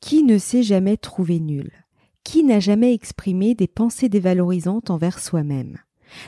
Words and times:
Qui 0.00 0.22
ne 0.22 0.38
s'est 0.38 0.62
jamais 0.62 0.96
trouvé 0.96 1.40
nul? 1.40 1.70
Qui 2.24 2.44
n'a 2.44 2.60
jamais 2.60 2.92
exprimé 2.92 3.54
des 3.54 3.68
pensées 3.68 4.08
dévalorisantes 4.08 4.90
envers 4.90 5.18
soi-même? 5.18 5.78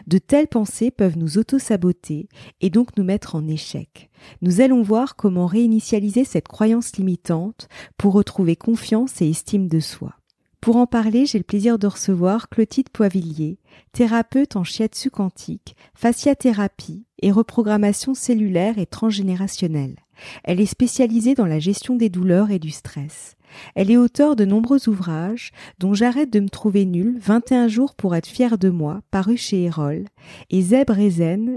De 0.06 0.18
telles 0.18 0.48
pensées 0.48 0.91
peuvent 0.91 1.19
nous 1.19 1.38
auto-saboter 1.38 2.28
et 2.60 2.70
donc 2.70 2.97
nous 2.97 3.05
mettre 3.05 3.34
en 3.34 3.47
échec. 3.47 4.10
Nous 4.42 4.60
allons 4.60 4.82
voir 4.82 5.16
comment 5.16 5.47
réinitialiser 5.47 6.24
cette 6.24 6.48
croyance 6.48 6.97
limitante 6.97 7.69
pour 7.97 8.12
retrouver 8.12 8.56
confiance 8.56 9.20
et 9.22 9.30
estime 9.30 9.69
de 9.69 9.80
soi. 9.80 10.14
Pour 10.60 10.77
en 10.77 10.86
parler, 10.86 11.25
j'ai 11.25 11.38
le 11.38 11.44
plaisir 11.44 11.78
de 11.78 11.86
recevoir 11.86 12.50
Clotilde 12.50 12.91
Poivillier, 12.91 13.58
thérapeute 13.92 14.56
en 14.56 14.64
shiatsu 14.64 15.08
quantique, 15.08 15.75
fasciathérapie 15.94 17.06
et 17.22 17.32
reprogrammation 17.32 18.12
cellulaire 18.12 18.78
et 18.78 18.84
transgénérationnelle. 18.84 19.97
Elle 20.44 20.60
est 20.60 20.66
spécialisée 20.66 21.34
dans 21.34 21.46
la 21.46 21.58
gestion 21.58 21.96
des 21.96 22.08
douleurs 22.08 22.50
et 22.50 22.58
du 22.58 22.70
stress. 22.70 23.36
Elle 23.74 23.90
est 23.90 23.96
auteure 23.96 24.36
de 24.36 24.44
nombreux 24.44 24.88
ouvrages, 24.88 25.50
dont 25.78 25.94
J'arrête 25.94 26.32
de 26.32 26.40
me 26.40 26.48
trouver 26.48 26.84
nul, 26.84 27.18
21 27.20 27.68
jours 27.68 27.94
pour 27.94 28.14
être 28.14 28.26
fier 28.26 28.58
de 28.58 28.70
moi, 28.70 29.00
paru 29.10 29.36
chez 29.36 29.64
Erol, 29.64 30.04
et 30.50 30.62
Zèbre 30.62 30.96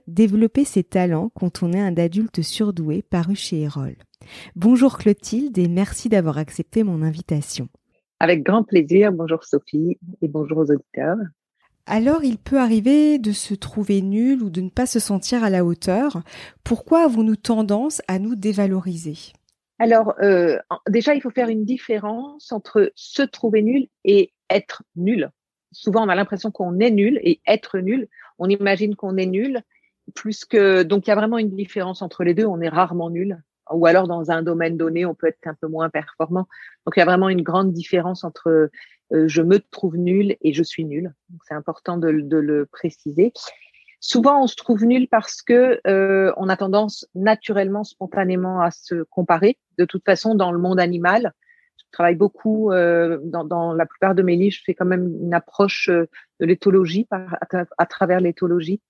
développer 0.08 0.66
ses 0.66 0.84
talents 0.84 1.32
quand 1.36 1.64
on 1.64 1.72
est 1.72 1.80
un 1.80 1.96
adulte 1.98 2.42
surdoué, 2.42 3.04
paru 3.04 3.36
chez 3.36 3.62
Erol. 3.62 3.96
Bonjour 4.56 4.98
Clotilde 4.98 5.58
et 5.58 5.68
merci 5.68 6.10
d'avoir 6.10 6.38
accepté 6.38 6.84
mon 6.84 7.02
invitation. 7.02 7.70
Avec 8.20 8.44
grand 8.44 8.64
plaisir. 8.64 9.12
Bonjour 9.12 9.44
Sophie 9.44 9.98
et 10.22 10.28
bonjour 10.28 10.60
aux 10.60 10.72
auditeurs. 10.72 11.18
Alors 11.86 12.24
il 12.24 12.38
peut 12.38 12.60
arriver 12.60 13.20
de 13.20 13.32
se 13.32 13.54
trouver 13.54 14.02
nul 14.02 14.42
ou 14.42 14.50
de 14.50 14.62
ne 14.62 14.70
pas 14.70 14.86
se 14.86 15.00
sentir 15.00 15.44
à 15.44 15.50
la 15.50 15.66
hauteur. 15.66 16.24
Pourquoi 16.64 17.04
avons-nous 17.04 17.36
tendance 17.36 18.02
à 18.08 18.20
nous 18.20 18.36
dévaloriser? 18.36 19.34
Alors, 19.80 20.14
euh, 20.22 20.58
déjà, 20.88 21.14
il 21.14 21.22
faut 21.22 21.30
faire 21.30 21.50
une 21.50 21.66
différence 21.66 22.52
entre 22.54 22.92
se 22.96 23.22
trouver 23.22 23.62
nul 23.64 23.88
et 24.06 24.32
être 24.50 24.84
nul. 24.96 25.30
Souvent, 25.74 26.06
on 26.06 26.10
a 26.10 26.16
l'impression 26.16 26.52
qu'on 26.52 26.80
est 26.80 26.92
nul 26.92 27.20
et 27.22 27.42
être 27.46 27.80
nul, 27.80 28.08
on 28.38 28.48
imagine 28.48 28.96
qu'on 28.96 29.18
est 29.18 29.26
nul, 29.26 29.62
plus 30.16 30.46
que 30.46 30.84
donc 30.84 31.08
il 31.08 31.10
y 31.10 31.14
a 31.14 31.16
vraiment 31.16 31.38
une 31.38 31.56
différence 31.56 32.02
entre 32.02 32.24
les 32.24 32.34
deux. 32.34 32.46
On 32.46 32.62
est 32.62 32.70
rarement 32.70 33.10
nul, 33.10 33.42
ou 33.72 33.86
alors 33.86 34.08
dans 34.08 34.32
un 34.32 34.44
domaine 34.44 34.78
donné, 34.78 35.06
on 35.06 35.16
peut 35.16 35.28
être 35.28 35.46
un 35.46 35.54
peu 35.54 35.68
moins 35.68 35.90
performant. 35.90 36.48
Donc 36.86 36.96
il 36.96 37.00
y 37.00 37.04
a 37.04 37.06
vraiment 37.06 37.30
une 37.30 37.44
grande 37.44 37.72
différence 37.72 38.24
entre 38.24 38.70
euh, 39.14 39.28
je 39.28 39.42
me 39.42 39.60
trouve 39.60 39.98
nul 39.98 40.36
et 40.42 40.54
je 40.54 40.64
suis 40.64 40.86
nul. 40.86 41.14
C'est 41.48 41.54
important 41.54 41.98
de, 41.98 42.12
de, 42.12 42.38
le 42.38 42.66
préciser. 42.66 43.34
Souvent, 44.00 44.44
on 44.44 44.48
se 44.48 44.56
trouve 44.56 44.84
nul 44.84 45.08
parce 45.08 45.42
que 45.42 45.80
euh, 45.88 46.34
on 46.36 46.50
a 46.50 46.58
tendance 46.58 47.08
naturellement, 47.16 47.86
spontanément 47.86 48.60
à 48.60 48.70
se 48.70 49.04
comparer. 49.04 49.58
De 49.78 49.86
toute 49.86 50.04
façon, 50.04 50.36
dans 50.36 50.52
le 50.52 50.60
monde 50.60 50.80
animal, 50.80 51.32
je 51.78 51.86
travaille 51.94 52.16
beaucoup 52.16 52.72
euh, 52.72 53.20
dans, 53.24 53.46
dans, 53.46 53.74
la 53.74 53.86
plupart 53.86 54.14
de 54.14 54.22
mes 54.22 54.36
livres. 54.36 54.56
Je 54.58 54.64
fais 54.66 54.74
quand 54.74 54.86
même 54.86 55.16
une 55.22 55.34
approche 55.34 55.88
euh, 55.90 56.10
de 56.42 56.46
l'éthologie 56.46 57.08
à, 57.12 57.86
travers 57.86 58.20
l'éthologie, 58.20 58.82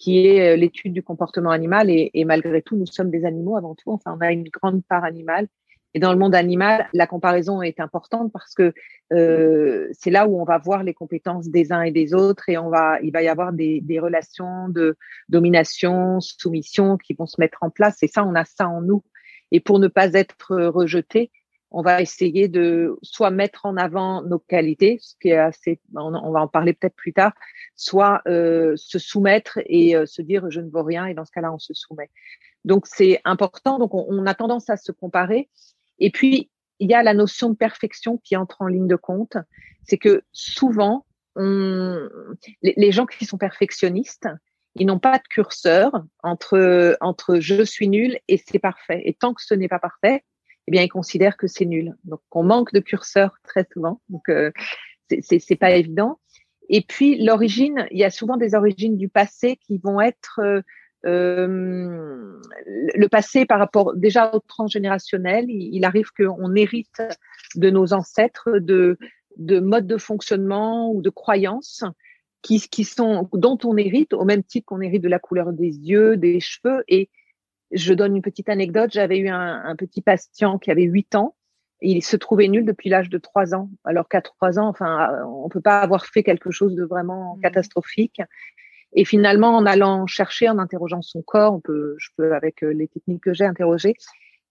qui 0.00 0.26
est 0.26 0.54
euh, 0.54 0.56
l'étude 0.56 0.92
du 0.92 1.02
comportement 1.04 1.50
animal. 1.50 1.88
Et, 1.90 2.10
et 2.14 2.24
malgré 2.24 2.62
tout, 2.62 2.76
nous 2.76 2.86
sommes 2.86 3.10
des 3.10 3.24
animaux 3.24 3.56
avant 3.56 3.76
tout. 3.76 3.92
Enfin, 3.92 4.16
on 4.18 4.20
a 4.20 4.32
une 4.32 4.48
grande 4.48 4.82
part 4.88 5.04
animale. 5.04 5.46
Et 5.92 5.98
dans 5.98 6.12
le 6.12 6.18
monde 6.18 6.34
animal, 6.36 6.88
la 6.92 7.06
comparaison 7.06 7.62
est 7.62 7.80
importante 7.80 8.32
parce 8.32 8.54
que 8.54 8.72
euh, 9.12 9.88
c'est 9.92 10.10
là 10.10 10.26
où 10.28 10.40
on 10.40 10.44
va 10.44 10.58
voir 10.58 10.84
les 10.84 10.94
compétences 10.94 11.48
des 11.48 11.72
uns 11.72 11.82
et 11.82 11.90
des 11.90 12.14
autres 12.14 12.48
et 12.48 12.56
on 12.58 12.68
va, 12.68 13.00
il 13.02 13.10
va 13.10 13.22
y 13.22 13.28
avoir 13.28 13.52
des, 13.52 13.80
des 13.80 13.98
relations 13.98 14.68
de 14.68 14.96
domination, 15.28 16.20
soumission 16.20 16.96
qui 16.96 17.14
vont 17.14 17.26
se 17.26 17.40
mettre 17.40 17.58
en 17.62 17.70
place. 17.70 18.02
Et 18.02 18.06
ça, 18.06 18.24
on 18.24 18.36
a 18.36 18.44
ça 18.44 18.68
en 18.68 18.82
nous. 18.82 19.02
Et 19.50 19.58
pour 19.58 19.80
ne 19.80 19.88
pas 19.88 20.12
être 20.12 20.54
rejeté, 20.68 21.32
on 21.70 21.82
va 21.82 22.02
essayer 22.02 22.48
de 22.48 22.98
soit 23.02 23.30
mettre 23.30 23.66
en 23.66 23.76
avant 23.76 24.22
nos 24.22 24.38
qualités, 24.38 24.98
ce 25.00 25.14
qui 25.20 25.28
est 25.28 25.36
assez, 25.36 25.80
on, 25.94 26.32
va 26.32 26.40
en 26.40 26.48
parler 26.48 26.72
peut-être 26.72 26.96
plus 26.96 27.12
tard, 27.12 27.32
soit 27.76 28.22
euh, 28.26 28.74
se 28.76 28.98
soumettre 28.98 29.58
et 29.66 29.94
euh, 29.94 30.06
se 30.06 30.22
dire 30.22 30.50
je 30.50 30.60
ne 30.60 30.68
vaux 30.68 30.82
rien 30.82 31.06
et 31.06 31.14
dans 31.14 31.24
ce 31.24 31.30
cas-là 31.30 31.52
on 31.52 31.58
se 31.58 31.74
soumet. 31.74 32.10
Donc 32.64 32.86
c'est 32.86 33.20
important. 33.24 33.78
Donc 33.78 33.94
on, 33.94 34.26
a 34.26 34.34
tendance 34.34 34.68
à 34.68 34.76
se 34.76 34.92
comparer 34.92 35.48
et 36.00 36.10
puis, 36.10 36.50
il 36.80 36.90
y 36.90 36.94
a 36.94 37.02
la 37.02 37.14
notion 37.14 37.50
de 37.50 37.54
perfection 37.54 38.18
qui 38.18 38.36
entre 38.36 38.62
en 38.62 38.66
ligne 38.66 38.88
de 38.88 38.96
compte. 38.96 39.36
C'est 39.84 39.98
que 39.98 40.22
souvent, 40.32 41.06
on, 41.36 42.08
les, 42.62 42.90
gens 42.92 43.06
qui 43.06 43.26
sont 43.26 43.38
perfectionnistes, 43.38 44.28
ils 44.74 44.86
n'ont 44.86 44.98
pas 44.98 45.18
de 45.18 45.28
curseur 45.28 45.92
entre, 46.22 46.96
entre 47.00 47.38
je 47.38 47.62
suis 47.62 47.88
nul 47.88 48.18
et 48.28 48.42
c'est 48.44 48.58
parfait. 48.58 49.02
Et 49.04 49.14
tant 49.14 49.34
que 49.34 49.42
ce 49.42 49.54
n'est 49.54 49.68
pas 49.68 49.78
parfait, 49.78 50.24
eh 50.70 50.72
bien, 50.72 50.82
ils 50.84 50.88
considèrent 50.88 51.36
que 51.36 51.48
c'est 51.48 51.64
nul. 51.64 51.96
Donc, 52.04 52.20
on 52.30 52.44
manque 52.44 52.72
de 52.72 52.78
curseur 52.78 53.38
très 53.42 53.66
souvent. 53.72 54.00
Donc, 54.08 54.28
euh, 54.28 54.52
c'est 55.20 55.56
pas 55.56 55.72
évident. 55.72 56.20
Et 56.68 56.82
puis, 56.82 57.20
l'origine, 57.20 57.88
il 57.90 57.98
y 57.98 58.04
a 58.04 58.10
souvent 58.10 58.36
des 58.36 58.54
origines 58.54 58.96
du 58.96 59.08
passé 59.08 59.56
qui 59.66 59.78
vont 59.78 60.00
être 60.00 60.38
euh, 60.38 60.62
euh, 61.06 62.38
le 62.94 63.08
passé 63.08 63.46
par 63.46 63.58
rapport 63.58 63.96
déjà 63.96 64.30
au 64.32 64.38
transgénérationnel, 64.38 65.46
il, 65.48 65.74
il 65.74 65.84
arrive 65.84 66.10
qu'on 66.16 66.54
hérite 66.54 67.02
de 67.56 67.70
nos 67.70 67.92
ancêtres 67.92 68.60
de, 68.60 68.96
de 69.38 69.58
modes 69.58 69.88
de 69.88 69.96
fonctionnement 69.96 70.92
ou 70.92 71.02
de 71.02 71.10
croyances 71.10 71.82
qui, 72.42 72.60
qui 72.60 72.84
sont 72.84 73.28
dont 73.32 73.58
on 73.64 73.76
hérite 73.76 74.12
au 74.12 74.24
même 74.24 74.44
titre 74.44 74.66
qu'on 74.66 74.82
hérite 74.82 75.02
de 75.02 75.08
la 75.08 75.18
couleur 75.18 75.52
des 75.52 75.76
yeux, 75.76 76.16
des 76.16 76.38
cheveux. 76.38 76.84
Et 76.86 77.10
je 77.72 77.94
donne 77.94 78.16
une 78.16 78.22
petite 78.22 78.48
anecdote. 78.48 78.90
J'avais 78.92 79.18
eu 79.18 79.28
un, 79.28 79.62
un 79.64 79.76
petit 79.76 80.02
patient 80.02 80.58
qui 80.58 80.70
avait 80.70 80.82
8 80.82 81.14
ans. 81.14 81.34
il 81.80 82.02
se 82.02 82.16
trouvait 82.16 82.48
nul 82.48 82.64
depuis 82.64 82.88
l'âge 82.88 83.08
de 83.08 83.18
3 83.18 83.54
ans. 83.54 83.70
Alors 83.84 84.08
qu'à 84.08 84.20
3 84.20 84.58
ans, 84.58 84.68
enfin, 84.68 85.24
on 85.26 85.48
peut 85.48 85.60
pas 85.60 85.80
avoir 85.80 86.06
fait 86.06 86.22
quelque 86.22 86.50
chose 86.50 86.74
de 86.74 86.84
vraiment 86.84 87.36
mmh. 87.36 87.40
catastrophique. 87.40 88.20
Et 88.92 89.04
finalement, 89.04 89.56
en 89.56 89.66
allant 89.66 90.06
chercher, 90.06 90.48
en 90.48 90.58
interrogeant 90.58 91.02
son 91.02 91.22
corps, 91.22 91.54
on 91.54 91.60
peut, 91.60 91.94
je 91.98 92.08
peux 92.16 92.34
avec 92.34 92.64
euh, 92.64 92.72
les 92.72 92.88
techniques 92.88 93.22
que 93.22 93.32
j'ai 93.32 93.44
interrogées, 93.44 93.94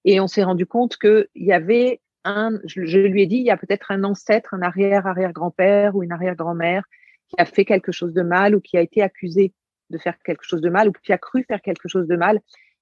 et 0.06 0.20
on 0.20 0.28
s'est 0.28 0.44
rendu 0.44 0.66
compte 0.66 0.98
qu'il 0.98 1.28
y 1.36 1.52
avait 1.52 2.00
un, 2.24 2.58
je, 2.66 2.86
je, 2.86 3.00
lui 3.00 3.24
ai 3.24 3.28
dit, 3.28 3.38
il 3.38 3.46
y 3.46 3.52
a 3.52 3.58
peut-être 3.58 3.92
un 3.92 4.04
ancêtre, 4.04 4.54
un 4.54 4.62
arrière-arrière-grand-père 4.62 5.96
ou 5.96 6.04
une 6.04 6.12
arrière-grand-mère 6.12 6.84
qui 7.28 7.36
a 7.38 7.46
fait 7.46 7.66
quelque 7.66 7.92
chose 7.92 8.14
de 8.14 8.22
mal 8.22 8.56
ou 8.56 8.62
qui 8.62 8.78
a 8.78 8.82
été 8.82 9.02
accusé 9.02 9.54
de 9.90 9.98
faire 9.98 10.18
quelque 10.24 10.44
chose 10.44 10.62
de 10.62 10.70
mal 10.70 10.88
ou 10.88 10.92
qui 10.92 11.12
a 11.12 11.18
cru 11.18 11.44
faire 11.44 11.62
quelque 11.62 11.88
chose 11.88 12.08
de 12.08 12.16
mal. 12.16 12.40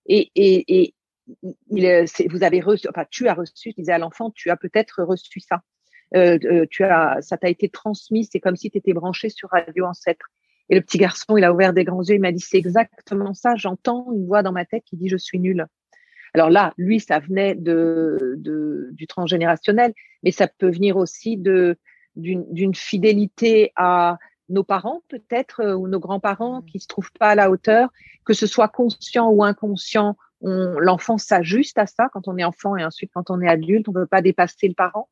Et, 0.07 0.31
et, 0.35 0.81
et 0.81 0.93
il, 1.69 2.05
vous 2.29 2.43
avez 2.43 2.61
reçu, 2.61 2.87
enfin, 2.89 3.05
tu 3.09 3.27
as 3.27 3.33
reçu, 3.33 3.71
je 3.71 3.75
disais 3.75 3.91
à 3.91 3.97
l'enfant, 3.97 4.31
tu 4.31 4.49
as 4.49 4.57
peut-être 4.57 5.03
reçu 5.03 5.39
ça. 5.39 5.61
Euh, 6.15 6.37
euh 6.45 6.65
tu 6.69 6.83
as, 6.83 7.17
ça 7.21 7.37
t'a 7.37 7.49
été 7.49 7.69
transmis. 7.69 8.25
C'est 8.25 8.39
comme 8.39 8.55
si 8.55 8.71
tu 8.71 8.77
étais 8.77 8.93
branché 8.93 9.29
sur 9.29 9.49
Radio 9.49 9.85
Ancêtre. 9.85 10.27
Et 10.69 10.75
le 10.75 10.81
petit 10.81 10.97
garçon, 10.97 11.37
il 11.37 11.43
a 11.43 11.53
ouvert 11.53 11.73
des 11.73 11.83
grands 11.83 12.03
yeux, 12.03 12.15
il 12.15 12.21
m'a 12.21 12.31
dit, 12.31 12.41
c'est 12.41 12.57
exactement 12.57 13.33
ça, 13.33 13.55
j'entends 13.55 14.11
une 14.13 14.25
voix 14.25 14.43
dans 14.43 14.51
ma 14.51 14.65
tête 14.65 14.83
qui 14.85 14.97
dit, 14.97 15.07
je 15.07 15.17
suis 15.17 15.39
nul. 15.39 15.65
Alors 16.33 16.49
là, 16.49 16.73
lui, 16.77 16.99
ça 16.99 17.19
venait 17.19 17.55
de, 17.55 18.35
de 18.37 18.89
du 18.91 19.07
transgénérationnel, 19.07 19.93
mais 20.23 20.31
ça 20.31 20.47
peut 20.47 20.69
venir 20.69 20.97
aussi 20.97 21.37
de 21.37 21.77
d'une 22.15 22.73
fidélité 22.73 23.71
à 23.75 24.17
nos 24.49 24.63
parents 24.63 25.03
peut-être 25.09 25.61
euh, 25.61 25.75
ou 25.75 25.87
nos 25.87 25.99
grands-parents 25.99 26.61
qui 26.61 26.79
se 26.79 26.87
trouvent 26.87 27.11
pas 27.19 27.29
à 27.29 27.35
la 27.35 27.49
hauteur, 27.49 27.89
que 28.25 28.33
ce 28.33 28.47
soit 28.47 28.67
conscient 28.67 29.29
ou 29.29 29.43
inconscient, 29.43 30.17
l'enfant 30.41 31.17
s'ajuste 31.17 31.79
à 31.79 31.87
ça 31.87 32.09
quand 32.13 32.27
on 32.27 32.37
est 32.37 32.43
enfant 32.43 32.77
et 32.77 32.85
ensuite 32.85 33.09
quand 33.11 33.31
on 33.31 33.41
est 33.41 33.49
adulte, 33.49 33.89
on 33.89 33.91
ne 33.91 34.01
veut 34.01 34.05
pas 34.05 34.21
dépasser 34.21 34.67
le 34.67 34.75
parent. 34.75 35.09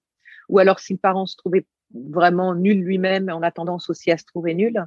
Ou 0.50 0.60
alors 0.60 0.80
si 0.80 0.94
le 0.94 1.00
parent 1.00 1.26
se 1.26 1.36
trouvait 1.36 1.66
vraiment 1.94 2.54
nul 2.54 2.84
lui-même, 2.84 3.32
on 3.34 3.42
a 3.42 3.50
tendance 3.52 3.90
aussi 3.90 4.12
à 4.12 4.18
se 4.18 4.26
trouver 4.26 4.54
nul. 4.54 4.86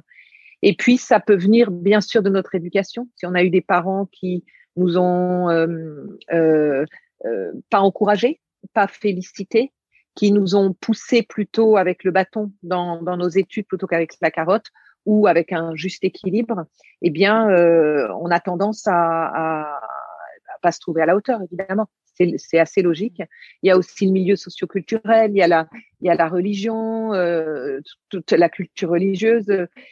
Et 0.61 0.75
puis, 0.75 0.97
ça 0.97 1.19
peut 1.19 1.35
venir 1.35 1.71
bien 1.71 2.01
sûr 2.01 2.21
de 2.21 2.29
notre 2.29 2.55
éducation. 2.55 3.07
Si 3.15 3.25
on 3.25 3.33
a 3.33 3.43
eu 3.43 3.49
des 3.49 3.61
parents 3.61 4.07
qui 4.11 4.43
nous 4.75 4.97
ont 4.97 5.49
euh, 5.49 6.17
euh, 6.31 6.85
euh, 7.25 7.51
pas 7.69 7.79
encouragés, 7.79 8.39
pas 8.73 8.87
félicités, 8.87 9.71
qui 10.15 10.31
nous 10.31 10.55
ont 10.55 10.73
poussés 10.73 11.23
plutôt 11.23 11.77
avec 11.77 12.03
le 12.03 12.11
bâton 12.11 12.51
dans, 12.63 13.01
dans 13.01 13.17
nos 13.17 13.29
études 13.29 13.67
plutôt 13.67 13.87
qu'avec 13.87 14.13
la 14.21 14.31
carotte 14.31 14.67
ou 15.05 15.27
avec 15.27 15.53
un 15.53 15.75
juste 15.75 16.03
équilibre, 16.03 16.65
eh 17.01 17.09
bien, 17.09 17.49
euh, 17.49 18.09
on 18.19 18.29
a 18.31 18.39
tendance 18.39 18.85
à, 18.87 18.93
à, 18.93 19.61
à, 19.61 20.59
pas 20.61 20.71
se 20.71 20.79
trouver 20.79 21.01
à 21.01 21.05
la 21.05 21.15
hauteur, 21.15 21.41
évidemment 21.41 21.87
c'est 22.37 22.59
assez 22.59 22.81
logique. 22.81 23.21
Il 23.63 23.67
y 23.67 23.71
a 23.71 23.77
aussi 23.77 24.05
le 24.05 24.11
milieu 24.11 24.35
socioculturel, 24.35 25.31
il 25.31 25.37
y 25.37 25.41
a 25.41 25.47
la, 25.47 25.67
il 26.01 26.07
y 26.07 26.09
a 26.09 26.15
la 26.15 26.27
religion, 26.27 27.13
euh, 27.13 27.79
toute 28.09 28.31
la 28.31 28.49
culture 28.49 28.89
religieuse, 28.89 29.45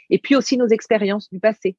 et 0.09 0.19
puis 0.19 0.35
aussi 0.35 0.57
nos 0.57 0.67
expériences 0.67 1.29
du 1.31 1.39
passé. 1.39 1.77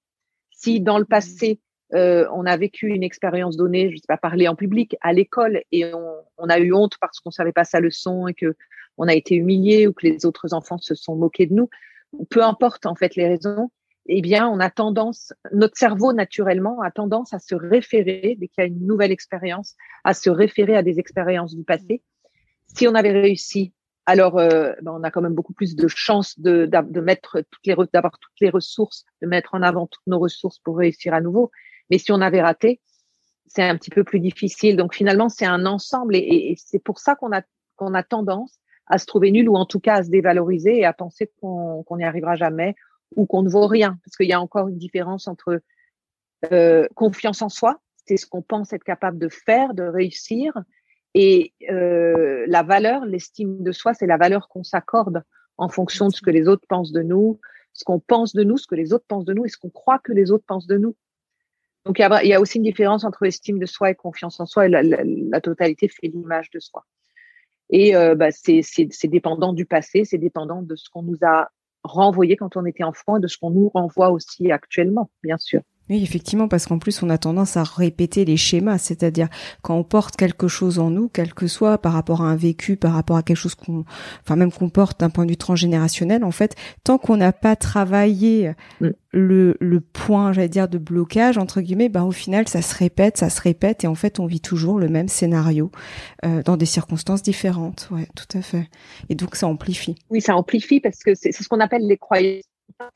Si 0.50 0.81
dans 0.81 0.99
le 0.99 1.05
mmh. 1.05 1.08
passé, 1.08 1.61
euh, 1.94 2.26
on 2.32 2.44
a 2.46 2.56
vécu 2.56 2.88
une 2.88 3.02
expérience 3.02 3.56
donnée, 3.56 3.88
je 3.88 3.94
ne 3.94 3.96
sais 3.96 4.06
pas, 4.08 4.17
parler 4.17 4.49
en 4.49 4.55
public 4.55 4.96
à 5.00 5.12
l'école, 5.12 5.62
et 5.73 5.93
on, 5.94 6.14
on, 6.37 6.49
a 6.49 6.58
eu 6.58 6.73
honte 6.73 6.96
parce 7.00 7.20
qu'on 7.20 7.31
savait 7.31 7.52
pas 7.52 7.64
sa 7.64 7.81
leçon 7.81 8.26
et 8.26 8.35
que 8.35 8.55
on 8.99 9.08
a 9.08 9.14
été 9.14 9.37
humilié 9.37 9.87
ou 9.87 9.93
que 9.93 10.06
les 10.06 10.26
autres 10.26 10.52
enfants 10.55 10.79
se 10.79 10.94
sont 10.94 11.17
moqués 11.17 11.46
de 11.46 11.55
nous, 11.55 11.70
peu 12.31 12.43
importe 12.43 12.87
en 12.87 12.94
fait 12.94 13.14
les 13.17 13.29
raisons, 13.29 13.70
eh 14.08 14.23
bien, 14.23 14.49
on 14.49 14.58
a 14.58 14.70
tendance, 14.70 15.35
notre 15.52 15.76
cerveau 15.76 16.14
naturellement 16.14 16.81
a 16.81 16.90
tendance 16.90 17.35
à 17.35 17.38
se 17.38 17.55
référer, 17.55 18.37
dès 18.38 18.49
qu'il 18.49 18.58
y 18.58 18.61
a 18.62 18.64
une 18.64 18.87
nouvelle 18.87 19.12
expérience, 19.12 19.76
à 20.02 20.14
se 20.14 20.31
référer 20.31 20.76
à 20.76 20.82
des 20.82 20.99
expériences 20.99 21.55
du 21.55 21.62
passé. 21.62 22.02
Si 22.75 22.88
on 22.88 22.94
avait 22.94 23.12
réussi, 23.12 23.75
alors 24.06 24.38
euh, 24.38 24.73
ben, 24.81 24.93
on 24.93 25.02
a 25.02 25.11
quand 25.11 25.20
même 25.20 25.34
beaucoup 25.34 25.52
plus 25.52 25.76
de 25.76 25.88
chances 25.88 26.38
de, 26.41 26.64
de, 26.64 27.00
mettre 27.00 27.43
toutes 27.50 27.67
les 27.67 27.75
d'avoir 27.93 28.19
toutes 28.19 28.41
les 28.41 28.49
ressources, 28.49 29.05
de 29.20 29.26
mettre 29.26 29.55
en 29.55 29.62
avant 29.62 29.87
toutes 29.87 30.06
nos 30.06 30.19
ressources 30.19 30.58
pour 30.61 30.79
réussir 30.79 31.12
à 31.12 31.20
nouveau. 31.20 31.50
Mais 31.90 31.99
si 31.99 32.12
on 32.12 32.20
avait 32.20 32.43
raté, 32.43 32.81
c'est 33.46 33.62
un 33.62 33.76
petit 33.76 33.90
peu 33.90 34.05
plus 34.05 34.20
difficile. 34.20 34.76
Donc 34.76 34.94
finalement, 34.94 35.29
c'est 35.29 35.46
un 35.46 35.67
ensemble 35.67 36.17
et, 36.17 36.55
c'est 36.58 36.82
pour 36.82 36.99
ça 36.99 37.14
qu'on 37.14 37.32
a 37.32 37.43
qu'on 37.76 37.94
a 37.94 38.02
tendance 38.02 38.58
à 38.87 38.99
se 38.99 39.06
trouver 39.06 39.31
nul 39.31 39.49
ou 39.49 39.55
en 39.55 39.67
tout 39.67 39.81
cas 39.81 39.96
à 39.96 40.02
se 40.02 40.11
dévaloriser 40.11 40.79
et 40.79 40.85
à 40.85 40.93
penser 40.93 41.31
qu'on 41.40 41.85
n'y 41.96 42.05
arrivera 42.05 42.35
jamais 42.35 42.75
ou 43.17 43.26
qu'on 43.26 43.43
ne 43.43 43.49
vaut 43.49 43.67
rien, 43.67 43.99
parce 44.05 44.17
qu'il 44.17 44.29
y 44.29 44.32
a 44.32 44.40
encore 44.40 44.69
une 44.69 44.79
différence 44.79 45.29
entre 45.29 45.62
euh, 46.52 46.87
confiance 46.94 47.43
en 47.43 47.49
soi, 47.49 47.81
c'est 48.06 48.17
ce 48.17 48.26
qu'on 48.26 48.43
pense 48.43 48.73
être 48.73 48.84
capable 48.84 49.19
de 49.19 49.29
faire, 49.29 49.75
de 49.75 49.82
réussir, 49.82 50.52
et 51.14 51.52
euh, 51.70 52.44
la 52.46 52.62
valeur, 52.62 53.05
l'estime 53.05 53.62
de 53.62 53.73
soi, 53.73 53.94
c'est 53.94 54.06
la 54.06 54.19
valeur 54.19 54.49
qu'on 54.49 54.62
s'accorde 54.62 55.23
en 55.56 55.69
fonction 55.69 56.08
de 56.08 56.14
ce 56.14 56.20
que 56.20 56.31
les 56.31 56.49
autres 56.49 56.67
pensent 56.69 56.93
de 56.93 57.02
nous, 57.02 57.41
ce 57.73 57.84
qu'on 57.84 57.99
pense 57.99 58.34
de 58.34 58.44
nous, 58.44 58.56
ce 58.56 58.67
que 58.67 58.75
les 58.75 58.93
autres 58.93 59.06
pensent 59.08 59.25
de 59.25 59.34
nous 59.34 59.44
et 59.44 59.49
ce 59.49 59.56
qu'on 59.56 59.70
croit 59.70 59.99
que 59.99 60.12
les 60.12 60.31
autres 60.31 60.44
pensent 60.46 60.67
de 60.67 60.76
nous. 60.76 60.96
Donc 61.88 61.99
il 61.99 62.29
y, 62.29 62.35
a, 62.35 62.40
aussi 62.40 62.58
une 62.58 62.64
différence 62.64 63.02
entre 63.05 63.25
estime 63.25 63.58
de 63.58 63.64
soi 63.64 63.90
et 63.90 63.94
confiance 63.94 64.38
en 64.40 64.44
soi, 64.44 64.69
la 64.69 65.40
totalité 65.40 65.88
fait 65.88 66.08
l'image 66.08 66.50
de 66.50 66.61
soi. 66.61 66.85
Et 67.70 67.96
euh, 67.96 68.14
bah, 68.14 68.29
c'est 68.31 68.62
dépendant 69.05 69.55
du 69.55 69.64
passé, 69.64 70.05
c'est 70.05 70.19
dépendant 70.19 70.61
de 70.61 70.76
ce 70.76 70.90
qu'on 70.90 71.02
nous 71.02 71.17
a 71.23 71.49
renvoyé 71.82 72.37
quand 72.37 72.58
on 72.58 72.67
était 72.67 72.85
enfant 72.85 73.17
et 73.17 73.20
de 73.20 73.26
ce 73.26 73.38
qu'on 73.38 73.49
nous 73.49 73.70
renvoie 73.70 74.11
aussi 74.11 74.52
actuellement, 74.52 75.11
bien 75.23 75.38
sûr. 75.38 75.62
Oui, 75.90 76.02
effectivement, 76.02 76.49
parce 76.49 76.67
qu'en 76.67 76.79
plus, 76.79 77.02
on 77.02 77.08
a 77.08 77.17
tendance 77.17 77.56
à 77.56 77.62
répéter 77.62 78.25
les 78.25 78.37
schémas, 78.37 78.79
c'est-à-dire 78.79 79.29
quand 79.62 79.76
on 79.76 79.85
porte 79.85 80.17
quelque 80.17 80.46
chose 80.46 80.79
en 80.79 80.90
nous, 80.90 81.08
quel 81.08 81.32
que 81.32 81.46
soit 81.46 81.79
par 81.79 81.94
rapport 81.94 82.23
à 82.23 82.26
un 82.26 82.37
vécu, 82.37 82.76
par 82.76 82.93
rapport 82.93 83.17
à 83.17 83.23
quelque 83.23 83.37
chose 83.37 83.55
qu'on, 83.55 83.85
enfin 84.23 84.37
même 84.37 84.52
qu'on 84.52 84.69
porte 84.69 85.00
d'un 85.00 85.08
point 85.11 85.25
de 85.25 85.31
vue 85.31 85.37
transgénérationnel, 85.37 86.25
en 86.25 86.31
fait, 86.31 86.56
tant 86.85 86.99
qu'on 86.99 87.17
n'a 87.17 87.32
pas 87.32 87.56
travaillé 87.56 88.52
mm. 88.81 88.88
le, 89.12 89.56
le 89.61 89.81
point, 89.81 90.32
j'allais 90.32 90.49
dire, 90.49 90.69
de 90.69 90.79
blocage 90.79 91.38
entre 91.38 91.61
guillemets, 91.62 91.88
bah 91.88 92.05
au 92.05 92.12
final, 92.12 92.49
ça 92.49 92.61
se 92.61 92.76
répète, 92.76 93.17
ça 93.17 93.31
se 93.31 93.41
répète, 93.41 93.84
et 93.84 93.87
en 93.87 93.94
fait, 93.94 94.20
on 94.20 94.26
vit 94.26 94.41
toujours 94.41 94.79
le 94.79 94.88
même 94.88 95.08
scénario 95.08 95.70
euh, 96.25 96.43
dans 96.43 96.56
des 96.56 96.67
circonstances 96.67 97.23
différentes. 97.23 97.88
Ouais, 97.91 98.08
tout 98.14 98.37
à 98.37 98.43
fait. 98.43 98.69
Et 99.08 99.14
donc, 99.14 99.37
ça 99.37 99.46
amplifie. 99.46 99.94
Oui, 100.11 100.20
ça 100.20 100.37
amplifie 100.37 100.81
parce 100.81 100.99
que 100.99 101.14
c'est 101.14 101.32
ce 101.32 101.49
qu'on 101.49 101.61
appelle 101.61 101.87
les 101.87 101.96
croyances. 101.96 102.44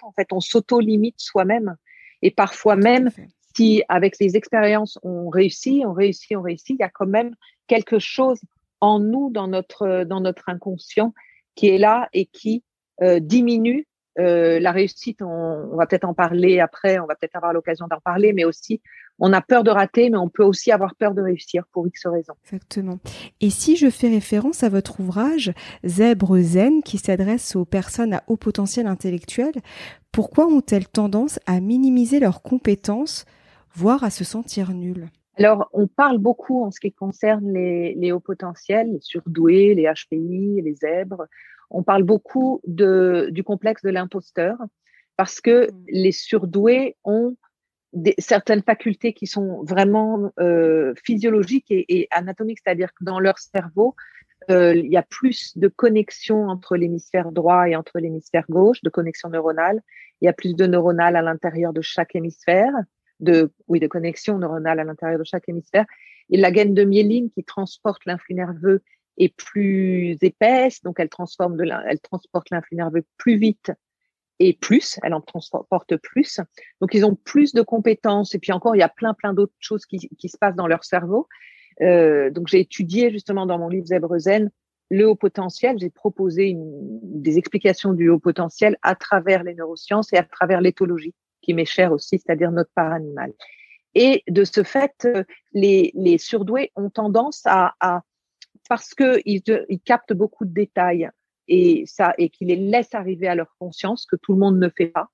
En 0.02 0.12
fait, 0.12 0.28
on 0.32 0.40
s'auto-limite 0.40 1.16
soi-même. 1.18 1.76
Et 2.22 2.30
parfois 2.30 2.76
même, 2.76 3.10
si 3.56 3.82
avec 3.88 4.18
les 4.18 4.36
expériences 4.36 4.98
on 5.02 5.28
réussit, 5.28 5.84
on 5.84 5.92
réussit, 5.92 6.36
on 6.36 6.42
réussit, 6.42 6.70
il 6.70 6.80
y 6.80 6.84
a 6.84 6.88
quand 6.88 7.06
même 7.06 7.34
quelque 7.66 7.98
chose 7.98 8.40
en 8.80 8.98
nous, 8.98 9.30
dans 9.30 9.48
notre 9.48 10.04
dans 10.04 10.20
notre 10.20 10.48
inconscient, 10.48 11.12
qui 11.54 11.68
est 11.68 11.78
là 11.78 12.08
et 12.12 12.26
qui 12.26 12.64
euh, 13.02 13.20
diminue 13.20 13.86
euh, 14.18 14.60
la 14.60 14.72
réussite. 14.72 15.22
On, 15.22 15.70
on 15.72 15.76
va 15.76 15.86
peut-être 15.86 16.04
en 16.04 16.14
parler 16.14 16.60
après, 16.60 16.98
on 16.98 17.06
va 17.06 17.14
peut-être 17.14 17.36
avoir 17.36 17.52
l'occasion 17.52 17.86
d'en 17.88 18.00
parler, 18.00 18.32
mais 18.32 18.44
aussi 18.44 18.82
on 19.24 19.32
a 19.32 19.40
peur 19.40 19.62
de 19.62 19.70
rater, 19.70 20.10
mais 20.10 20.16
on 20.16 20.28
peut 20.28 20.42
aussi 20.42 20.72
avoir 20.72 20.96
peur 20.96 21.14
de 21.14 21.22
réussir 21.22 21.64
pour 21.70 21.86
X 21.86 22.06
raisons. 22.06 22.34
Exactement. 22.42 22.98
Et 23.40 23.50
si 23.50 23.76
je 23.76 23.88
fais 23.88 24.08
référence 24.08 24.64
à 24.64 24.68
votre 24.68 24.98
ouvrage 24.98 25.52
Zèbre 25.86 26.40
Zen, 26.40 26.82
qui 26.82 26.98
s'adresse 26.98 27.54
aux 27.54 27.64
personnes 27.64 28.14
à 28.14 28.24
haut 28.26 28.36
potentiel 28.36 28.88
intellectuel, 28.88 29.52
pourquoi 30.10 30.48
ont-elles 30.48 30.88
tendance 30.88 31.38
à 31.46 31.60
minimiser 31.60 32.18
leurs 32.18 32.42
compétences, 32.42 33.24
voire 33.72 34.02
à 34.02 34.10
se 34.10 34.24
sentir 34.24 34.72
nulles? 34.72 35.08
Alors, 35.36 35.70
on 35.72 35.86
parle 35.86 36.18
beaucoup 36.18 36.64
en 36.64 36.72
ce 36.72 36.80
qui 36.80 36.92
concerne 36.92 37.52
les, 37.52 37.94
les 37.94 38.10
hauts 38.10 38.20
potentiels, 38.20 38.90
les 38.92 39.00
surdoués, 39.00 39.76
les 39.76 39.84
HPI, 39.84 40.62
les 40.62 40.74
zèbres. 40.74 41.26
On 41.70 41.84
parle 41.84 42.02
beaucoup 42.02 42.60
de, 42.66 43.28
du 43.30 43.44
complexe 43.44 43.82
de 43.82 43.90
l'imposteur 43.90 44.56
parce 45.16 45.40
que 45.40 45.70
mmh. 45.70 45.84
les 45.86 46.12
surdoués 46.12 46.96
ont 47.04 47.36
des, 47.92 48.14
certaines 48.18 48.62
facultés 48.62 49.12
qui 49.12 49.26
sont 49.26 49.62
vraiment 49.64 50.32
euh, 50.40 50.94
physiologiques 51.04 51.70
et, 51.70 52.08
anatomiques, 52.10 52.60
c'est-à-dire 52.64 52.92
que 52.94 53.04
dans 53.04 53.20
leur 53.20 53.38
cerveau, 53.38 53.94
euh, 54.50 54.74
il 54.74 54.90
y 54.90 54.96
a 54.96 55.02
plus 55.02 55.56
de 55.56 55.68
connexions 55.68 56.48
entre 56.48 56.76
l'hémisphère 56.76 57.30
droit 57.32 57.68
et 57.68 57.76
entre 57.76 57.98
l'hémisphère 57.98 58.44
gauche, 58.48 58.82
de 58.82 58.90
connexions 58.90 59.28
neuronales. 59.28 59.80
Il 60.20 60.26
y 60.26 60.28
a 60.28 60.32
plus 60.32 60.54
de 60.54 60.66
neuronales 60.66 61.16
à 61.16 61.22
l'intérieur 61.22 61.72
de 61.72 61.80
chaque 61.80 62.16
hémisphère, 62.16 62.72
de 63.20 63.52
oui, 63.68 63.78
de 63.78 63.86
connexions 63.86 64.38
neuronales 64.38 64.80
à 64.80 64.84
l'intérieur 64.84 65.18
de 65.18 65.24
chaque 65.24 65.48
hémisphère. 65.48 65.84
Et 66.30 66.38
la 66.38 66.50
gaine 66.50 66.74
de 66.74 66.84
myéline 66.84 67.30
qui 67.30 67.44
transporte 67.44 68.04
l'influx 68.06 68.34
nerveux 68.34 68.82
est 69.18 69.36
plus 69.36 70.16
épaisse, 70.22 70.82
donc 70.82 70.98
elle 70.98 71.10
transforme 71.10 71.56
de 71.56 71.66
elle 71.86 72.00
transporte 72.00 72.48
l'influx 72.50 72.76
nerveux 72.76 73.04
plus 73.18 73.36
vite 73.36 73.70
et 74.48 74.54
plus, 74.54 74.98
elle 75.02 75.14
en 75.14 75.20
transporte 75.20 75.96
plus. 75.96 76.40
Donc, 76.80 76.94
ils 76.94 77.04
ont 77.04 77.14
plus 77.14 77.52
de 77.52 77.62
compétences. 77.62 78.34
Et 78.34 78.38
puis 78.38 78.52
encore, 78.52 78.74
il 78.74 78.80
y 78.80 78.82
a 78.82 78.88
plein, 78.88 79.14
plein 79.14 79.32
d'autres 79.32 79.52
choses 79.60 79.86
qui, 79.86 79.98
se 80.00 80.38
passent 80.38 80.56
dans 80.56 80.66
leur 80.66 80.84
cerveau. 80.84 81.28
Euh, 81.80 82.30
donc, 82.30 82.48
j'ai 82.48 82.60
étudié 82.60 83.10
justement 83.10 83.46
dans 83.46 83.58
mon 83.58 83.68
livre 83.68 83.86
Zèbre 83.86 84.18
Zen 84.18 84.50
le 84.90 85.08
haut 85.08 85.14
potentiel. 85.14 85.76
J'ai 85.78 85.90
proposé 85.90 86.54
des 86.56 87.38
explications 87.38 87.92
du 87.92 88.08
haut 88.08 88.18
potentiel 88.18 88.76
à 88.82 88.94
travers 88.94 89.42
les 89.42 89.54
neurosciences 89.54 90.12
et 90.12 90.16
à 90.16 90.24
travers 90.24 90.60
l'éthologie, 90.60 91.14
qui 91.40 91.54
m'est 91.54 91.64
chère 91.64 91.92
aussi, 91.92 92.18
c'est-à-dire 92.18 92.50
notre 92.50 92.70
part 92.74 92.92
animale. 92.92 93.32
Et 93.94 94.22
de 94.28 94.44
ce 94.44 94.62
fait, 94.62 95.06
les, 95.52 95.92
les 95.94 96.18
surdoués 96.18 96.72
ont 96.76 96.90
tendance 96.90 97.42
à, 97.46 97.74
à 97.80 98.02
parce 98.68 98.94
qu'ils 98.94 99.42
ils 99.68 99.80
captent 99.80 100.12
beaucoup 100.12 100.44
de 100.44 100.52
détails, 100.52 101.10
et 101.48 101.84
ça 101.86 102.14
et 102.18 102.28
qui 102.28 102.44
les 102.44 102.56
laisse 102.56 102.94
arriver 102.94 103.28
à 103.28 103.34
leur 103.34 103.54
conscience 103.58 104.06
que 104.06 104.16
tout 104.16 104.32
le 104.32 104.38
monde 104.38 104.58
ne 104.58 104.68
fait 104.68 104.86
pas, 104.86 105.10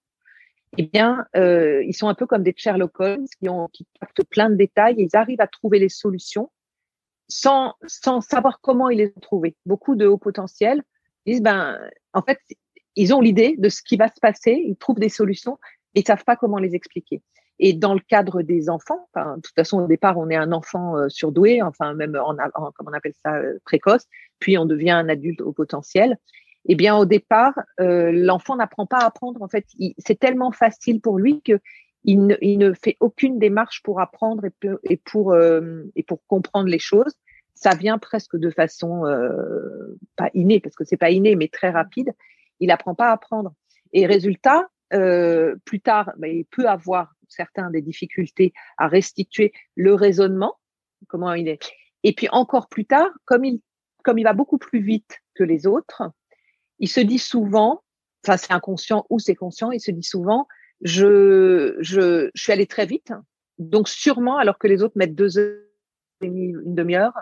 eh 0.76 0.82
bien, 0.84 1.26
euh, 1.36 1.82
ils 1.84 1.94
sont 1.94 2.08
un 2.08 2.14
peu 2.14 2.26
comme 2.26 2.42
des 2.42 2.54
Sherlock 2.56 3.00
Holmes 3.00 3.26
qui 3.40 3.48
ont 3.48 3.68
qui 3.68 3.86
captent 3.98 4.24
plein 4.24 4.50
de 4.50 4.54
détails 4.54 5.00
et 5.00 5.08
ils 5.10 5.16
arrivent 5.16 5.40
à 5.40 5.46
trouver 5.46 5.78
les 5.78 5.88
solutions 5.88 6.50
sans 7.28 7.74
savoir 8.20 8.60
comment 8.60 8.88
ils 8.88 8.98
les 8.98 9.12
ont 9.16 9.20
trouvées. 9.20 9.56
Beaucoup 9.66 9.96
de 9.96 10.06
hauts 10.06 10.18
potentiels 10.18 10.82
disent 11.26 11.42
ben 11.42 11.78
en 12.12 12.22
fait 12.22 12.38
ils 12.96 13.14
ont 13.14 13.20
l'idée 13.20 13.54
de 13.58 13.68
ce 13.68 13.82
qui 13.82 13.96
va 13.96 14.08
se 14.08 14.18
passer, 14.20 14.62
ils 14.66 14.76
trouvent 14.76 14.98
des 14.98 15.08
solutions, 15.08 15.58
mais 15.94 16.00
ils 16.00 16.06
savent 16.06 16.24
pas 16.24 16.36
comment 16.36 16.58
les 16.58 16.74
expliquer. 16.74 17.22
Et 17.60 17.72
dans 17.72 17.94
le 17.94 18.00
cadre 18.00 18.42
des 18.42 18.70
enfants, 18.70 19.08
enfin, 19.12 19.36
de 19.36 19.40
toute 19.40 19.54
façon, 19.54 19.82
au 19.82 19.86
départ, 19.86 20.16
on 20.16 20.30
est 20.30 20.36
un 20.36 20.52
enfant 20.52 20.96
euh, 20.96 21.08
surdoué, 21.08 21.60
enfin 21.62 21.94
même 21.94 22.16
en, 22.16 22.36
en, 22.54 22.70
comme 22.72 22.88
on 22.88 22.92
appelle 22.92 23.14
ça 23.24 23.34
euh, 23.36 23.58
précoce, 23.64 24.06
puis 24.38 24.56
on 24.58 24.64
devient 24.64 24.92
un 24.92 25.08
adulte 25.08 25.40
au 25.40 25.52
potentiel. 25.52 26.16
Eh 26.66 26.74
bien, 26.74 26.96
au 26.96 27.06
départ, 27.06 27.54
euh, 27.80 28.12
l'enfant 28.12 28.56
n'apprend 28.56 28.86
pas 28.86 28.98
à 28.98 29.06
apprendre. 29.06 29.42
En 29.42 29.48
fait, 29.48 29.66
c'est 29.98 30.18
tellement 30.18 30.52
facile 30.52 31.00
pour 31.00 31.18
lui 31.18 31.40
que 31.42 31.58
il 32.04 32.26
ne, 32.26 32.36
il 32.40 32.58
ne, 32.58 32.72
fait 32.74 32.96
aucune 33.00 33.38
démarche 33.38 33.82
pour 33.82 34.00
apprendre 34.00 34.44
et, 34.44 34.52
et 34.84 34.96
pour 34.96 35.32
euh, 35.32 35.84
et 35.96 36.02
pour 36.02 36.24
comprendre 36.26 36.68
les 36.68 36.78
choses. 36.78 37.14
Ça 37.54 37.74
vient 37.74 37.98
presque 37.98 38.36
de 38.36 38.50
façon 38.50 39.04
euh, 39.06 39.98
pas 40.16 40.30
innée 40.34 40.60
parce 40.60 40.76
que 40.76 40.84
c'est 40.84 40.96
pas 40.96 41.10
inné, 41.10 41.34
mais 41.34 41.48
très 41.48 41.70
rapide. 41.70 42.12
Il 42.60 42.70
apprend 42.70 42.94
pas 42.94 43.08
à 43.08 43.12
apprendre. 43.12 43.52
Et 43.92 44.06
résultat, 44.06 44.68
euh, 44.92 45.56
plus 45.64 45.80
tard, 45.80 46.12
bah, 46.18 46.28
il 46.28 46.44
peut 46.44 46.68
avoir 46.68 47.14
certains 47.28 47.70
des 47.70 47.82
difficultés 47.82 48.52
à 48.76 48.88
restituer 48.88 49.52
le 49.74 49.94
raisonnement, 49.94 50.56
comment 51.08 51.32
il 51.32 51.48
est. 51.48 51.60
Et 52.02 52.12
puis 52.12 52.28
encore 52.30 52.68
plus 52.68 52.84
tard, 52.84 53.10
comme 53.24 53.44
il, 53.44 53.60
comme 54.04 54.18
il 54.18 54.24
va 54.24 54.32
beaucoup 54.32 54.58
plus 54.58 54.80
vite 54.80 55.18
que 55.34 55.44
les 55.44 55.66
autres, 55.66 56.02
il 56.78 56.88
se 56.88 57.00
dit 57.00 57.18
souvent, 57.18 57.82
enfin 58.24 58.36
c'est 58.36 58.52
inconscient 58.52 59.06
ou 59.10 59.18
c'est 59.18 59.34
conscient, 59.34 59.70
il 59.70 59.80
se 59.80 59.90
dit 59.90 60.02
souvent, 60.02 60.46
je, 60.80 61.76
je, 61.80 62.30
je 62.34 62.42
suis 62.42 62.52
allé 62.52 62.66
très 62.66 62.86
vite, 62.86 63.12
donc 63.58 63.88
sûrement 63.88 64.38
alors 64.38 64.58
que 64.58 64.68
les 64.68 64.82
autres 64.82 64.96
mettent 64.96 65.14
deux 65.14 65.38
heures 65.38 65.64
une 66.20 66.74
demi-heure, 66.74 67.12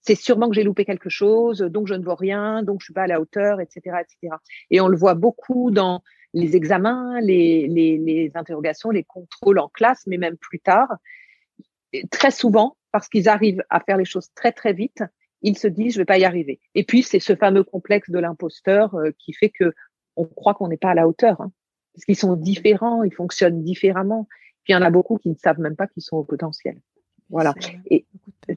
c'est 0.00 0.14
sûrement 0.14 0.48
que 0.48 0.54
j'ai 0.54 0.62
loupé 0.62 0.84
quelque 0.84 1.08
chose, 1.08 1.58
donc 1.58 1.88
je 1.88 1.94
ne 1.94 2.04
vois 2.04 2.14
rien, 2.14 2.62
donc 2.62 2.80
je 2.80 2.84
suis 2.84 2.94
pas 2.94 3.02
à 3.02 3.06
la 3.06 3.20
hauteur, 3.20 3.60
etc., 3.60 3.98
etc. 4.00 4.34
Et 4.70 4.80
on 4.80 4.88
le 4.88 4.96
voit 4.96 5.14
beaucoup 5.14 5.70
dans 5.70 6.02
les 6.36 6.54
examens, 6.54 7.18
les, 7.20 7.66
les, 7.66 7.96
les 7.96 8.30
interrogations, 8.34 8.90
les 8.90 9.04
contrôles 9.04 9.58
en 9.58 9.68
classe, 9.68 10.06
mais 10.06 10.18
même 10.18 10.36
plus 10.36 10.60
tard. 10.60 10.88
très 12.10 12.30
souvent, 12.30 12.76
parce 12.92 13.08
qu'ils 13.08 13.28
arrivent 13.28 13.64
à 13.70 13.80
faire 13.80 13.96
les 13.96 14.04
choses 14.04 14.28
très 14.34 14.52
très 14.52 14.74
vite, 14.74 15.02
ils 15.40 15.56
se 15.56 15.66
disent 15.66 15.94
je 15.94 15.98
vais 15.98 16.04
pas 16.04 16.18
y 16.18 16.26
arriver. 16.26 16.60
Et 16.74 16.84
puis 16.84 17.02
c'est 17.02 17.20
ce 17.20 17.34
fameux 17.34 17.64
complexe 17.64 18.10
de 18.10 18.18
l'imposteur 18.18 18.94
euh, 18.96 19.12
qui 19.18 19.32
fait 19.32 19.48
que 19.48 19.72
on 20.14 20.26
croit 20.26 20.52
qu'on 20.52 20.68
n'est 20.68 20.76
pas 20.76 20.90
à 20.90 20.94
la 20.94 21.08
hauteur, 21.08 21.40
hein, 21.40 21.52
parce 21.94 22.04
qu'ils 22.04 22.16
sont 22.16 22.36
différents, 22.36 23.02
ils 23.02 23.14
fonctionnent 23.14 23.62
différemment. 23.62 24.28
Puis 24.64 24.72
il 24.72 24.76
y 24.76 24.76
en 24.76 24.82
a 24.82 24.90
beaucoup 24.90 25.16
qui 25.16 25.30
ne 25.30 25.36
savent 25.36 25.60
même 25.60 25.76
pas 25.76 25.86
qu'ils 25.86 26.02
sont 26.02 26.16
au 26.16 26.24
potentiel. 26.24 26.78
Voilà. 27.30 27.54
Et 27.90 28.04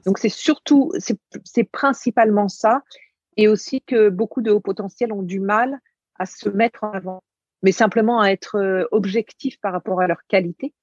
donc 0.04 0.18
c'est 0.18 0.28
surtout, 0.28 0.92
c'est 1.44 1.64
principalement 1.64 2.48
ça, 2.48 2.82
et 3.38 3.48
aussi 3.48 3.80
que 3.80 4.10
beaucoup 4.10 4.42
de 4.42 4.50
hauts 4.50 4.60
potentiels 4.60 5.12
ont 5.12 5.22
du 5.22 5.40
mal 5.40 5.80
à 6.18 6.26
se 6.26 6.50
mettre 6.50 6.84
en 6.84 6.92
avant, 6.92 7.22
mais 7.62 7.72
simplement 7.72 8.20
à 8.20 8.28
être 8.28 8.56
euh, 8.56 8.84
objectifs 8.92 9.60
par 9.60 9.72
rapport 9.72 10.00
à 10.00 10.06
leur 10.06 10.26
qualité, 10.28 10.74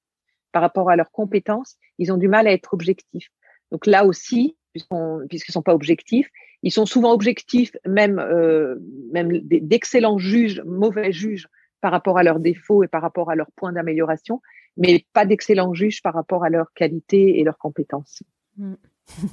par 0.52 0.62
rapport 0.62 0.90
à 0.90 0.96
leurs 0.96 1.10
compétences. 1.10 1.76
Ils 1.98 2.12
ont 2.12 2.16
du 2.16 2.28
mal 2.28 2.46
à 2.46 2.52
être 2.52 2.74
objectifs. 2.74 3.28
Donc 3.70 3.86
là 3.86 4.04
aussi, 4.04 4.56
puisqu'ils 4.72 5.52
sont 5.52 5.62
pas 5.62 5.74
objectifs, 5.74 6.28
ils 6.62 6.72
sont 6.72 6.86
souvent 6.86 7.12
objectifs, 7.12 7.72
même 7.86 8.18
euh, 8.18 8.76
d'excellents 8.80 10.18
juges, 10.18 10.62
mauvais 10.64 11.12
juges 11.12 11.48
par 11.80 11.92
rapport 11.92 12.18
à 12.18 12.22
leurs 12.22 12.40
défauts 12.40 12.82
et 12.82 12.88
par 12.88 13.02
rapport 13.02 13.30
à 13.30 13.36
leurs 13.36 13.50
points 13.54 13.72
d'amélioration, 13.72 14.40
mais 14.76 15.04
pas 15.12 15.24
d'excellents 15.26 15.74
juges 15.74 16.02
par 16.02 16.14
rapport 16.14 16.44
à 16.44 16.50
leur 16.50 16.72
qualité 16.74 17.38
et 17.38 17.44
leurs 17.44 17.58
compétences. 17.58 18.22
Mm. 18.56 18.74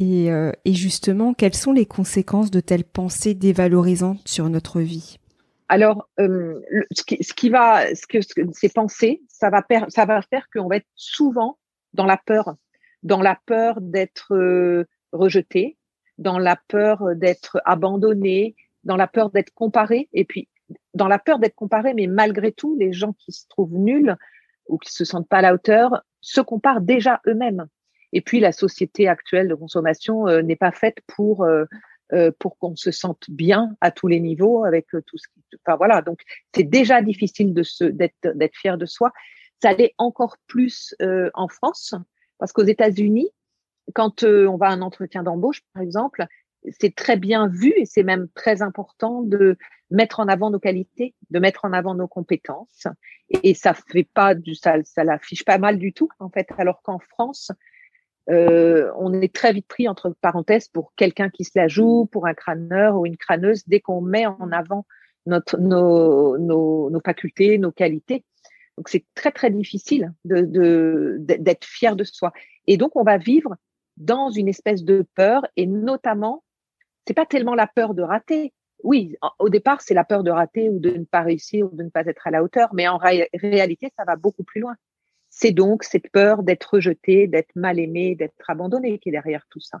Euh, 0.00 0.52
et, 0.64 0.74
justement, 0.74 1.34
quelles 1.34 1.56
sont 1.56 1.72
les 1.72 1.86
conséquences 1.86 2.52
de 2.52 2.60
telles 2.60 2.84
pensées 2.84 3.34
dévalorisantes 3.34 4.26
sur 4.28 4.48
notre 4.48 4.80
vie? 4.80 5.18
Alors, 5.68 6.08
euh, 6.18 6.60
ce, 6.92 7.02
qui, 7.34 7.50
va, 7.50 7.94
ce 7.94 8.06
que, 8.06 8.18
ces 8.52 8.68
pensées, 8.70 9.22
ça 9.28 9.50
va, 9.50 9.62
ça 9.88 10.06
va 10.06 10.22
faire 10.22 10.46
qu'on 10.52 10.66
va 10.66 10.76
être 10.76 10.88
souvent 10.94 11.58
dans 11.92 12.06
la 12.06 12.16
peur, 12.16 12.56
dans 13.02 13.20
la 13.20 13.38
peur 13.46 13.80
d'être 13.80 14.34
euh, 14.34 14.86
rejeté, 15.12 15.76
dans 16.16 16.38
la 16.38 16.56
peur 16.68 17.14
d'être 17.14 17.60
abandonné, 17.66 18.56
dans 18.84 18.96
la 18.96 19.06
peur 19.06 19.30
d'être 19.30 19.52
comparé. 19.52 20.08
Et 20.14 20.24
puis, 20.24 20.48
dans 20.94 21.08
la 21.08 21.18
peur 21.18 21.38
d'être 21.38 21.54
comparé, 21.54 21.92
mais 21.94 22.06
malgré 22.06 22.50
tout, 22.50 22.76
les 22.78 22.92
gens 22.92 23.12
qui 23.12 23.32
se 23.32 23.46
trouvent 23.48 23.74
nuls 23.74 24.16
ou 24.68 24.78
qui 24.78 24.92
se 24.92 25.04
sentent 25.04 25.28
pas 25.28 25.38
à 25.38 25.42
la 25.42 25.54
hauteur 25.54 26.02
se 26.20 26.40
comparent 26.40 26.80
déjà 26.80 27.20
eux-mêmes. 27.26 27.66
Et 28.12 28.22
puis 28.22 28.40
la 28.40 28.52
société 28.52 29.06
actuelle 29.06 29.48
de 29.48 29.54
consommation 29.54 30.28
euh, 30.28 30.40
n'est 30.40 30.56
pas 30.56 30.72
faite 30.72 30.96
pour 31.06 31.46
euh, 32.12 32.28
euh, 32.28 32.30
pour 32.38 32.58
qu'on 32.58 32.76
se 32.76 32.90
sente 32.90 33.30
bien 33.30 33.76
à 33.80 33.90
tous 33.90 34.06
les 34.06 34.20
niveaux 34.20 34.64
avec 34.64 34.86
tout 34.88 35.18
ce 35.18 35.28
qui. 35.28 35.40
Enfin 35.64 35.76
voilà, 35.76 36.02
donc 36.02 36.20
c'est 36.54 36.64
déjà 36.64 37.02
difficile 37.02 37.54
de 37.54 37.62
se 37.62 37.84
d'être 37.84 38.34
d'être 38.34 38.56
fier 38.56 38.78
de 38.78 38.86
soi. 38.86 39.12
Ça 39.62 39.72
l'est 39.72 39.94
encore 39.98 40.36
plus 40.46 40.94
en 41.34 41.48
France 41.48 41.94
parce 42.38 42.52
qu'aux 42.52 42.64
États-Unis, 42.64 43.28
quand 43.94 44.22
on 44.22 44.56
va 44.56 44.68
à 44.68 44.72
un 44.72 44.82
entretien 44.82 45.22
d'embauche, 45.22 45.62
par 45.74 45.82
exemple, 45.82 46.26
c'est 46.78 46.94
très 46.94 47.16
bien 47.16 47.48
vu 47.48 47.72
et 47.76 47.84
c'est 47.84 48.02
même 48.02 48.28
très 48.34 48.62
important 48.62 49.22
de 49.22 49.56
mettre 49.90 50.20
en 50.20 50.28
avant 50.28 50.50
nos 50.50 50.58
qualités, 50.58 51.14
de 51.30 51.38
mettre 51.38 51.64
en 51.64 51.72
avant 51.72 51.94
nos 51.94 52.08
compétences. 52.08 52.86
Et, 53.42 53.54
ça 53.54 53.74
fait 53.74 54.08
pas 54.12 54.34
du, 54.34 54.54
ça, 54.54 54.76
ça 54.84 55.04
l'affiche 55.04 55.44
pas 55.44 55.58
mal 55.58 55.78
du 55.78 55.92
tout 55.92 56.08
en 56.18 56.28
fait. 56.28 56.48
Alors 56.58 56.82
qu'en 56.82 56.98
France, 56.98 57.52
euh, 58.30 58.90
on 58.96 59.12
est 59.12 59.34
très 59.34 59.52
vite 59.52 59.66
pris 59.66 59.88
entre 59.88 60.14
parenthèses 60.20 60.68
pour 60.68 60.92
quelqu'un 60.96 61.30
qui 61.30 61.44
se 61.44 61.52
la 61.54 61.68
joue, 61.68 62.06
pour 62.06 62.26
un 62.26 62.34
crâneur 62.34 62.96
ou 62.96 63.06
une 63.06 63.16
crâneuse, 63.16 63.62
dès 63.66 63.80
qu'on 63.80 64.00
met 64.00 64.26
en 64.26 64.52
avant 64.52 64.86
notre, 65.26 65.58
nos, 65.58 66.38
nos, 66.38 67.00
facultés, 67.04 67.58
nos 67.58 67.72
qualités. 67.72 68.24
Donc 68.76 68.88
c'est 68.88 69.04
très 69.14 69.32
très 69.32 69.50
difficile 69.50 70.12
de, 70.24 71.16
d'être 71.18 71.64
fier 71.64 71.96
de 71.96 72.04
soi. 72.04 72.32
Et 72.66 72.76
donc 72.76 72.96
on 72.96 73.02
va 73.02 73.18
vivre 73.18 73.56
dans 73.96 74.30
une 74.30 74.48
espèce 74.48 74.84
de 74.84 75.04
peur 75.14 75.44
et 75.56 75.66
notamment 75.66 76.44
c'est 77.06 77.14
pas 77.14 77.26
tellement 77.26 77.54
la 77.54 77.66
peur 77.66 77.94
de 77.94 78.02
rater. 78.02 78.52
Oui, 78.84 79.16
au 79.40 79.48
départ, 79.48 79.80
c'est 79.80 79.94
la 79.94 80.04
peur 80.04 80.22
de 80.22 80.30
rater 80.30 80.68
ou 80.68 80.78
de 80.78 80.90
ne 80.90 81.04
pas 81.04 81.22
réussir 81.22 81.66
ou 81.66 81.74
de 81.74 81.82
ne 81.82 81.88
pas 81.88 82.06
être 82.06 82.26
à 82.26 82.30
la 82.30 82.44
hauteur, 82.44 82.68
mais 82.74 82.86
en 82.86 82.98
réalité, 82.98 83.90
ça 83.96 84.04
va 84.04 84.14
beaucoup 84.14 84.44
plus 84.44 84.60
loin. 84.60 84.76
C'est 85.40 85.52
donc 85.52 85.84
cette 85.84 86.10
peur 86.10 86.42
d'être 86.42 86.74
rejeté, 86.74 87.28
d'être 87.28 87.54
mal 87.54 87.78
aimé, 87.78 88.16
d'être 88.16 88.48
abandonné 88.48 88.98
qui 88.98 89.10
est 89.10 89.12
derrière 89.12 89.46
tout 89.48 89.60
ça. 89.60 89.78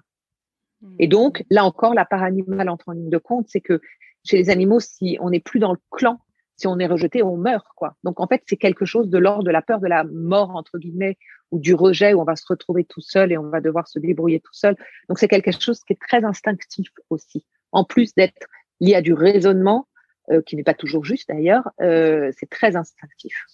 Et 1.00 1.08
mmh. 1.08 1.10
donc, 1.10 1.44
là 1.50 1.64
encore, 1.64 1.94
la 1.94 2.04
part 2.04 2.22
animale 2.22 2.68
entre 2.68 2.90
en 2.90 2.92
ligne 2.92 3.10
de 3.10 3.18
compte, 3.18 3.46
c'est 3.48 3.60
que 3.60 3.80
chez 4.24 4.36
les 4.36 4.50
animaux, 4.50 4.78
si 4.78 5.18
on 5.20 5.30
n'est 5.30 5.40
plus 5.40 5.58
dans 5.58 5.72
le 5.72 5.78
clan, 5.90 6.20
si 6.56 6.68
on 6.68 6.78
est 6.78 6.86
rejeté, 6.86 7.24
on 7.24 7.36
meurt, 7.36 7.66
quoi. 7.74 7.96
Donc, 8.04 8.20
en 8.20 8.28
fait, 8.28 8.44
c'est 8.46 8.56
quelque 8.56 8.84
chose 8.84 9.08
de 9.08 9.18
l'ordre 9.18 9.42
de 9.42 9.50
la 9.50 9.60
peur 9.60 9.80
de 9.80 9.88
la 9.88 10.04
mort, 10.04 10.54
entre 10.54 10.78
guillemets, 10.78 11.18
ou 11.50 11.58
du 11.58 11.74
rejet 11.74 12.14
où 12.14 12.20
on 12.20 12.24
va 12.24 12.36
se 12.36 12.46
retrouver 12.48 12.84
tout 12.84 13.00
seul 13.00 13.32
et 13.32 13.38
on 13.38 13.48
va 13.48 13.60
devoir 13.60 13.88
se 13.88 13.98
débrouiller 13.98 14.38
tout 14.38 14.54
seul. 14.54 14.76
Donc 15.08 15.18
c'est 15.18 15.26
quelque 15.26 15.50
chose 15.50 15.82
qui 15.82 15.94
est 15.94 16.00
très 16.00 16.24
instinctif 16.24 16.88
aussi. 17.10 17.44
En 17.72 17.82
plus 17.84 18.14
d'être 18.14 18.46
lié 18.80 18.94
à 18.94 19.02
du 19.02 19.12
raisonnement, 19.12 19.88
euh, 20.30 20.42
qui 20.42 20.56
n'est 20.56 20.62
pas 20.62 20.74
toujours 20.74 21.04
juste 21.04 21.28
d'ailleurs, 21.28 21.68
euh, 21.80 22.30
c'est 22.38 22.50
très 22.50 22.76
instinctif. 22.76 23.46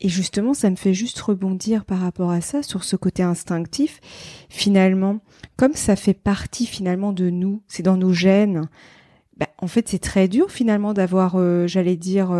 Et 0.00 0.08
justement, 0.08 0.52
ça 0.52 0.68
me 0.70 0.76
fait 0.76 0.92
juste 0.94 1.18
rebondir 1.20 1.84
par 1.84 2.00
rapport 2.00 2.30
à 2.30 2.40
ça, 2.40 2.62
sur 2.62 2.84
ce 2.84 2.96
côté 2.96 3.22
instinctif. 3.22 4.00
Finalement, 4.48 5.20
comme 5.56 5.74
ça 5.74 5.96
fait 5.96 6.14
partie 6.14 6.66
finalement 6.66 7.12
de 7.12 7.30
nous, 7.30 7.62
c'est 7.66 7.82
dans 7.82 7.96
nos 7.96 8.12
gènes, 8.12 8.68
bah, 9.38 9.48
en 9.58 9.66
fait, 9.66 9.88
c'est 9.88 9.98
très 9.98 10.28
dur 10.28 10.50
finalement 10.50 10.92
d'avoir, 10.92 11.36
euh, 11.36 11.66
j'allais 11.66 11.96
dire, 11.96 12.30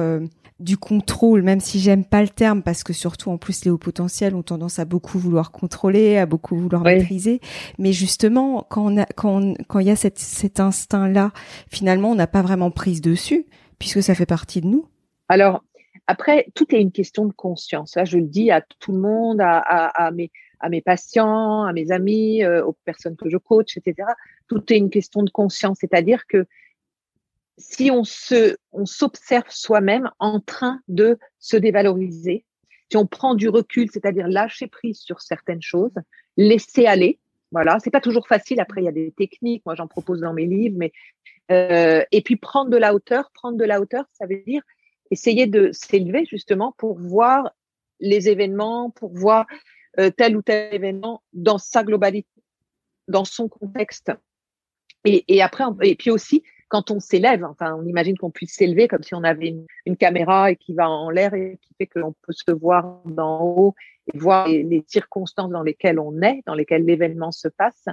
du 0.61 0.79
contrôle, 0.79 1.43
même 1.43 1.61
si 1.61 1.81
j'aime 1.81 2.05
pas 2.05 2.23
le 2.23 2.29
terme, 2.29 2.63
parce 2.63 2.83
que 2.83 2.93
surtout 2.93 3.31
en 3.31 3.37
plus 3.37 3.65
les 3.65 3.71
hauts 3.71 3.79
potentiels 3.79 4.35
ont 4.35 4.43
tendance 4.43 4.79
à 4.79 4.85
beaucoup 4.85 5.19
vouloir 5.19 5.51
contrôler, 5.51 6.17
à 6.17 6.27
beaucoup 6.27 6.57
vouloir 6.57 6.83
maîtriser. 6.83 7.41
Mais 7.79 7.93
justement, 7.93 8.67
quand 8.69 8.93
on 8.93 8.99
a, 8.99 9.05
quand 9.05 9.55
quand 9.69 9.81
il 9.81 9.87
y 9.87 9.91
a 9.91 9.97
cette, 9.97 10.19
cet 10.19 10.61
instinct-là, 10.61 11.33
finalement, 11.71 12.11
on 12.11 12.15
n'a 12.15 12.27
pas 12.27 12.43
vraiment 12.43 12.71
prise 12.71 13.01
dessus, 13.01 13.47
puisque 13.79 14.03
ça 14.03 14.15
fait 14.15 14.27
partie 14.27 14.63
de 14.63 14.67
nous. 14.67 14.87
Alors 15.29 15.65
après, 16.07 16.47
tout 16.55 16.75
est 16.75 16.81
une 16.81 16.93
question 16.93 17.27
de 17.27 17.33
conscience. 17.33 17.97
Là, 17.97 18.05
je 18.05 18.19
le 18.19 18.27
dis 18.27 18.51
à 18.51 18.61
tout 18.61 18.93
le 18.93 18.99
monde, 18.99 19.41
à, 19.41 19.59
à, 19.59 20.07
à 20.07 20.11
mes 20.11 20.31
à 20.61 20.69
mes 20.69 20.81
patients, 20.81 21.65
à 21.65 21.73
mes 21.73 21.93
amis, 21.93 22.43
euh, 22.43 22.65
aux 22.65 22.73
personnes 22.85 23.17
que 23.17 23.29
je 23.29 23.37
coach, 23.37 23.77
etc. 23.77 24.09
Tout 24.49 24.73
est 24.73 24.79
une 24.79 24.91
question 24.91 25.23
de 25.23 25.31
conscience, 25.31 25.79
c'est-à-dire 25.81 26.27
que 26.27 26.47
si 27.59 27.91
on 27.91 28.05
se, 28.05 28.57
on 28.73 28.87
s'observe 28.87 29.49
soi-même 29.49 30.11
en 30.19 30.41
train 30.41 30.81
de 30.89 31.19
se 31.39 31.57
dévaloriser, 31.57 32.45
si 32.91 32.97
on 32.97 33.07
prend 33.07 33.35
du 33.35 33.49
recul, 33.49 33.91
c'est-à-dire 33.91 34.29
lâcher 34.29 34.67
prise 34.67 34.99
sur 34.99 35.21
certaines 35.21 35.63
choses, 35.63 35.95
laisser 36.37 36.87
aller, 36.87 37.19
voilà, 37.51 37.79
c'est 37.83 37.91
pas 37.91 38.01
toujours 38.01 38.27
facile. 38.29 38.61
Après, 38.61 38.83
il 38.83 38.85
y 38.85 38.89
a 38.89 38.93
des 38.93 39.13
techniques, 39.13 39.63
moi 39.65 39.75
j'en 39.75 39.87
propose 39.87 40.21
dans 40.21 40.35
mes 40.35 40.47
livres, 40.47 40.77
mais 40.79 40.93
euh, 41.51 42.05
et 42.13 42.21
puis 42.23 42.37
prendre 42.37 42.71
de 42.71 42.77
la 42.77 42.95
hauteur, 42.95 43.31
prendre 43.33 43.57
de 43.57 43.65
la 43.65 43.81
hauteur, 43.81 44.05
ça 44.13 44.27
veut 44.27 44.43
dire 44.47 44.63
essayer 45.11 45.47
de 45.47 45.71
s'élever 45.73 46.25
justement 46.27 46.75
pour 46.79 46.99
voir 46.99 47.51
les 48.01 48.29
événements, 48.29 48.91
pour 48.91 49.15
voir 49.15 49.47
euh, 49.99 50.11
tel 50.11 50.37
ou 50.37 50.43
tel 50.43 50.75
événement 50.75 51.23
dans 51.33 51.59
sa 51.59 51.83
globalité, 51.83 52.29
dans 53.09 53.25
son 53.25 53.49
contexte. 53.49 54.13
Et, 55.05 55.41
après, 55.41 55.65
et 55.83 55.95
puis 55.95 56.11
aussi 56.11 56.43
quand 56.69 56.91
on 56.91 56.99
s'élève, 56.99 57.45
enfin, 57.45 57.77
on 57.77 57.87
imagine 57.87 58.19
qu'on 58.19 58.33
puisse 58.33 58.55
s'élever 58.55 58.89
comme 58.89 59.05
si 59.05 59.15
on 59.15 59.23
avait 59.23 59.55
une, 59.87 59.97
caméra 59.97 60.51
et 60.51 60.57
qui 60.57 60.75
va 60.75 60.91
en 60.91 61.11
l'air 61.11 61.33
et 61.33 61.59
qui 61.63 61.75
fait 61.79 61.87
que 61.87 62.01
l'on 62.01 62.13
peut 62.23 62.33
se 62.33 62.51
voir 62.51 63.03
d'en 63.05 63.41
haut 63.41 63.75
et 64.13 64.19
voir 64.19 64.49
les, 64.49 64.85
circonstances 64.89 65.51
dans 65.51 65.63
lesquelles 65.63 66.01
on 66.01 66.21
est, 66.23 66.43
dans 66.45 66.55
lesquelles 66.55 66.85
l'événement 66.85 67.31
se 67.31 67.47
passe. 67.47 67.85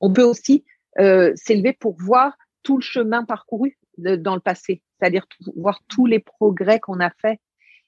On 0.00 0.12
peut 0.12 0.24
aussi 0.24 0.64
euh, 0.98 1.32
s'élever 1.36 1.72
pour 1.72 1.94
voir 1.96 2.36
tout 2.64 2.78
le 2.78 2.82
chemin 2.82 3.24
parcouru 3.24 3.78
dans 3.98 4.34
le 4.34 4.40
passé, 4.40 4.82
c'est-à-dire 4.98 5.26
voir 5.56 5.80
tous 5.88 6.06
les 6.06 6.18
progrès 6.18 6.80
qu'on 6.80 7.00
a 7.00 7.10
fait 7.10 7.40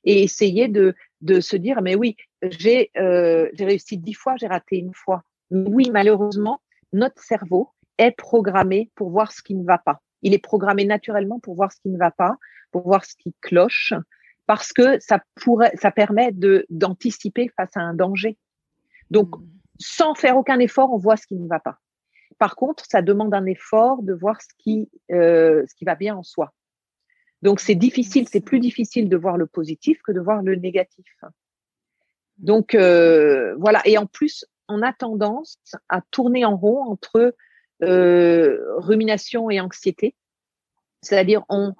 et 0.04 0.22
essayer 0.22 0.68
de, 0.68 0.94
de 1.20 1.40
se 1.40 1.56
dire 1.56 1.82
mais 1.82 1.94
oui 1.94 2.16
j'ai 2.42 2.90
euh, 2.96 3.48
j'ai 3.52 3.64
réussi 3.64 3.98
dix 3.98 4.14
fois 4.14 4.36
j'ai 4.36 4.46
raté 4.46 4.76
une 4.76 4.94
fois 4.94 5.24
mais 5.50 5.68
oui 5.68 5.90
malheureusement 5.90 6.60
notre 6.92 7.20
cerveau 7.22 7.70
est 7.98 8.12
programmé 8.12 8.90
pour 8.94 9.10
voir 9.10 9.32
ce 9.32 9.42
qui 9.42 9.56
ne 9.56 9.64
va 9.64 9.78
pas 9.78 10.00
il 10.22 10.34
est 10.34 10.42
programmé 10.42 10.84
naturellement 10.84 11.38
pour 11.40 11.54
voir 11.54 11.72
ce 11.72 11.80
qui 11.80 11.88
ne 11.88 11.98
va 11.98 12.10
pas, 12.10 12.36
pour 12.70 12.82
voir 12.82 13.04
ce 13.04 13.14
qui 13.16 13.34
cloche, 13.40 13.94
parce 14.46 14.72
que 14.72 14.98
ça 15.00 15.20
pourrait, 15.36 15.72
ça 15.76 15.90
permet 15.90 16.32
de 16.32 16.66
d'anticiper 16.70 17.50
face 17.56 17.76
à 17.76 17.80
un 17.80 17.94
danger. 17.94 18.36
Donc, 19.10 19.36
mm. 19.36 19.44
sans 19.78 20.14
faire 20.14 20.36
aucun 20.36 20.58
effort, 20.58 20.92
on 20.92 20.98
voit 20.98 21.16
ce 21.16 21.26
qui 21.26 21.36
ne 21.36 21.48
va 21.48 21.60
pas. 21.60 21.78
Par 22.38 22.56
contre, 22.56 22.84
ça 22.86 23.02
demande 23.02 23.34
un 23.34 23.46
effort 23.46 24.02
de 24.02 24.12
voir 24.12 24.40
ce 24.40 24.48
qui, 24.58 24.88
euh, 25.10 25.64
ce 25.68 25.74
qui 25.74 25.84
va 25.84 25.94
bien 25.94 26.16
en 26.16 26.22
soi. 26.22 26.52
Donc, 27.42 27.60
c'est 27.60 27.74
difficile, 27.74 28.28
c'est 28.30 28.40
plus 28.40 28.60
difficile 28.60 29.08
de 29.08 29.16
voir 29.16 29.36
le 29.36 29.46
positif 29.46 30.00
que 30.02 30.12
de 30.12 30.20
voir 30.20 30.42
le 30.42 30.56
négatif. 30.56 31.06
Donc, 32.38 32.74
euh, 32.74 33.54
voilà. 33.56 33.80
Et 33.84 33.98
en 33.98 34.06
plus, 34.06 34.44
on 34.68 34.82
a 34.82 34.92
tendance 34.92 35.58
à 35.88 36.00
tourner 36.10 36.44
en 36.44 36.56
rond 36.56 36.82
entre 36.82 37.34
euh, 37.82 38.58
rumination 38.76 39.50
et 39.50 39.60
anxiété. 39.60 40.14
C'est-à-dire, 41.02 41.44
on, 41.48 41.74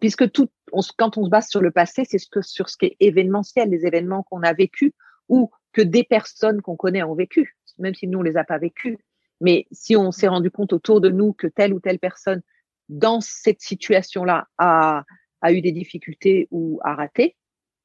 puisque 0.00 0.30
tout, 0.32 0.48
quand 0.96 1.18
on 1.18 1.24
se 1.24 1.30
base 1.30 1.48
sur 1.48 1.60
le 1.60 1.70
passé, 1.70 2.04
c'est 2.08 2.18
ce 2.18 2.28
que, 2.28 2.42
sur 2.42 2.68
ce 2.68 2.76
qui 2.76 2.86
est 2.86 2.96
événementiel, 3.00 3.70
les 3.70 3.86
événements 3.86 4.22
qu'on 4.24 4.42
a 4.42 4.52
vécus 4.52 4.92
ou 5.28 5.50
que 5.72 5.82
des 5.82 6.04
personnes 6.04 6.62
qu'on 6.62 6.76
connaît 6.76 7.02
ont 7.02 7.14
vécu, 7.14 7.56
même 7.78 7.94
si 7.94 8.08
nous 8.08 8.18
on 8.20 8.22
les 8.22 8.36
a 8.36 8.44
pas 8.44 8.58
vécus. 8.58 8.98
Mais 9.40 9.66
si 9.70 9.96
on 9.96 10.12
s'est 10.12 10.28
rendu 10.28 10.50
compte 10.50 10.72
autour 10.72 11.00
de 11.00 11.08
nous 11.08 11.32
que 11.32 11.46
telle 11.46 11.74
ou 11.74 11.80
telle 11.80 11.98
personne 11.98 12.42
dans 12.88 13.20
cette 13.20 13.60
situation-là 13.60 14.48
a, 14.58 15.04
a 15.40 15.52
eu 15.52 15.60
des 15.60 15.72
difficultés 15.72 16.48
ou 16.50 16.80
a 16.84 16.94
raté, 16.94 17.36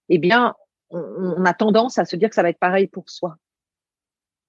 eh 0.10 0.17
bien, 0.17 0.55
on, 0.89 1.00
on, 1.00 1.46
a 1.46 1.53
tendance 1.53 1.98
à 1.98 2.05
se 2.05 2.15
dire 2.15 2.29
que 2.29 2.36
ça 2.36 2.43
va 2.43 2.50
être 2.50 2.60
pareil 2.60 2.88
pour 2.88 3.10
soi. 3.10 3.38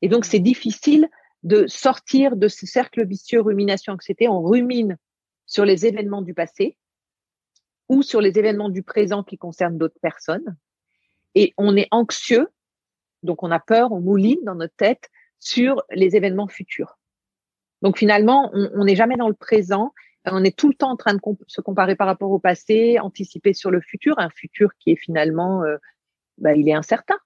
Et 0.00 0.08
donc, 0.08 0.24
c'est 0.24 0.40
difficile 0.40 1.08
de 1.42 1.66
sortir 1.66 2.36
de 2.36 2.48
ce 2.48 2.66
cercle 2.66 3.06
vicieux 3.06 3.40
rumination-anxiété. 3.40 4.28
On 4.28 4.42
rumine 4.42 4.98
sur 5.46 5.64
les 5.64 5.86
événements 5.86 6.22
du 6.22 6.34
passé 6.34 6.76
ou 7.88 8.02
sur 8.02 8.20
les 8.20 8.38
événements 8.38 8.70
du 8.70 8.82
présent 8.82 9.22
qui 9.22 9.38
concernent 9.38 9.78
d'autres 9.78 10.00
personnes. 10.00 10.56
Et 11.34 11.52
on 11.56 11.76
est 11.76 11.88
anxieux, 11.90 12.48
donc 13.22 13.42
on 13.42 13.50
a 13.50 13.60
peur, 13.60 13.92
on 13.92 14.00
mouline 14.00 14.42
dans 14.44 14.54
notre 14.54 14.74
tête 14.76 15.08
sur 15.42 15.82
les 15.90 16.14
événements 16.14 16.46
futurs. 16.46 16.98
Donc 17.82 17.98
finalement, 17.98 18.50
on 18.52 18.84
n'est 18.84 18.94
jamais 18.94 19.16
dans 19.16 19.28
le 19.28 19.34
présent, 19.34 19.92
on 20.24 20.44
est 20.44 20.56
tout 20.56 20.68
le 20.68 20.74
temps 20.74 20.92
en 20.92 20.96
train 20.96 21.14
de 21.14 21.20
se 21.48 21.60
comparer 21.60 21.96
par 21.96 22.06
rapport 22.06 22.30
au 22.30 22.38
passé, 22.38 23.00
anticiper 23.00 23.52
sur 23.52 23.72
le 23.72 23.80
futur, 23.80 24.18
un 24.20 24.30
futur 24.30 24.70
qui 24.78 24.92
est 24.92 24.96
finalement, 24.96 25.64
euh, 25.64 25.78
bah, 26.38 26.54
il 26.54 26.68
est 26.68 26.74
incertain. 26.74 27.18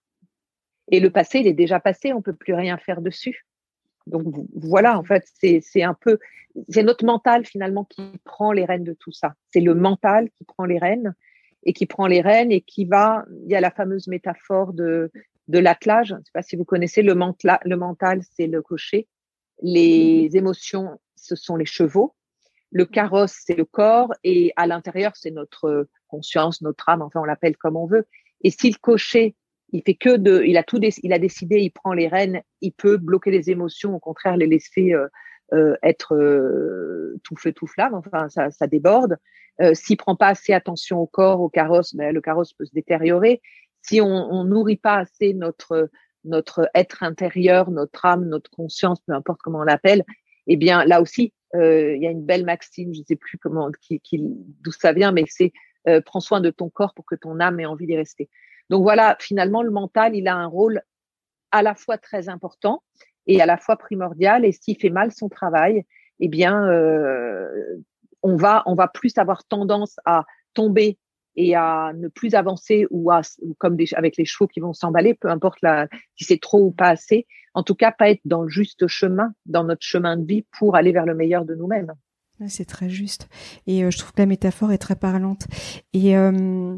Et 0.91 1.01
le 1.01 1.11
passé, 1.11 1.41
il 1.41 1.47
est 1.47 1.53
déjà 1.53 1.79
passé, 1.79 2.15
on 2.15 2.23
peut 2.23 2.33
plus 2.33 2.55
rien 2.55 2.79
faire 2.79 3.03
dessus. 3.03 3.45
Donc 4.07 4.25
voilà, 4.55 4.99
en 4.99 5.05
fait, 5.05 5.29
c'est 5.35 5.83
un 5.83 5.95
peu, 5.95 6.19
c'est 6.71 6.85
notre 6.85 7.05
mental 7.05 7.45
finalement 7.45 7.85
qui 7.85 8.03
prend 8.25 8.53
les 8.53 8.65
rênes 8.65 8.85
de 8.85 8.95
tout 8.95 9.13
ça. 9.13 9.35
C'est 9.53 9.61
le 9.61 9.75
mental 9.75 10.31
qui 10.31 10.45
prend 10.45 10.65
les 10.65 10.79
rênes 10.79 11.15
et 11.65 11.75
qui 11.75 11.85
prend 11.85 12.07
les 12.07 12.23
rênes 12.23 12.53
et 12.53 12.63
qui 12.63 12.87
va. 12.87 13.27
Il 13.45 13.51
y 13.51 13.57
a 13.57 13.61
la 13.61 13.73
fameuse 13.73 14.07
métaphore 14.07 14.73
de 14.73 15.11
de 15.49 15.59
l'attelage. 15.59 16.09
Je 16.09 16.15
ne 16.15 16.21
sais 16.21 16.33
pas 16.33 16.43
si 16.43 16.57
vous 16.57 16.65
connaissez 16.65 17.03
le 17.03 17.15
mental. 17.15 17.59
Le 17.65 17.77
mental, 17.77 18.21
c'est 18.37 18.47
le 18.47 18.63
cocher. 18.63 19.09
Les 19.63 20.31
émotions, 20.35 21.01
ce 21.15 21.37
sont 21.37 21.57
les 21.57 21.67
chevaux. 21.67 22.15
Le 22.71 22.85
carrosse, 22.85 23.37
c'est 23.45 23.57
le 23.57 23.65
corps. 23.65 24.13
Et 24.25 24.53
à 24.57 24.67
l'intérieur, 24.67 25.13
c'est 25.15 25.31
notre 25.31 25.89
conscience, 26.09 26.63
notre 26.63 26.89
âme. 26.89 27.03
Enfin, 27.03 27.21
on 27.21 27.25
l'appelle 27.25 27.57
comme 27.57 27.77
on 27.77 27.87
veut. 27.87 28.07
Et 28.43 28.51
si 28.51 28.71
le 28.71 28.79
cocher 28.79 29.35
il 29.73 29.83
fait 29.83 29.95
que 29.95 30.17
de, 30.17 30.43
il 30.45 30.57
a 30.57 30.63
tout, 30.63 30.81
il 30.81 31.13
a 31.13 31.19
décidé, 31.19 31.57
il 31.61 31.71
prend 31.71 31.93
les 31.93 32.09
rênes, 32.09 32.43
il 32.61 32.73
peut 32.73 32.99
bloquer 32.99 33.31
les 33.31 33.51
émotions, 33.51 33.95
au 33.95 33.99
contraire 33.99 34.37
les 34.37 34.47
laisser 34.47 34.95
euh, 34.95 35.09
euh, 35.53 35.77
être 35.83 36.15
euh, 36.15 37.21
tout 37.25 37.37
feu 37.37 37.53
tout 37.53 37.67
flamme. 37.67 37.95
Enfin, 37.95 38.29
ça, 38.29 38.51
ça 38.51 38.67
déborde. 38.67 39.17
Euh, 39.61 39.75
S'il 39.75 39.97
prend 39.97 40.17
pas 40.17 40.29
assez 40.29 40.53
attention 40.53 40.99
au 40.99 41.07
corps, 41.07 41.41
au 41.41 41.49
carrosse, 41.49 41.95
ben, 41.95 42.15
le 42.15 42.21
carrosse 42.21 42.53
peut 42.53 42.65
se 42.65 42.75
détériorer. 42.75 43.41
Si 43.87 44.01
on, 44.01 44.07
on 44.07 44.45
nourrit 44.45 44.77
pas 44.77 44.97
assez 44.97 45.35
notre 45.35 45.91
notre 46.25 46.69
être 46.75 47.05
intérieur, 47.05 47.71
notre 47.71 48.05
âme, 48.05 48.25
notre 48.25 48.51
conscience, 48.51 49.01
peu 49.07 49.13
importe 49.13 49.41
comment 49.43 49.61
on 49.61 49.63
l'appelle, 49.63 50.03
eh 50.49 50.57
bien 50.57 50.85
là 50.85 51.01
aussi, 51.01 51.33
euh, 51.55 51.95
il 51.95 52.03
y 52.03 52.07
a 52.09 52.11
une 52.11 52.25
belle 52.25 52.45
maxime, 52.45 52.93
je 52.93 52.99
ne 52.99 53.05
sais 53.05 53.15
plus 53.15 53.39
comment, 53.39 53.71
qui, 53.81 54.01
qui 54.01 54.19
d'où 54.21 54.73
ça 54.73 54.93
vient, 54.93 55.13
mais 55.13 55.25
c'est 55.29 55.53
prends 56.05 56.19
soin 56.19 56.41
de 56.41 56.51
ton 56.51 56.69
corps 56.69 56.95
pour 56.95 57.07
que 57.07 57.15
ton 57.15 57.39
âme 57.39 57.61
ait 57.61 57.67
envie 57.67 57.87
d'y 57.87 57.97
rester. 57.97 58.29
Donc 58.71 58.83
voilà, 58.83 59.17
finalement, 59.21 59.63
le 59.63 59.71
mental, 59.71 60.17
il 60.17 60.29
a 60.29 60.35
un 60.35 60.47
rôle 60.47 60.83
à 61.53 61.63
la 61.63 61.75
fois 61.75 61.99
très 61.99 62.29
important 62.29 62.83
et 63.27 63.41
à 63.41 63.47
la 63.47 63.57
fois 63.57 63.77
primordial. 63.77 64.45
Et 64.45 64.53
s'il 64.53 64.79
fait 64.79 64.91
mal 64.91 65.13
son 65.13 65.29
travail, 65.29 65.85
eh 66.21 66.29
bien, 66.29 66.67
euh, 66.69 67.77
on 68.23 68.37
va 68.37 68.63
on 68.67 68.75
va 68.75 68.89
plus 68.89 69.17
avoir 69.19 69.45
tendance 69.45 69.97
à 70.05 70.25
tomber 70.55 70.99
et 71.37 71.55
à 71.55 71.93
ne 71.95 72.09
plus 72.09 72.35
avancer 72.35 72.87
ou 72.91 73.11
à 73.11 73.21
comme 73.59 73.77
des, 73.77 73.87
avec 73.95 74.17
les 74.17 74.25
chevaux 74.25 74.49
qui 74.49 74.61
vont 74.61 74.73
s'emballer, 74.73 75.15
peu 75.15 75.29
importe 75.29 75.59
la, 75.63 75.87
si 76.17 76.25
c'est 76.25 76.41
trop 76.41 76.65
ou 76.65 76.71
pas 76.71 76.89
assez. 76.89 77.27
En 77.55 77.63
tout 77.63 77.75
cas, 77.75 77.93
pas 77.93 78.11
être 78.11 78.21
dans 78.25 78.43
le 78.43 78.49
juste 78.49 78.87
chemin, 78.87 79.33
dans 79.47 79.65
notre 79.65 79.85
chemin 79.85 80.17
de 80.17 80.27
vie 80.27 80.47
pour 80.59 80.77
aller 80.77 80.93
vers 80.93 81.07
le 81.07 81.15
meilleur 81.15 81.45
de 81.45 81.55
nous-mêmes. 81.55 81.93
C'est 82.49 82.67
très 82.67 82.91
juste. 82.91 83.29
Et 83.67 83.85
euh, 83.85 83.91
je 83.91 83.99
trouve 83.99 84.13
que 84.13 84.21
la 84.21 84.27
métaphore 84.27 84.73
est 84.73 84.79
très 84.79 84.97
parlante. 84.97 85.47
Et 85.93 86.17
euh, 86.17 86.77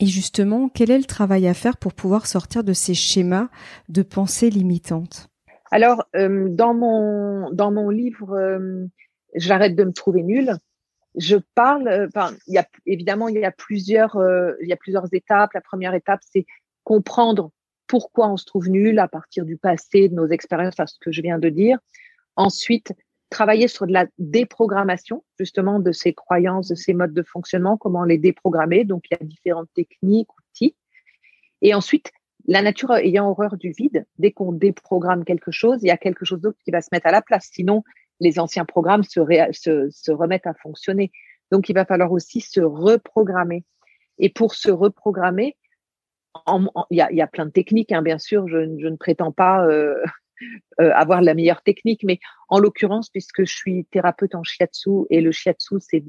et 0.00 0.06
justement, 0.06 0.68
quel 0.68 0.90
est 0.90 0.98
le 0.98 1.04
travail 1.04 1.48
à 1.48 1.54
faire 1.54 1.76
pour 1.78 1.94
pouvoir 1.94 2.26
sortir 2.26 2.62
de 2.62 2.72
ces 2.72 2.94
schémas 2.94 3.48
de 3.88 4.02
pensée 4.02 4.50
limitantes? 4.50 5.28
Alors, 5.70 6.04
euh, 6.14 6.48
dans 6.50 6.74
mon 6.74 7.50
dans 7.52 7.72
mon 7.72 7.88
livre, 7.88 8.38
j'arrête 9.34 9.74
de 9.74 9.84
me 9.84 9.92
trouver 9.92 10.22
nulle. 10.22 10.58
Je 11.18 11.36
parle. 11.54 11.88
Euh, 11.88 12.06
enfin, 12.06 12.34
il 12.46 12.54
y 12.54 12.58
a 12.58 12.66
évidemment 12.86 13.28
il 13.28 13.36
y 13.36 13.44
a 13.44 13.52
plusieurs 13.52 14.16
il 14.62 14.68
y 14.68 14.72
a 14.72 14.76
plusieurs 14.76 15.12
étapes. 15.12 15.52
La 15.54 15.60
première 15.60 15.94
étape, 15.94 16.20
c'est 16.32 16.46
comprendre 16.84 17.50
pourquoi 17.86 18.28
on 18.28 18.36
se 18.36 18.44
trouve 18.44 18.68
nul 18.68 18.98
à 18.98 19.08
partir 19.08 19.44
du 19.44 19.56
passé, 19.56 20.08
de 20.08 20.14
nos 20.14 20.28
expériences, 20.28 20.78
à 20.78 20.86
ce 20.86 20.98
que 21.00 21.10
je 21.10 21.22
viens 21.22 21.38
de 21.38 21.48
dire. 21.48 21.78
Ensuite, 22.36 22.92
travailler 23.30 23.68
sur 23.68 23.86
de 23.86 23.92
la 23.92 24.06
déprogrammation 24.18 25.24
justement 25.38 25.80
de 25.80 25.92
ces 25.92 26.14
croyances, 26.14 26.68
de 26.68 26.74
ces 26.74 26.94
modes 26.94 27.12
de 27.12 27.22
fonctionnement, 27.22 27.76
comment 27.76 28.04
les 28.04 28.18
déprogrammer. 28.18 28.84
Donc 28.84 29.04
il 29.10 29.18
y 29.20 29.22
a 29.22 29.26
différentes 29.26 29.68
techniques, 29.74 30.28
outils. 30.38 30.76
Et 31.62 31.74
ensuite, 31.74 32.12
la 32.46 32.62
nature 32.62 32.94
ayant 32.94 33.28
horreur 33.28 33.56
du 33.56 33.72
vide, 33.72 34.06
dès 34.18 34.32
qu'on 34.32 34.52
déprogramme 34.52 35.24
quelque 35.24 35.50
chose, 35.50 35.78
il 35.82 35.88
y 35.88 35.90
a 35.90 35.96
quelque 35.96 36.24
chose 36.24 36.40
d'autre 36.40 36.58
qui 36.64 36.70
va 36.70 36.80
se 36.80 36.88
mettre 36.92 37.06
à 37.06 37.10
la 37.10 37.20
place. 37.20 37.48
Sinon, 37.52 37.82
les 38.20 38.38
anciens 38.38 38.64
programmes 38.64 39.04
se, 39.04 39.20
se, 39.52 39.88
se 39.90 40.12
remettent 40.12 40.46
à 40.46 40.54
fonctionner. 40.54 41.12
Donc 41.50 41.68
il 41.68 41.74
va 41.74 41.84
falloir 41.84 42.12
aussi 42.12 42.40
se 42.40 42.60
reprogrammer. 42.60 43.64
Et 44.18 44.28
pour 44.28 44.54
se 44.54 44.70
reprogrammer, 44.70 45.56
il, 46.90 46.96
y 46.96 47.00
a, 47.00 47.12
y 47.12 47.20
a, 47.20 47.26
plein 47.26 47.46
de 47.46 47.50
techniques, 47.50 47.92
hein, 47.92 48.02
bien 48.02 48.18
sûr. 48.18 48.48
Je, 48.48 48.76
je, 48.78 48.86
ne 48.86 48.96
prétends 48.96 49.32
pas 49.32 49.66
euh, 49.66 49.94
euh, 50.80 50.90
avoir 50.94 51.22
la 51.22 51.34
meilleure 51.34 51.62
technique. 51.62 52.02
Mais 52.04 52.18
en 52.48 52.58
l'occurrence, 52.58 53.10
puisque 53.10 53.44
je 53.44 53.54
suis 53.54 53.84
thérapeute 53.86 54.34
en 54.34 54.42
shiatsu 54.42 55.06
et 55.10 55.20
le 55.20 55.32
shiatsu, 55.32 55.76
c'est 55.80 56.02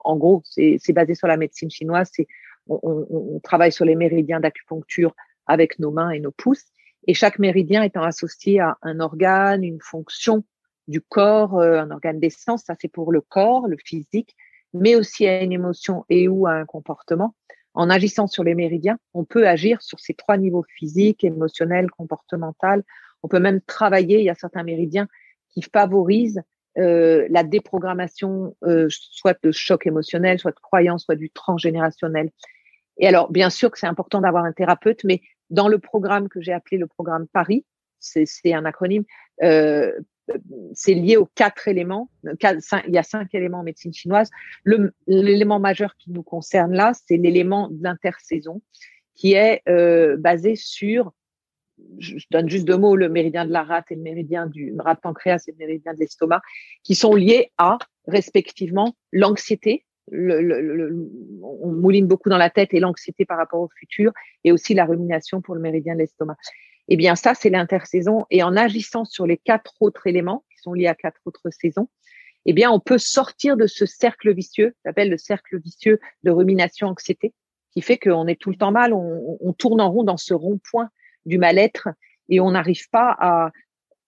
en 0.00 0.16
gros, 0.16 0.42
c'est 0.44 0.92
basé 0.92 1.14
sur 1.14 1.28
la 1.28 1.36
médecine 1.36 1.70
chinoise. 1.70 2.10
C'est 2.12 2.26
on, 2.68 3.06
on, 3.10 3.40
travaille 3.40 3.70
sur 3.70 3.84
les 3.84 3.94
méridiens 3.94 4.40
d'acupuncture 4.40 5.14
avec 5.46 5.78
nos 5.78 5.92
mains 5.92 6.10
et 6.10 6.18
nos 6.18 6.32
pouces, 6.32 6.64
et 7.06 7.14
chaque 7.14 7.38
méridien 7.38 7.84
étant 7.84 8.02
associé 8.02 8.58
à 8.58 8.76
un 8.82 8.98
organe, 8.98 9.62
une 9.62 9.80
fonction 9.80 10.44
du 10.88 11.00
corps, 11.00 11.58
euh, 11.58 11.80
un 11.80 11.90
organe 11.90 12.20
d'essence. 12.20 12.64
Ça, 12.64 12.74
c'est 12.80 12.88
pour 12.88 13.12
le 13.12 13.20
corps, 13.20 13.66
le 13.68 13.76
physique, 13.76 14.36
mais 14.72 14.94
aussi 14.94 15.26
à 15.26 15.42
une 15.42 15.52
émotion 15.52 16.04
et 16.08 16.28
ou 16.28 16.46
à 16.46 16.52
un 16.52 16.64
comportement. 16.64 17.34
En 17.74 17.90
agissant 17.90 18.26
sur 18.26 18.42
les 18.42 18.54
méridiens, 18.54 18.98
on 19.12 19.24
peut 19.24 19.46
agir 19.46 19.82
sur 19.82 20.00
ces 20.00 20.14
trois 20.14 20.38
niveaux 20.38 20.64
physiques, 20.76 21.24
émotionnel, 21.24 21.90
comportemental, 21.90 22.82
on 23.22 23.28
peut 23.28 23.40
même 23.40 23.60
travailler, 23.60 24.20
il 24.20 24.24
y 24.24 24.30
a 24.30 24.34
certains 24.34 24.62
méridiens 24.62 25.08
qui 25.50 25.62
favorisent 25.62 26.42
euh, 26.78 27.26
la 27.30 27.42
déprogrammation, 27.42 28.54
euh, 28.64 28.86
soit 28.90 29.36
de 29.42 29.50
choc 29.50 29.86
émotionnel, 29.86 30.38
soit 30.38 30.52
de 30.52 30.60
croyance, 30.60 31.04
soit 31.04 31.16
du 31.16 31.30
transgénérationnel. 31.30 32.30
Et 32.98 33.08
alors, 33.08 33.30
bien 33.30 33.50
sûr 33.50 33.70
que 33.70 33.78
c'est 33.78 33.86
important 33.86 34.20
d'avoir 34.20 34.44
un 34.44 34.52
thérapeute, 34.52 35.02
mais 35.04 35.22
dans 35.50 35.68
le 35.68 35.78
programme 35.78 36.28
que 36.28 36.40
j'ai 36.40 36.52
appelé 36.52 36.78
le 36.78 36.86
programme 36.86 37.26
Paris, 37.28 37.64
c'est 37.98 38.26
un 38.52 38.64
acronyme, 38.64 39.04
euh, 39.42 39.92
c'est 40.74 40.94
lié 40.94 41.16
aux 41.16 41.28
quatre 41.34 41.68
éléments. 41.68 42.10
il 42.24 42.94
y 42.94 42.98
a 42.98 43.02
cinq 43.02 43.34
éléments 43.34 43.60
en 43.60 43.62
médecine 43.62 43.92
chinoise. 43.92 44.30
L'élément 45.06 45.58
majeur 45.58 45.96
qui 45.96 46.10
nous 46.10 46.22
concerne 46.22 46.72
là, 46.72 46.92
c'est 47.06 47.16
l'élément 47.16 47.68
d'intersaison, 47.70 48.62
qui 49.14 49.34
est 49.34 49.62
basé 50.18 50.56
sur 50.56 51.12
je, 51.98 52.26
donne 52.30 52.48
juste 52.48 52.66
deux 52.66 52.76
mots, 52.76 52.96
le 52.96 53.08
méridien 53.08 53.44
de 53.44 53.52
la 53.52 53.62
rate 53.62 53.86
et 53.90 53.96
le 53.96 54.02
méridien 54.02 54.46
du 54.46 54.74
rate 54.78 55.00
pancréas 55.00 55.44
et 55.46 55.52
le 55.52 55.58
méridien 55.58 55.94
de 55.94 55.98
l'estomac, 55.98 56.42
qui 56.82 56.94
sont 56.94 57.14
liés 57.14 57.52
à, 57.58 57.78
respectivement, 58.06 58.96
l'anxiété, 59.12 59.84
le, 60.10 61.10
on 61.42 61.72
mouline 61.72 62.06
beaucoup 62.06 62.28
dans 62.28 62.38
la 62.38 62.50
tête 62.50 62.72
et 62.72 62.80
l'anxiété 62.80 63.24
par 63.24 63.38
rapport 63.38 63.60
au 63.60 63.68
futur, 63.78 64.12
et 64.44 64.52
aussi 64.52 64.74
la 64.74 64.84
rumination 64.84 65.40
pour 65.40 65.54
le 65.54 65.60
méridien 65.60 65.94
de 65.94 66.00
l'estomac. 66.00 66.36
Eh 66.88 66.96
bien, 66.96 67.16
ça, 67.16 67.34
c'est 67.34 67.50
l'intersaison. 67.50 68.26
Et 68.30 68.42
en 68.42 68.56
agissant 68.56 69.04
sur 69.04 69.26
les 69.26 69.36
quatre 69.36 69.74
autres 69.80 70.06
éléments, 70.06 70.44
qui 70.50 70.58
sont 70.60 70.72
liés 70.72 70.86
à 70.86 70.94
quatre 70.94 71.20
autres 71.24 71.50
saisons, 71.50 71.88
eh 72.44 72.52
bien, 72.52 72.70
on 72.70 72.78
peut 72.78 72.98
sortir 72.98 73.56
de 73.56 73.66
ce 73.66 73.86
cercle 73.86 74.32
vicieux, 74.32 74.74
s'appelle 74.84 75.10
le 75.10 75.18
cercle 75.18 75.60
vicieux 75.60 75.98
de 76.22 76.30
rumination-anxiété, 76.30 77.34
qui 77.72 77.82
fait 77.82 77.98
qu'on 77.98 78.26
est 78.28 78.40
tout 78.40 78.50
le 78.50 78.56
temps 78.56 78.70
mal, 78.70 78.92
on, 78.92 79.38
on 79.40 79.52
tourne 79.52 79.80
en 79.80 79.90
rond 79.90 80.04
dans 80.04 80.16
ce 80.16 80.32
rond-point 80.32 80.90
du 81.26 81.38
mal-être 81.38 81.88
et 82.28 82.38
on 82.38 82.52
n'arrive 82.52 82.88
pas 82.90 83.16
à, 83.18 83.50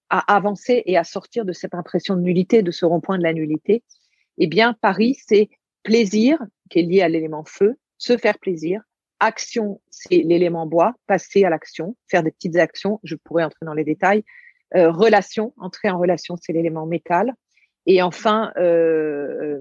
à 0.09 0.35
avancer 0.35 0.83
et 0.87 0.97
à 0.97 1.05
sortir 1.05 1.45
de 1.45 1.53
cette 1.53 1.75
impression 1.75 2.17
de 2.17 2.21
nullité, 2.21 2.63
de 2.63 2.71
ce 2.71 2.85
rond-point 2.85 3.19
de 3.19 3.25
la 3.25 3.33
nullité, 3.33 3.83
eh 4.39 4.47
bien, 4.47 4.73
Paris, 4.73 5.17
c'est 5.27 5.51
plaisir, 5.83 6.39
qui 6.71 6.81
est 6.81 6.83
lié 6.83 7.03
à 7.03 7.09
l'élément 7.09 7.45
feu, 7.45 7.77
se 7.99 8.17
faire 8.17 8.39
plaisir. 8.39 8.83
Action, 9.21 9.81
c'est 9.91 10.19
l'élément 10.19 10.67
bois, 10.67 10.95
passer 11.07 11.45
à 11.45 11.51
l'action, 11.51 11.97
faire 12.09 12.23
des 12.23 12.31
petites 12.31 12.57
actions, 12.57 13.01
je 13.03 13.17
pourrais 13.17 13.45
entrer 13.45 13.67
dans 13.67 13.75
les 13.75 13.85
détails. 13.85 14.25
Euh, 14.77 14.91
relation, 14.91 15.55
entrer 15.57 15.91
en 15.91 15.99
relation, 15.99 16.37
c'est 16.41 16.53
l'élément 16.53 16.87
métal. 16.87 17.35
Et 17.87 18.03
enfin, 18.03 18.53
euh, 18.59 19.61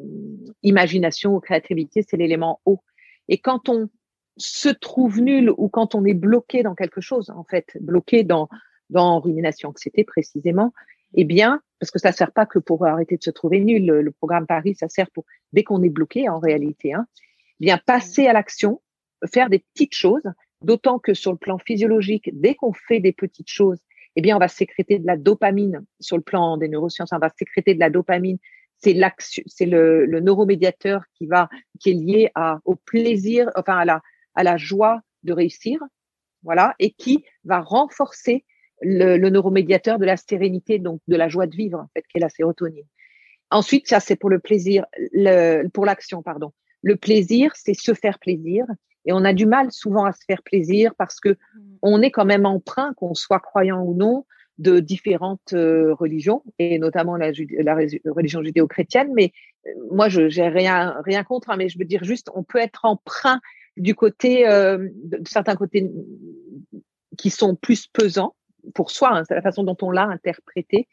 imagination 0.63 1.35
ou 1.35 1.39
créativité, 1.39 2.03
c'est 2.07 2.17
l'élément 2.17 2.59
eau. 2.65 2.81
Et 3.29 3.37
quand 3.37 3.69
on 3.69 3.89
se 4.37 4.69
trouve 4.69 5.21
nul 5.21 5.51
ou 5.57 5.69
quand 5.69 5.95
on 5.95 6.05
est 6.05 6.13
bloqué 6.13 6.61
dans 6.61 6.75
quelque 6.75 7.01
chose, 7.01 7.29
en 7.29 7.43
fait, 7.43 7.77
bloqué 7.79 8.23
dans 8.23 8.49
dans 8.89 9.19
rumination 9.19 9.69
anxiété 9.69 10.03
précisément, 10.03 10.73
eh 11.13 11.25
bien, 11.25 11.61
parce 11.79 11.91
que 11.91 11.99
ça 11.99 12.11
sert 12.11 12.31
pas 12.31 12.45
que 12.45 12.59
pour 12.59 12.85
arrêter 12.85 13.17
de 13.17 13.23
se 13.23 13.31
trouver 13.31 13.59
nul, 13.59 13.85
le, 13.85 14.11
programme 14.11 14.47
Paris, 14.47 14.75
ça 14.75 14.87
sert 14.87 15.09
pour 15.11 15.25
dès 15.53 15.63
qu'on 15.63 15.83
est 15.83 15.89
bloqué 15.89 16.29
en 16.29 16.39
réalité, 16.39 16.93
hein, 16.93 17.07
eh 17.59 17.65
bien 17.65 17.77
passer 17.77 18.27
à 18.27 18.33
l'action, 18.33 18.81
faire 19.31 19.49
des 19.49 19.59
petites 19.59 19.95
choses, 19.95 20.23
d'autant 20.61 20.99
que 20.99 21.13
sur 21.13 21.31
le 21.31 21.37
plan 21.37 21.57
physiologique, 21.57 22.29
dès 22.33 22.55
qu'on 22.55 22.73
fait 22.73 22.99
des 22.99 23.13
petites 23.13 23.49
choses, 23.49 23.79
eh 24.15 24.21
bien, 24.21 24.35
on 24.35 24.39
va 24.39 24.47
sécréter 24.47 24.97
de 24.99 25.05
la 25.05 25.15
dopamine 25.15 25.85
sur 25.99 26.17
le 26.17 26.23
plan 26.23 26.57
des 26.57 26.67
neurosciences, 26.67 27.09
on 27.11 27.19
va 27.19 27.29
sécréter 27.37 27.75
de 27.75 27.79
la 27.79 27.89
dopamine. 27.89 28.37
C'est 28.79 28.99
c'est 29.45 29.65
le, 29.65 30.05
le, 30.05 30.19
neuromédiateur 30.19 31.03
qui 31.15 31.25
va, 31.25 31.49
qui 31.79 31.91
est 31.91 31.93
lié 31.93 32.31
à, 32.35 32.59
au 32.65 32.75
plaisir, 32.75 33.49
enfin 33.55 33.77
à 33.77 33.85
la, 33.85 34.01
à 34.35 34.43
la 34.43 34.57
joie 34.57 35.01
de 35.23 35.33
réussir, 35.33 35.79
voilà, 36.43 36.75
et 36.79 36.91
qui 36.91 37.25
va 37.43 37.59
renforcer 37.59 38.45
le, 38.81 39.17
le, 39.17 39.29
neuromédiateur 39.29 39.97
de 39.99 40.05
la 40.05 40.17
sérénité, 40.17 40.79
donc 40.79 41.01
de 41.07 41.15
la 41.15 41.27
joie 41.27 41.47
de 41.47 41.55
vivre, 41.55 41.79
en 41.79 41.87
fait, 41.93 42.03
qui 42.07 42.17
est 42.17 42.21
la 42.21 42.29
sérotonine. 42.29 42.85
Ensuite, 43.49 43.87
ça, 43.87 43.99
c'est 43.99 44.15
pour 44.15 44.29
le 44.29 44.39
plaisir, 44.39 44.85
le, 45.11 45.67
pour 45.69 45.85
l'action, 45.85 46.21
pardon. 46.21 46.53
Le 46.81 46.95
plaisir, 46.95 47.53
c'est 47.55 47.73
se 47.73 47.93
faire 47.93 48.19
plaisir. 48.19 48.65
Et 49.07 49.13
on 49.13 49.23
a 49.25 49.33
du 49.33 49.45
mal 49.45 49.71
souvent 49.71 50.05
à 50.05 50.11
se 50.11 50.23
faire 50.25 50.43
plaisir 50.43 50.93
parce 50.95 51.19
que 51.19 51.29
mmh. 51.29 51.35
on 51.81 52.01
est 52.01 52.11
quand 52.11 52.25
même 52.25 52.45
emprunt, 52.45 52.93
qu'on 52.93 53.15
soit 53.15 53.39
croyant 53.39 53.81
ou 53.81 53.95
non, 53.95 54.25
de 54.57 54.79
différentes 54.79 55.53
euh, 55.53 55.93
religions 55.93 56.43
et 56.59 56.79
notamment 56.79 57.15
la, 57.15 57.31
la 57.31 57.75
religion 58.05 58.43
judéo-chrétienne. 58.43 59.11
Mais 59.15 59.31
euh, 59.67 59.71
moi, 59.91 60.09
je 60.09 60.29
j'ai 60.29 60.47
rien 60.47 60.95
rien 61.05 61.23
contre, 61.23 61.49
hein, 61.49 61.55
mais 61.57 61.69
je 61.69 61.77
veux 61.77 61.85
dire 61.85 62.03
juste, 62.03 62.29
on 62.33 62.43
peut 62.43 62.59
être 62.59 62.85
emprunt 62.85 63.39
du 63.77 63.95
côté 63.95 64.47
euh, 64.47 64.89
de 64.93 65.27
certains 65.27 65.55
côtés 65.55 65.89
qui 67.17 67.29
sont 67.29 67.55
plus 67.55 67.87
pesants 67.87 68.35
pour 68.73 68.91
soi, 68.91 69.09
hein, 69.13 69.23
c'est 69.27 69.35
la 69.35 69.41
façon 69.41 69.63
dont 69.63 69.77
on 69.81 69.91
l'a 69.91 70.03
interprété, 70.03 70.87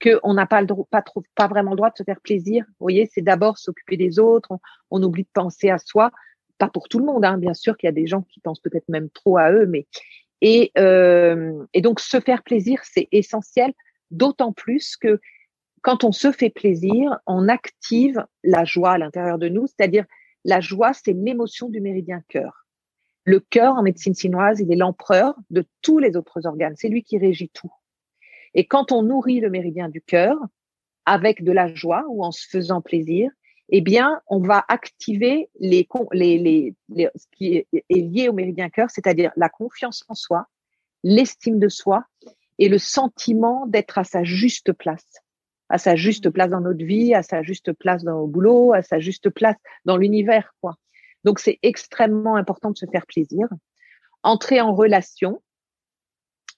qu'on 0.00 0.34
n'a 0.34 0.46
pas, 0.46 0.62
le 0.62 0.68
pas, 0.90 1.02
trop, 1.02 1.22
pas 1.34 1.48
vraiment 1.48 1.72
le 1.72 1.76
droit 1.76 1.90
de 1.90 1.96
se 1.96 2.04
faire 2.04 2.20
plaisir. 2.20 2.64
Vous 2.68 2.84
voyez, 2.84 3.10
c'est 3.12 3.22
d'abord 3.22 3.58
s'occuper 3.58 3.96
des 3.96 4.18
autres, 4.18 4.50
on, 4.90 5.02
oublie 5.02 5.24
de 5.24 5.28
penser 5.32 5.68
à 5.68 5.78
soi. 5.78 6.12
Pas 6.60 6.68
pour 6.68 6.88
tout 6.88 6.98
le 6.98 7.06
monde, 7.06 7.24
hein, 7.24 7.38
bien 7.38 7.54
sûr 7.54 7.76
qu'il 7.76 7.88
y 7.88 7.88
a 7.88 7.92
des 7.92 8.06
gens 8.06 8.20
qui 8.22 8.38
pensent 8.38 8.60
peut-être 8.60 8.88
même 8.88 9.08
trop 9.10 9.38
à 9.38 9.50
eux, 9.50 9.66
mais 9.66 9.86
et, 10.42 10.70
euh, 10.78 11.64
et 11.72 11.80
donc 11.80 12.00
se 12.00 12.20
faire 12.20 12.42
plaisir, 12.42 12.80
c'est 12.84 13.08
essentiel, 13.12 13.72
d'autant 14.10 14.52
plus 14.52 14.96
que 14.96 15.20
quand 15.82 16.04
on 16.04 16.12
se 16.12 16.32
fait 16.32 16.50
plaisir, 16.50 17.18
on 17.26 17.48
active 17.48 18.24
la 18.44 18.64
joie 18.64 18.92
à 18.92 18.98
l'intérieur 18.98 19.38
de 19.38 19.48
nous, 19.48 19.66
c'est-à-dire 19.66 20.04
la 20.44 20.60
joie, 20.60 20.92
c'est 20.92 21.14
l'émotion 21.14 21.70
du 21.70 21.80
méridien 21.80 22.22
cœur. 22.28 22.66
Le 23.24 23.40
cœur, 23.40 23.74
en 23.76 23.82
médecine 23.82 24.14
chinoise, 24.14 24.60
il 24.60 24.70
est 24.70 24.76
l'empereur 24.76 25.34
de 25.48 25.64
tous 25.82 25.98
les 25.98 26.16
autres 26.16 26.46
organes. 26.46 26.74
C'est 26.76 26.88
lui 26.88 27.02
qui 27.02 27.18
régit 27.18 27.50
tout. 27.50 27.72
Et 28.54 28.66
quand 28.66 28.92
on 28.92 29.02
nourrit 29.02 29.40
le 29.40 29.50
méridien 29.50 29.88
du 29.88 30.00
cœur 30.00 30.36
avec 31.06 31.44
de 31.44 31.52
la 31.52 31.72
joie 31.74 32.04
ou 32.08 32.24
en 32.24 32.32
se 32.32 32.46
faisant 32.48 32.80
plaisir, 32.80 33.30
eh 33.70 33.80
bien, 33.80 34.20
on 34.26 34.40
va 34.40 34.64
activer 34.68 35.48
les, 35.60 35.86
les, 36.12 36.74
les, 36.88 37.08
ce 37.14 37.26
qui 37.32 37.56
est 37.56 37.66
lié 37.90 38.28
au 38.28 38.32
méridien 38.32 38.68
cœur, 38.68 38.90
c'est-à-dire 38.90 39.32
la 39.36 39.48
confiance 39.48 40.04
en 40.08 40.14
soi, 40.14 40.46
l'estime 41.02 41.58
de 41.58 41.68
soi 41.68 42.04
et 42.58 42.68
le 42.68 42.78
sentiment 42.78 43.66
d'être 43.66 43.98
à 43.98 44.04
sa 44.04 44.24
juste 44.24 44.72
place, 44.72 45.22
à 45.68 45.78
sa 45.78 45.94
juste 45.96 46.30
place 46.30 46.50
dans 46.50 46.60
notre 46.60 46.84
vie, 46.84 47.14
à 47.14 47.22
sa 47.22 47.42
juste 47.42 47.72
place 47.72 48.02
dans 48.02 48.20
le 48.20 48.26
boulot, 48.26 48.72
à 48.72 48.82
sa 48.82 48.98
juste 48.98 49.30
place 49.30 49.56
dans 49.84 49.96
l'univers, 49.96 50.54
quoi. 50.60 50.76
Donc, 51.24 51.38
c'est 51.38 51.58
extrêmement 51.62 52.36
important 52.36 52.70
de 52.70 52.76
se 52.76 52.86
faire 52.86 53.06
plaisir. 53.06 53.46
Entrer 54.22 54.60
en 54.60 54.74
relation, 54.74 55.42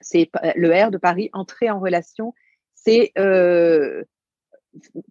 c'est 0.00 0.30
le 0.56 0.70
R 0.72 0.90
de 0.90 0.98
Paris, 0.98 1.30
entrer 1.32 1.70
en 1.70 1.80
relation, 1.80 2.32
c'est 2.74 3.12
euh, 3.18 4.02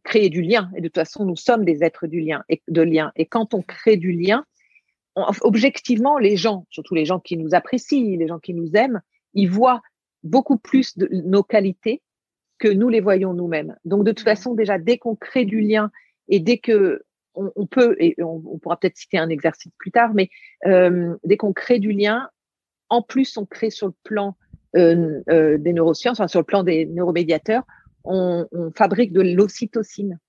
créer 0.03 0.29
du 0.29 0.41
lien. 0.41 0.69
Et 0.75 0.81
de 0.81 0.87
toute 0.87 0.95
façon, 0.95 1.25
nous 1.25 1.35
sommes 1.35 1.65
des 1.65 1.83
êtres 1.83 2.07
du 2.07 2.19
lien 2.19 2.43
et 2.49 2.61
de 2.67 2.81
lien. 2.81 3.11
Et 3.15 3.25
quand 3.25 3.53
on 3.53 3.61
crée 3.61 3.97
du 3.97 4.11
lien, 4.11 4.45
objectivement, 5.41 6.17
les 6.17 6.37
gens, 6.37 6.65
surtout 6.69 6.95
les 6.95 7.05
gens 7.05 7.19
qui 7.19 7.37
nous 7.37 7.53
apprécient, 7.53 8.17
les 8.17 8.27
gens 8.27 8.39
qui 8.39 8.53
nous 8.53 8.71
aiment, 8.75 9.01
ils 9.33 9.49
voient 9.49 9.81
beaucoup 10.23 10.57
plus 10.57 10.97
de 10.97 11.09
nos 11.11 11.43
qualités 11.43 12.01
que 12.59 12.67
nous 12.67 12.89
les 12.89 13.01
voyons 13.01 13.33
nous-mêmes. 13.33 13.75
Donc, 13.85 14.03
de 14.03 14.11
toute 14.11 14.25
façon, 14.25 14.53
déjà, 14.53 14.77
dès 14.77 14.97
qu'on 14.97 15.15
crée 15.15 15.45
du 15.45 15.61
lien 15.61 15.91
et 16.27 16.39
dès 16.39 16.57
que 16.57 17.01
on, 17.33 17.65
peut, 17.65 17.95
et 17.99 18.15
on, 18.21 18.57
pourra 18.59 18.77
peut-être 18.77 18.97
citer 18.97 19.17
un 19.17 19.29
exercice 19.29 19.71
plus 19.77 19.91
tard, 19.91 20.13
mais 20.13 20.29
euh, 20.65 21.15
dès 21.23 21.37
qu'on 21.37 21.53
crée 21.53 21.79
du 21.79 21.93
lien, 21.93 22.29
en 22.89 23.01
plus 23.01 23.37
on 23.37 23.45
crée 23.45 23.69
sur 23.69 23.87
le 23.87 23.93
plan 24.03 24.35
euh, 24.75 25.21
euh, 25.29 25.57
des 25.57 25.71
neurosciences, 25.71 26.19
enfin, 26.19 26.27
sur 26.27 26.41
le 26.41 26.45
plan 26.45 26.63
des 26.63 26.85
neuromédiateurs, 26.85 27.63
on, 28.03 28.47
on 28.51 28.71
fabrique 28.71 29.13
de 29.13 29.21
l'ocytocine. 29.21 30.19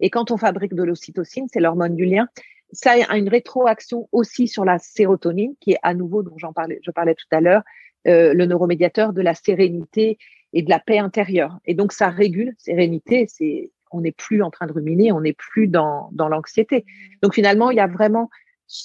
Et 0.00 0.10
quand 0.10 0.30
on 0.30 0.36
fabrique 0.36 0.74
de 0.74 0.82
l'ocytocine, 0.82 1.46
c'est 1.52 1.60
l'hormone 1.60 1.94
du 1.94 2.04
lien, 2.04 2.28
ça 2.72 2.92
a 3.08 3.16
une 3.16 3.28
rétroaction 3.28 4.08
aussi 4.12 4.48
sur 4.48 4.64
la 4.64 4.78
sérotonine, 4.78 5.54
qui 5.60 5.72
est 5.72 5.78
à 5.82 5.94
nouveau, 5.94 6.22
dont 6.22 6.36
j'en 6.38 6.52
parlais, 6.52 6.80
je 6.82 6.90
parlais 6.90 7.14
tout 7.14 7.26
à 7.30 7.40
l'heure, 7.40 7.62
euh, 8.08 8.32
le 8.34 8.46
neuromédiateur 8.46 9.12
de 9.12 9.22
la 9.22 9.34
sérénité 9.34 10.18
et 10.52 10.62
de 10.62 10.70
la 10.70 10.80
paix 10.80 10.98
intérieure. 10.98 11.58
Et 11.66 11.74
donc 11.74 11.92
ça 11.92 12.08
régule, 12.08 12.54
sérénité, 12.58 13.26
c'est 13.28 13.70
on 13.94 14.00
n'est 14.00 14.12
plus 14.12 14.42
en 14.42 14.50
train 14.50 14.66
de 14.66 14.72
ruminer, 14.72 15.12
on 15.12 15.20
n'est 15.20 15.34
plus 15.34 15.68
dans, 15.68 16.08
dans 16.12 16.28
l'anxiété. 16.28 16.86
Donc 17.22 17.34
finalement, 17.34 17.70
il 17.70 17.76
y 17.76 17.80
a 17.80 17.86
vraiment 17.86 18.30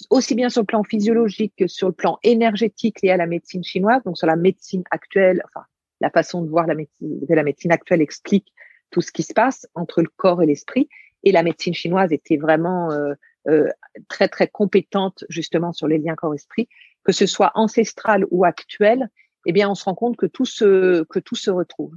aussi 0.10 0.36
bien 0.36 0.49
sur 0.49 0.62
le 0.62 0.65
plan 0.65 0.83
physiologique 0.83 1.53
que 1.57 1.67
sur 1.67 1.88
le 1.88 1.93
plan 1.93 2.19
énergétique 2.23 3.01
lié 3.01 3.12
à 3.12 3.17
la 3.17 3.25
médecine 3.25 3.63
chinoise, 3.63 4.03
donc 4.03 4.17
sur 4.17 4.27
la 4.27 4.36
médecine 4.36 4.83
actuelle, 4.91 5.41
enfin 5.45 5.65
la 6.01 6.10
façon 6.10 6.41
de 6.41 6.49
voir 6.49 6.67
la 6.67 6.75
médecine, 6.75 7.19
la 7.27 7.43
médecine 7.43 7.71
actuelle 7.71 8.01
explique 8.01 8.53
tout 8.91 9.01
ce 9.01 9.12
qui 9.12 9.23
se 9.23 9.33
passe 9.33 9.67
entre 9.75 10.01
le 10.01 10.10
corps 10.15 10.41
et 10.41 10.45
l'esprit. 10.45 10.89
Et 11.23 11.31
la 11.31 11.43
médecine 11.43 11.73
chinoise 11.73 12.13
était 12.13 12.38
vraiment 12.38 12.91
euh, 12.91 13.13
euh, 13.47 13.69
très 14.07 14.27
très 14.27 14.47
compétente 14.47 15.23
justement 15.29 15.73
sur 15.73 15.88
les 15.88 15.97
liens 15.97 16.15
corps-esprit, 16.15 16.69
que 17.03 17.12
ce 17.12 17.25
soit 17.25 17.51
ancestral 17.55 18.25
ou 18.31 18.45
actuel. 18.45 19.10
Eh 19.45 19.51
bien, 19.51 19.69
on 19.69 19.75
se 19.75 19.86
rend 19.86 19.95
compte 19.95 20.17
que 20.17 20.25
tout 20.25 20.45
se 20.45 21.03
que 21.05 21.19
tout 21.19 21.36
se 21.36 21.49
retrouve 21.49 21.93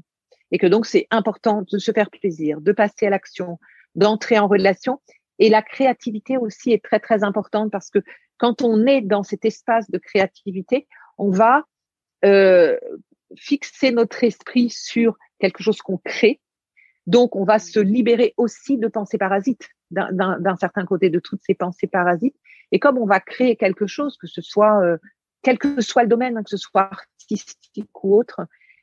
et 0.50 0.58
que 0.58 0.66
donc 0.66 0.86
c'est 0.86 1.06
important 1.10 1.62
de 1.70 1.78
se 1.78 1.92
faire 1.92 2.10
plaisir, 2.10 2.60
de 2.60 2.72
passer 2.72 3.06
à 3.06 3.10
l'action, 3.10 3.58
d'entrer 3.94 4.38
en 4.38 4.48
relation. 4.48 5.00
Et 5.38 5.48
la 5.48 5.62
créativité 5.62 6.36
aussi 6.36 6.72
est 6.72 6.84
très 6.84 7.00
très 7.00 7.24
importante 7.24 7.70
parce 7.70 7.90
que 7.90 8.00
quand 8.38 8.62
on 8.62 8.86
est 8.86 9.00
dans 9.00 9.22
cet 9.22 9.44
espace 9.44 9.90
de 9.90 9.98
créativité, 9.98 10.86
on 11.18 11.30
va 11.30 11.64
euh, 12.24 12.78
fixer 13.36 13.92
notre 13.92 14.22
esprit 14.24 14.70
sur 14.70 15.16
quelque 15.38 15.62
chose 15.62 15.80
qu'on 15.82 15.98
crée. 15.98 16.40
Donc 17.06 17.36
on 17.36 17.44
va 17.44 17.58
se 17.58 17.80
libérer 17.80 18.34
aussi 18.36 18.78
de 18.78 18.88
pensées 18.88 19.18
parasites 19.18 19.68
d'un 19.90 20.56
certain 20.56 20.86
côté 20.86 21.10
de 21.10 21.18
toutes 21.18 21.42
ces 21.42 21.54
pensées 21.54 21.88
parasites. 21.88 22.36
Et 22.70 22.78
comme 22.78 22.98
on 22.98 23.06
va 23.06 23.18
créer 23.20 23.56
quelque 23.56 23.86
chose, 23.86 24.16
que 24.16 24.28
ce 24.28 24.40
soit 24.40 24.80
euh, 24.82 24.98
quel 25.42 25.58
que 25.58 25.80
soit 25.80 26.02
le 26.02 26.08
domaine, 26.08 26.36
hein, 26.36 26.42
que 26.42 26.50
ce 26.50 26.56
soit 26.56 26.90
artistique 26.92 28.04
ou 28.04 28.16
autre, 28.16 28.42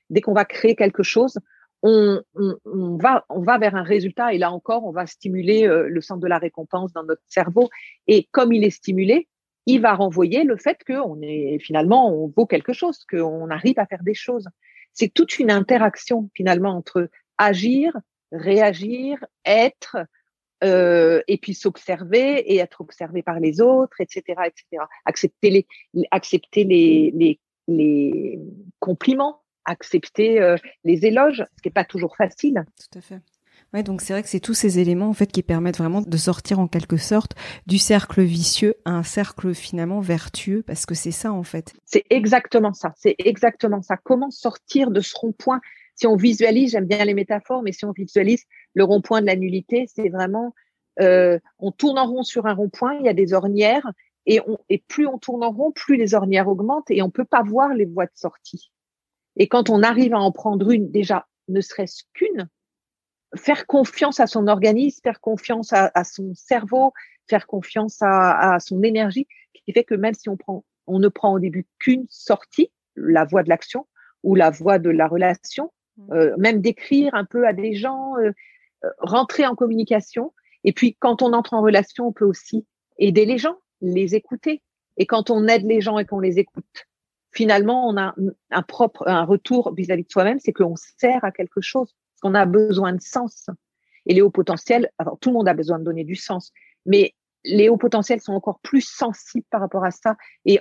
dès 0.09 0.21
qu'on 0.21 0.33
va 0.33 0.43
créer 0.45 0.75
quelque 0.75 1.03
chose, 1.03 1.39
on, 1.83 2.21
va, 2.35 3.57
vers 3.59 3.75
un 3.75 3.83
résultat 3.83 4.33
et 4.33 4.37
là 4.37 4.51
encore, 4.51 4.85
on 4.85 4.91
va 4.91 5.05
stimuler 5.05 5.67
euh, 5.67 5.87
le 5.87 6.01
centre 6.01 6.19
de 6.19 6.27
la 6.27 6.39
récompense 6.39 6.91
dans 6.91 7.03
notre 7.03 7.21
cerveau. 7.27 7.69
Et 8.07 8.27
comme 8.31 8.51
il 8.51 8.63
est 8.63 8.71
stimulé, 8.71 9.27
il 9.67 9.81
va 9.81 9.93
renvoyer 9.93 10.43
le 10.43 10.57
fait 10.57 10.79
qu'on 10.87 11.21
est 11.21 11.59
finalement, 11.59 12.11
on 12.11 12.27
vaut 12.35 12.47
quelque 12.47 12.73
chose, 12.73 13.05
qu'on 13.09 13.49
arrive 13.49 13.77
à 13.77 13.85
faire 13.85 14.01
des 14.01 14.13
choses. 14.15 14.47
C'est 14.93 15.13
toute 15.13 15.37
une 15.37 15.51
interaction 15.51 16.29
finalement 16.33 16.71
entre 16.71 17.09
agir, 17.37 17.93
réagir, 18.31 19.23
être, 19.45 19.97
euh, 20.63 21.21
et 21.27 21.37
puis 21.37 21.53
s'observer 21.53 22.39
et 22.51 22.57
être 22.57 22.81
observé 22.81 23.21
par 23.21 23.39
les 23.39 23.61
autres, 23.61 23.99
etc., 23.99 24.23
etc. 24.45 24.83
Accepter 25.05 25.49
les, 25.49 25.67
accepter 26.11 26.63
les, 26.63 27.11
les, 27.13 27.39
les 27.67 28.39
compliments, 28.79 29.43
accepter 29.65 30.41
euh, 30.41 30.55
les 30.85 31.05
éloges, 31.05 31.45
ce 31.57 31.61
qui 31.61 31.67
n'est 31.67 31.73
pas 31.73 31.83
toujours 31.83 32.15
facile. 32.15 32.65
Tout 32.91 32.99
à 32.99 33.01
fait. 33.01 33.21
Ouais, 33.73 33.83
donc 33.83 34.01
c'est 34.01 34.13
vrai 34.13 34.23
que 34.23 34.29
c'est 34.29 34.39
tous 34.39 34.53
ces 34.53 34.79
éléments 34.79 35.09
en 35.09 35.13
fait 35.13 35.31
qui 35.31 35.43
permettent 35.43 35.77
vraiment 35.77 36.01
de 36.01 36.17
sortir 36.17 36.59
en 36.59 36.67
quelque 36.67 36.97
sorte 36.97 37.33
du 37.65 37.77
cercle 37.77 38.21
vicieux 38.21 38.75
à 38.85 38.91
un 38.91 39.03
cercle 39.03 39.53
finalement 39.53 39.99
vertueux 39.99 40.63
parce 40.65 40.85
que 40.85 40.95
c'est 40.95 41.11
ça 41.11 41.33
en 41.33 41.43
fait. 41.43 41.73
C'est 41.85 42.05
exactement 42.09 42.73
ça, 42.73 42.93
c'est 42.95 43.15
exactement 43.19 43.81
ça. 43.81 43.97
Comment 43.97 44.31
sortir 44.31 44.89
de 44.89 45.01
ce 45.01 45.13
rond-point? 45.17 45.59
Si 45.95 46.07
on 46.07 46.15
visualise, 46.15 46.71
j'aime 46.71 46.85
bien 46.85 47.03
les 47.03 47.13
métaphores, 47.13 47.63
mais 47.63 47.71
si 47.71 47.83
on 47.83 47.91
visualise 47.91 48.43
le 48.73 48.83
rond-point 48.83 49.21
de 49.21 49.25
la 49.25 49.35
nullité, 49.35 49.87
c'est 49.93 50.09
vraiment, 50.09 50.53
euh, 51.01 51.39
on 51.59 51.71
tourne 51.71 51.97
en 51.97 52.05
rond 52.05 52.23
sur 52.23 52.45
un 52.45 52.53
rond-point, 52.53 52.97
il 52.99 53.05
y 53.05 53.09
a 53.09 53.13
des 53.13 53.33
ornières, 53.33 53.91
et, 54.27 54.39
on, 54.47 54.59
et 54.69 54.83
plus 54.87 55.07
on 55.07 55.17
tourne 55.17 55.43
en 55.43 55.51
rond, 55.51 55.71
plus 55.71 55.97
les 55.97 56.13
ornières 56.13 56.47
augmentent, 56.47 56.91
et 56.91 57.01
on 57.01 57.09
peut 57.09 57.25
pas 57.25 57.41
voir 57.41 57.73
les 57.73 57.85
voies 57.85 58.05
de 58.05 58.11
sortie. 58.13 58.71
Et 59.37 59.47
quand 59.47 59.71
on 59.71 59.81
arrive 59.81 60.13
à 60.13 60.19
en 60.19 60.31
prendre 60.31 60.69
une, 60.69 60.91
déjà, 60.91 61.27
ne 61.47 61.61
serait-ce 61.61 62.03
qu'une, 62.13 62.47
faire 63.35 63.67
confiance 63.67 64.19
à 64.19 64.27
son 64.27 64.47
organisme, 64.47 65.01
faire 65.03 65.19
confiance 65.19 65.73
à, 65.73 65.91
à 65.93 66.03
son 66.03 66.33
cerveau, 66.33 66.93
faire 67.27 67.47
confiance 67.47 68.01
à, 68.01 68.53
à, 68.53 68.59
son 68.59 68.83
énergie, 68.83 69.27
qui 69.53 69.73
fait 69.73 69.83
que 69.83 69.95
même 69.95 70.13
si 70.13 70.29
on 70.29 70.37
prend, 70.37 70.63
on 70.85 70.99
ne 70.99 71.09
prend 71.09 71.33
au 71.33 71.39
début 71.39 71.67
qu'une 71.79 72.05
sortie, 72.09 72.71
la 72.95 73.25
voie 73.25 73.43
de 73.43 73.49
l'action 73.49 73.85
ou 74.23 74.35
la 74.35 74.49
voie 74.49 74.79
de 74.79 74.89
la 74.89 75.07
relation, 75.07 75.71
mmh. 75.97 76.13
euh, 76.13 76.35
même 76.37 76.61
d'écrire 76.61 77.13
un 77.13 77.25
peu 77.25 77.45
à 77.45 77.53
des 77.53 77.73
gens, 77.73 78.15
euh, 78.17 78.31
euh, 78.85 78.89
rentrer 78.99 79.45
en 79.45 79.55
communication. 79.55 80.33
Et 80.63 80.71
puis 80.71 80.95
quand 80.99 81.21
on 81.21 81.33
entre 81.33 81.53
en 81.53 81.61
relation, 81.61 82.07
on 82.07 82.13
peut 82.13 82.25
aussi 82.25 82.65
aider 82.97 83.25
les 83.25 83.37
gens, 83.37 83.57
les 83.81 84.15
écouter. 84.15 84.61
Et 84.97 85.05
quand 85.05 85.29
on 85.29 85.47
aide 85.47 85.65
les 85.65 85.81
gens 85.81 85.99
et 85.99 86.05
qu'on 86.05 86.19
les 86.19 86.39
écoute, 86.39 86.87
finalement, 87.31 87.87
on 87.87 87.97
a 87.97 88.15
un 88.49 88.61
propre, 88.63 89.07
un 89.07 89.23
retour 89.23 89.73
vis-à-vis 89.73 90.03
de 90.03 90.11
soi-même, 90.11 90.39
c'est 90.39 90.53
qu'on 90.53 90.75
sert 90.75 91.23
à 91.23 91.31
quelque 91.31 91.61
chose, 91.61 91.95
qu'on 92.21 92.33
a 92.33 92.45
besoin 92.45 92.93
de 92.93 93.01
sens. 93.01 93.47
Et 94.05 94.13
les 94.13 94.21
hauts 94.21 94.31
potentiels, 94.31 94.89
alors 94.97 95.17
tout 95.19 95.29
le 95.29 95.33
monde 95.33 95.47
a 95.47 95.53
besoin 95.53 95.79
de 95.79 95.83
donner 95.83 96.03
du 96.03 96.15
sens, 96.15 96.51
mais 96.85 97.13
les 97.43 97.69
hauts 97.69 97.77
potentiels 97.77 98.21
sont 98.21 98.33
encore 98.33 98.59
plus 98.59 98.81
sensibles 98.81 99.45
par 99.49 99.61
rapport 99.61 99.85
à 99.85 99.91
ça 99.91 100.15
et, 100.45 100.59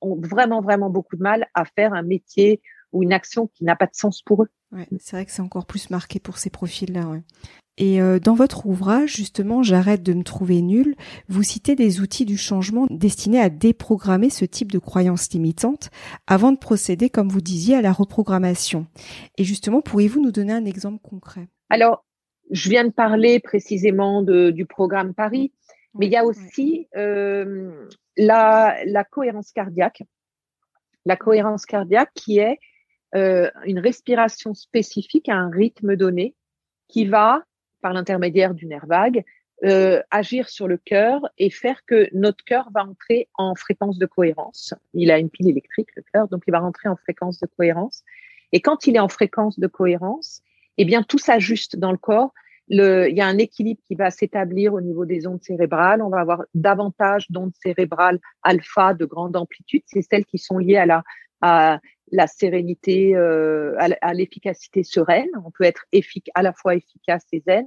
ont 0.00 0.16
vraiment, 0.20 0.60
vraiment 0.60 0.90
beaucoup 0.90 1.16
de 1.16 1.22
mal 1.22 1.46
à 1.54 1.64
faire 1.64 1.94
un 1.94 2.02
métier 2.02 2.60
ou 2.92 3.02
une 3.02 3.12
action 3.12 3.48
qui 3.48 3.64
n'a 3.64 3.76
pas 3.76 3.86
de 3.86 3.94
sens 3.94 4.22
pour 4.22 4.44
eux. 4.44 4.48
C'est 4.98 5.16
vrai 5.16 5.26
que 5.26 5.32
c'est 5.32 5.42
encore 5.42 5.66
plus 5.66 5.90
marqué 5.90 6.20
pour 6.20 6.38
ces 6.38 6.50
profils-là. 6.50 7.20
Et 7.78 8.02
euh, 8.02 8.18
dans 8.18 8.34
votre 8.34 8.66
ouvrage, 8.66 9.16
justement, 9.16 9.62
J'arrête 9.62 10.02
de 10.02 10.12
me 10.12 10.22
trouver 10.22 10.60
nul, 10.60 10.94
vous 11.28 11.42
citez 11.42 11.74
des 11.74 12.00
outils 12.00 12.24
du 12.24 12.36
changement 12.36 12.86
destinés 12.90 13.40
à 13.40 13.48
déprogrammer 13.48 14.28
ce 14.28 14.44
type 14.44 14.70
de 14.70 14.78
croyances 14.78 15.32
limitantes 15.32 15.90
avant 16.26 16.52
de 16.52 16.58
procéder, 16.58 17.08
comme 17.08 17.28
vous 17.28 17.40
disiez, 17.40 17.76
à 17.76 17.82
la 17.82 17.92
reprogrammation. 17.92 18.86
Et 19.38 19.44
justement, 19.44 19.80
pourriez-vous 19.80 20.20
nous 20.20 20.32
donner 20.32 20.52
un 20.52 20.64
exemple 20.64 21.00
concret? 21.02 21.48
Alors, 21.70 22.04
je 22.50 22.68
viens 22.68 22.84
de 22.84 22.90
parler 22.90 23.40
précisément 23.40 24.22
de, 24.22 24.50
du 24.50 24.66
programme 24.66 25.14
Paris, 25.14 25.52
mais 25.94 26.06
il 26.06 26.12
y 26.12 26.16
a 26.16 26.24
aussi 26.24 26.88
euh, 26.96 27.88
la, 28.16 28.76
la 28.84 29.04
cohérence 29.04 29.52
cardiaque. 29.52 30.02
La 31.06 31.16
cohérence 31.16 31.66
cardiaque 31.66 32.10
qui 32.14 32.38
est 32.38 32.58
euh, 33.14 33.50
une 33.64 33.78
respiration 33.78 34.54
spécifique 34.54 35.28
à 35.28 35.36
un 35.36 35.50
rythme 35.50 35.96
donné 35.96 36.34
qui 36.88 37.06
va, 37.06 37.42
par 37.82 37.92
l'intermédiaire 37.92 38.54
du 38.54 38.66
nerf 38.66 38.86
vague, 38.86 39.24
euh, 39.64 40.02
agir 40.10 40.48
sur 40.48 40.66
le 40.66 40.76
cœur 40.76 41.20
et 41.38 41.50
faire 41.50 41.84
que 41.86 42.08
notre 42.12 42.44
cœur 42.44 42.70
va 42.74 42.84
entrer 42.84 43.28
en 43.34 43.54
fréquence 43.54 43.98
de 43.98 44.06
cohérence. 44.06 44.74
Il 44.94 45.10
a 45.10 45.18
une 45.18 45.30
pile 45.30 45.48
électrique, 45.48 45.88
le 45.94 46.02
cœur, 46.12 46.28
donc 46.28 46.42
il 46.48 46.50
va 46.50 46.58
rentrer 46.60 46.88
en 46.88 46.96
fréquence 46.96 47.38
de 47.38 47.46
cohérence. 47.46 48.02
Et 48.52 48.60
quand 48.60 48.86
il 48.86 48.96
est 48.96 49.00
en 49.00 49.08
fréquence 49.08 49.58
de 49.60 49.66
cohérence, 49.66 50.42
eh 50.78 50.84
bien, 50.84 51.02
tout 51.02 51.18
s'ajuste 51.18 51.76
dans 51.76 51.92
le 51.92 51.98
corps. 51.98 52.32
Il 52.68 53.14
y 53.14 53.20
a 53.20 53.26
un 53.26 53.38
équilibre 53.38 53.80
qui 53.86 53.94
va 53.94 54.10
s'établir 54.10 54.72
au 54.72 54.80
niveau 54.80 55.04
des 55.04 55.26
ondes 55.26 55.42
cérébrales. 55.42 56.00
On 56.02 56.08
va 56.08 56.20
avoir 56.20 56.44
davantage 56.54 57.30
d'ondes 57.30 57.54
cérébrales 57.62 58.18
alpha 58.42 58.94
de 58.94 59.04
grande 59.04 59.36
amplitude. 59.36 59.82
C'est 59.86 60.02
celles 60.02 60.24
qui 60.24 60.38
sont 60.38 60.58
liées 60.58 60.78
à 60.78 60.86
la, 60.86 61.04
à 61.40 61.80
la 62.12 62.26
sérénité, 62.26 63.16
euh, 63.16 63.74
à 63.78 64.14
l'efficacité 64.14 64.84
sereine. 64.84 65.28
On 65.44 65.50
peut 65.50 65.64
être 65.64 65.86
à 66.34 66.42
la 66.42 66.52
fois 66.52 66.76
efficace 66.76 67.24
et 67.32 67.42
zen. 67.46 67.66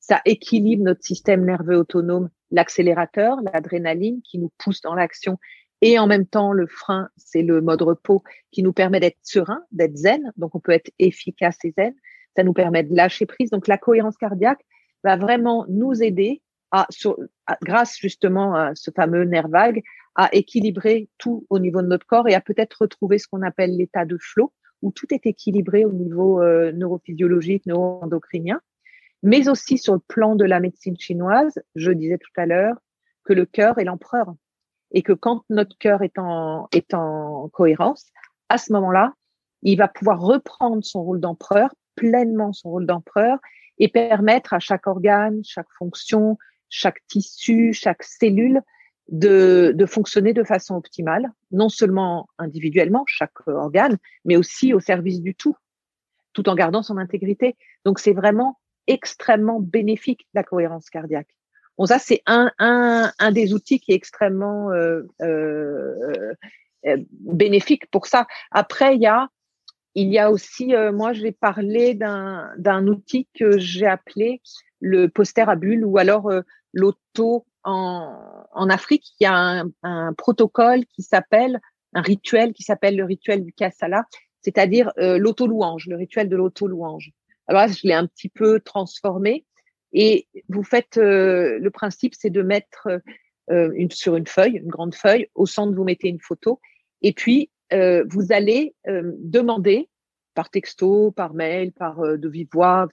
Ça 0.00 0.20
équilibre 0.24 0.82
notre 0.82 1.02
système 1.02 1.44
nerveux 1.44 1.76
autonome, 1.76 2.28
l'accélérateur, 2.50 3.38
l'adrénaline 3.42 4.20
qui 4.22 4.38
nous 4.38 4.50
pousse 4.58 4.80
dans 4.80 4.94
l'action 4.94 5.38
et 5.80 5.98
en 5.98 6.06
même 6.06 6.26
temps 6.26 6.52
le 6.52 6.66
frein, 6.66 7.10
c'est 7.18 7.42
le 7.42 7.60
mode 7.60 7.82
repos 7.82 8.22
qui 8.50 8.62
nous 8.62 8.72
permet 8.72 9.00
d'être 9.00 9.18
serein, 9.22 9.60
d'être 9.70 9.96
zen. 9.96 10.32
Donc 10.38 10.54
on 10.54 10.58
peut 10.60 10.72
être 10.72 10.90
efficace 10.98 11.58
et 11.64 11.74
zen. 11.76 11.94
Ça 12.34 12.42
nous 12.42 12.54
permet 12.54 12.84
de 12.84 12.96
lâcher 12.96 13.26
prise. 13.26 13.50
Donc 13.50 13.68
la 13.68 13.76
cohérence 13.76 14.16
cardiaque 14.16 14.64
va 15.02 15.16
vraiment 15.16 15.66
nous 15.68 16.02
aider 16.02 16.40
à, 16.70 16.86
grâce 17.62 17.98
justement 17.98 18.54
à 18.54 18.74
ce 18.74 18.90
fameux 18.90 19.24
nerf 19.24 19.48
vague, 19.48 19.82
à 20.14 20.34
équilibrer 20.34 21.08
tout 21.18 21.46
au 21.50 21.58
niveau 21.58 21.82
de 21.82 21.86
notre 21.88 22.06
corps 22.06 22.28
et 22.28 22.34
à 22.34 22.40
peut-être 22.40 22.82
retrouver 22.82 23.18
ce 23.18 23.26
qu'on 23.26 23.42
appelle 23.42 23.76
l'état 23.76 24.04
de 24.04 24.16
flow, 24.18 24.52
où 24.82 24.92
tout 24.92 25.12
est 25.12 25.26
équilibré 25.26 25.84
au 25.84 25.92
niveau 25.92 26.42
euh, 26.42 26.72
neurophysiologique, 26.72 27.66
neuroendocrinien, 27.66 28.60
mais 29.22 29.48
aussi 29.48 29.78
sur 29.78 29.94
le 29.94 30.00
plan 30.00 30.36
de 30.36 30.44
la 30.44 30.60
médecine 30.60 30.98
chinoise. 30.98 31.58
Je 31.74 31.90
disais 31.90 32.18
tout 32.18 32.30
à 32.36 32.46
l'heure 32.46 32.76
que 33.24 33.32
le 33.32 33.46
cœur 33.46 33.78
est 33.78 33.84
l'empereur 33.84 34.34
et 34.92 35.02
que 35.02 35.12
quand 35.12 35.44
notre 35.50 35.76
cœur 35.78 36.02
est 36.02 36.18
en, 36.18 36.68
est 36.72 36.94
en 36.94 37.48
cohérence, 37.48 38.06
à 38.48 38.58
ce 38.58 38.72
moment-là, 38.74 39.14
il 39.62 39.76
va 39.76 39.88
pouvoir 39.88 40.20
reprendre 40.20 40.84
son 40.84 41.02
rôle 41.02 41.20
d'empereur, 41.20 41.74
pleinement 41.96 42.52
son 42.52 42.70
rôle 42.70 42.86
d'empereur, 42.86 43.38
et 43.78 43.88
permettre 43.88 44.54
à 44.54 44.60
chaque 44.60 44.86
organe, 44.86 45.42
chaque 45.42 45.72
fonction, 45.78 46.38
chaque 46.68 47.04
tissu, 47.08 47.72
chaque 47.72 48.04
cellule 48.04 48.62
de, 49.08 49.72
de, 49.74 49.86
fonctionner 49.86 50.32
de 50.32 50.44
façon 50.44 50.76
optimale, 50.76 51.30
non 51.50 51.68
seulement 51.68 52.28
individuellement, 52.38 53.04
chaque 53.06 53.46
organe, 53.46 53.98
mais 54.24 54.36
aussi 54.36 54.72
au 54.72 54.80
service 54.80 55.20
du 55.20 55.34
tout, 55.34 55.56
tout 56.32 56.48
en 56.48 56.54
gardant 56.54 56.82
son 56.82 56.96
intégrité. 56.96 57.56
Donc 57.84 57.98
c'est 57.98 58.12
vraiment 58.12 58.58
extrêmement 58.86 59.60
bénéfique 59.60 60.26
la 60.34 60.42
cohérence 60.42 60.90
cardiaque. 60.90 61.28
Bon, 61.76 61.86
ça 61.86 61.98
c'est 61.98 62.22
un, 62.26 62.50
un, 62.58 63.12
un 63.18 63.32
des 63.32 63.52
outils 63.52 63.80
qui 63.80 63.92
est 63.92 63.96
extrêmement 63.96 64.70
euh, 64.70 65.02
euh, 65.22 65.94
euh 66.86 66.96
bénéfique 67.10 67.90
pour 67.90 68.06
ça. 68.06 68.26
Après, 68.50 68.94
il 68.94 69.00
y 69.00 69.06
a 69.06 69.28
il 69.94 70.12
y 70.12 70.18
a 70.18 70.30
aussi, 70.30 70.74
euh, 70.74 70.92
moi, 70.92 71.12
je 71.12 71.22
vais 71.22 71.32
parler 71.32 71.94
d'un 71.94 72.86
outil 72.86 73.28
que 73.34 73.58
j'ai 73.58 73.86
appelé 73.86 74.42
le 74.80 75.08
poster 75.08 75.48
à 75.48 75.56
bulles 75.56 75.84
ou 75.84 75.98
alors 75.98 76.30
euh, 76.30 76.42
l'auto 76.72 77.46
en, 77.64 78.46
en 78.52 78.70
Afrique, 78.70 79.12
il 79.18 79.24
y 79.24 79.26
a 79.26 79.34
un, 79.34 79.70
un 79.82 80.12
protocole 80.12 80.84
qui 80.86 81.02
s'appelle, 81.02 81.60
un 81.92 82.02
rituel 82.02 82.52
qui 82.52 82.62
s'appelle 82.62 82.96
le 82.96 83.04
rituel 83.04 83.44
du 83.44 83.52
Kassala, 83.52 84.06
c'est-à-dire 84.40 84.92
euh, 84.98 85.18
l'auto-louange, 85.18 85.86
le 85.86 85.96
rituel 85.96 86.28
de 86.28 86.36
l'auto-louange. 86.36 87.10
Alors 87.46 87.62
là, 87.62 87.72
je 87.72 87.86
l'ai 87.86 87.94
un 87.94 88.06
petit 88.06 88.28
peu 88.28 88.60
transformé 88.60 89.44
et 89.92 90.28
vous 90.48 90.64
faites, 90.64 90.98
euh, 90.98 91.58
le 91.58 91.70
principe, 91.70 92.14
c'est 92.14 92.30
de 92.30 92.42
mettre 92.42 92.88
euh, 93.50 93.72
une, 93.74 93.90
sur 93.90 94.16
une 94.16 94.26
feuille, 94.26 94.56
une 94.56 94.68
grande 94.68 94.94
feuille, 94.94 95.28
au 95.34 95.46
centre, 95.46 95.74
vous 95.74 95.84
mettez 95.84 96.08
une 96.08 96.20
photo 96.20 96.60
et 97.00 97.12
puis 97.12 97.50
euh, 97.72 98.04
vous 98.08 98.32
allez 98.32 98.74
demander 98.86 99.88
par 100.34 100.50
texto, 100.50 101.12
par 101.12 101.32
mail, 101.32 101.72
par 101.72 102.00
de 102.00 102.28
vive 102.28 102.48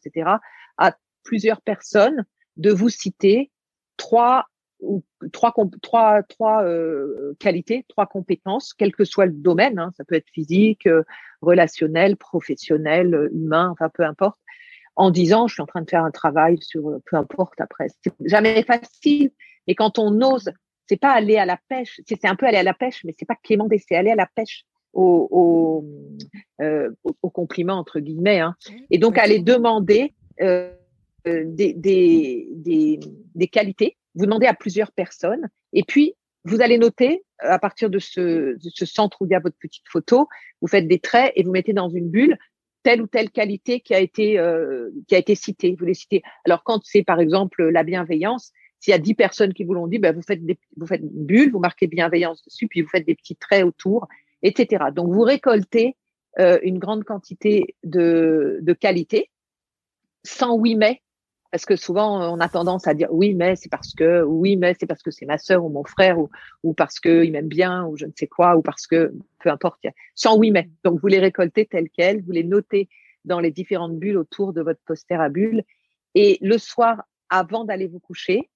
etc., 0.05 0.29
à 0.77 0.95
plusieurs 1.23 1.61
personnes 1.61 2.25
de 2.57 2.71
vous 2.71 2.89
citer 2.89 3.51
trois 3.97 4.45
ou 4.81 5.03
trois 5.31 5.53
trois 5.81 6.23
trois 6.23 6.63
euh, 6.63 7.35
qualités, 7.39 7.85
trois 7.87 8.05
compétences, 8.05 8.73
quel 8.73 8.93
que 8.93 9.05
soit 9.05 9.25
le 9.25 9.33
domaine. 9.33 9.79
Hein, 9.79 9.91
ça 9.95 10.03
peut 10.03 10.15
être 10.15 10.29
physique, 10.33 10.87
euh, 10.87 11.03
relationnel, 11.41 12.17
professionnel, 12.17 13.13
euh, 13.13 13.29
humain, 13.33 13.69
enfin 13.71 13.89
peu 13.89 14.03
importe. 14.03 14.39
En 14.95 15.09
disant, 15.09 15.47
je 15.47 15.53
suis 15.53 15.61
en 15.61 15.67
train 15.67 15.81
de 15.81 15.89
faire 15.89 16.03
un 16.03 16.11
travail 16.11 16.57
sur 16.61 16.99
peu 17.05 17.15
importe 17.15 17.61
après. 17.61 17.87
C'est 18.03 18.13
jamais 18.25 18.61
facile, 18.63 19.31
mais 19.67 19.75
quand 19.75 19.97
on 19.99 20.21
ose, 20.21 20.51
c'est 20.87 20.99
pas 20.99 21.11
aller 21.11 21.37
à 21.37 21.45
la 21.45 21.57
pêche. 21.69 22.01
C'est 22.05 22.25
un 22.25 22.35
peu 22.35 22.45
aller 22.45 22.57
à 22.57 22.63
la 22.63 22.73
pêche, 22.73 23.01
mais 23.05 23.15
c'est 23.17 23.27
pas 23.27 23.37
quémander, 23.41 23.77
c'est 23.77 23.95
aller 23.95 24.11
à 24.11 24.15
la 24.15 24.27
pêche. 24.35 24.65
Au, 24.93 25.29
au, 25.31 25.85
au, 27.21 27.29
compliment 27.29 27.75
entre 27.75 28.01
guillemets, 28.01 28.41
hein. 28.41 28.57
et 28.89 28.97
donc 28.97 29.17
aller 29.17 29.39
demander 29.39 30.13
des, 31.25 31.73
des, 31.75 33.47
qualités 33.47 33.97
vous 34.15 34.25
demandez 34.25 34.47
à 34.47 34.53
plusieurs 34.53 34.91
personnes 34.91 35.49
et 35.73 35.83
puis 35.83 36.15
vous 36.43 36.61
allez 36.61 36.77
noter 36.77 37.23
euh, 37.43 37.49
à 37.49 37.59
partir 37.59 37.89
de 37.89 37.99
ce, 37.99 38.57
centre 38.85 39.21
où 39.21 39.25
il 39.25 39.31
y 39.31 39.35
a 39.35 39.39
votre 39.39 39.57
petite 39.57 39.87
photo, 39.87 40.27
vous 40.61 40.67
faites 40.67 40.87
des 40.87 40.99
traits 40.99 41.31
et 41.35 41.43
vous 41.43 41.51
mettez 41.51 41.73
dans 41.73 41.89
une 41.89 42.09
bulle 42.09 42.37
telle 42.83 43.01
ou 43.01 43.07
telle 43.07 43.29
qualité 43.29 43.79
qui 43.79 43.93
a 43.93 43.99
été 43.99 44.39
euh, 44.39 44.89
qui 45.07 45.13
a 45.13 45.19
été 45.19 45.35
citée. 45.35 45.75
Vous 45.77 45.85
les 45.85 45.93
citez. 45.93 46.23
Alors 46.45 46.63
quand 46.63 46.81
c'est 46.83 47.03
par 47.03 47.19
exemple 47.19 47.63
la 47.69 47.83
bienveillance, 47.83 48.51
s'il 48.79 48.91
y 48.91 48.95
a 48.95 48.99
dix 48.99 49.13
personnes 49.13 49.53
qui 49.53 49.63
vous 49.63 49.75
l'ont 49.75 49.87
dit, 49.87 49.99
ben 49.99 50.15
vous 50.15 50.23
faites 50.23 50.43
des, 50.43 50.57
vous 50.77 50.87
faites 50.87 51.01
une 51.01 51.25
bulle, 51.25 51.51
vous 51.51 51.59
marquez 51.59 51.85
bienveillance 51.85 52.43
dessus, 52.43 52.67
puis 52.67 52.81
vous 52.81 52.89
faites 52.89 53.05
des 53.05 53.15
petits 53.15 53.35
traits 53.35 53.63
autour, 53.63 54.07
etc. 54.41 54.85
Donc 54.95 55.13
vous 55.13 55.21
récoltez 55.21 55.95
euh, 56.39 56.57
une 56.63 56.79
grande 56.79 57.03
quantité 57.03 57.75
de, 57.83 58.59
de 58.61 58.73
qualité 58.73 59.29
sans 60.23 60.55
oui 60.55 60.75
mais 60.75 61.01
parce 61.51 61.65
que 61.65 61.75
souvent 61.75 62.33
on 62.33 62.39
a 62.39 62.49
tendance 62.49 62.87
à 62.87 62.93
dire 62.93 63.09
oui 63.11 63.33
mais 63.35 63.55
c'est 63.55 63.69
parce 63.69 63.93
que 63.93 64.23
oui 64.23 64.55
mais 64.57 64.75
c'est 64.79 64.85
parce 64.85 65.03
que 65.03 65.11
c'est 65.11 65.25
ma 65.25 65.37
sœur 65.37 65.63
ou 65.65 65.69
mon 65.69 65.83
frère 65.83 66.17
ou, 66.19 66.29
ou 66.63 66.73
parce 66.73 66.99
que 66.99 67.23
il 67.23 67.31
m'aime 67.31 67.47
bien 67.47 67.85
ou 67.85 67.97
je 67.97 68.05
ne 68.05 68.11
sais 68.15 68.27
quoi 68.27 68.55
ou 68.55 68.61
parce 68.61 68.87
que 68.87 69.13
peu 69.39 69.49
importe 69.49 69.85
sans 70.15 70.37
oui 70.37 70.51
mais 70.51 70.69
donc 70.83 70.99
vous 71.01 71.07
les 71.07 71.19
récoltez 71.19 71.65
telles 71.65 71.89
quelles 71.89 72.21
vous 72.23 72.31
les 72.31 72.43
notez 72.43 72.89
dans 73.25 73.39
les 73.39 73.51
différentes 73.51 73.97
bulles 73.97 74.17
autour 74.17 74.53
de 74.53 74.61
votre 74.61 74.79
postérabule. 74.85 75.63
Et 76.15 76.37
le 76.41 76.57
soir, 76.57 77.03
avant 77.29 77.65
d'aller 77.65 77.87
vous 77.87 77.99
coucher, 77.99 78.49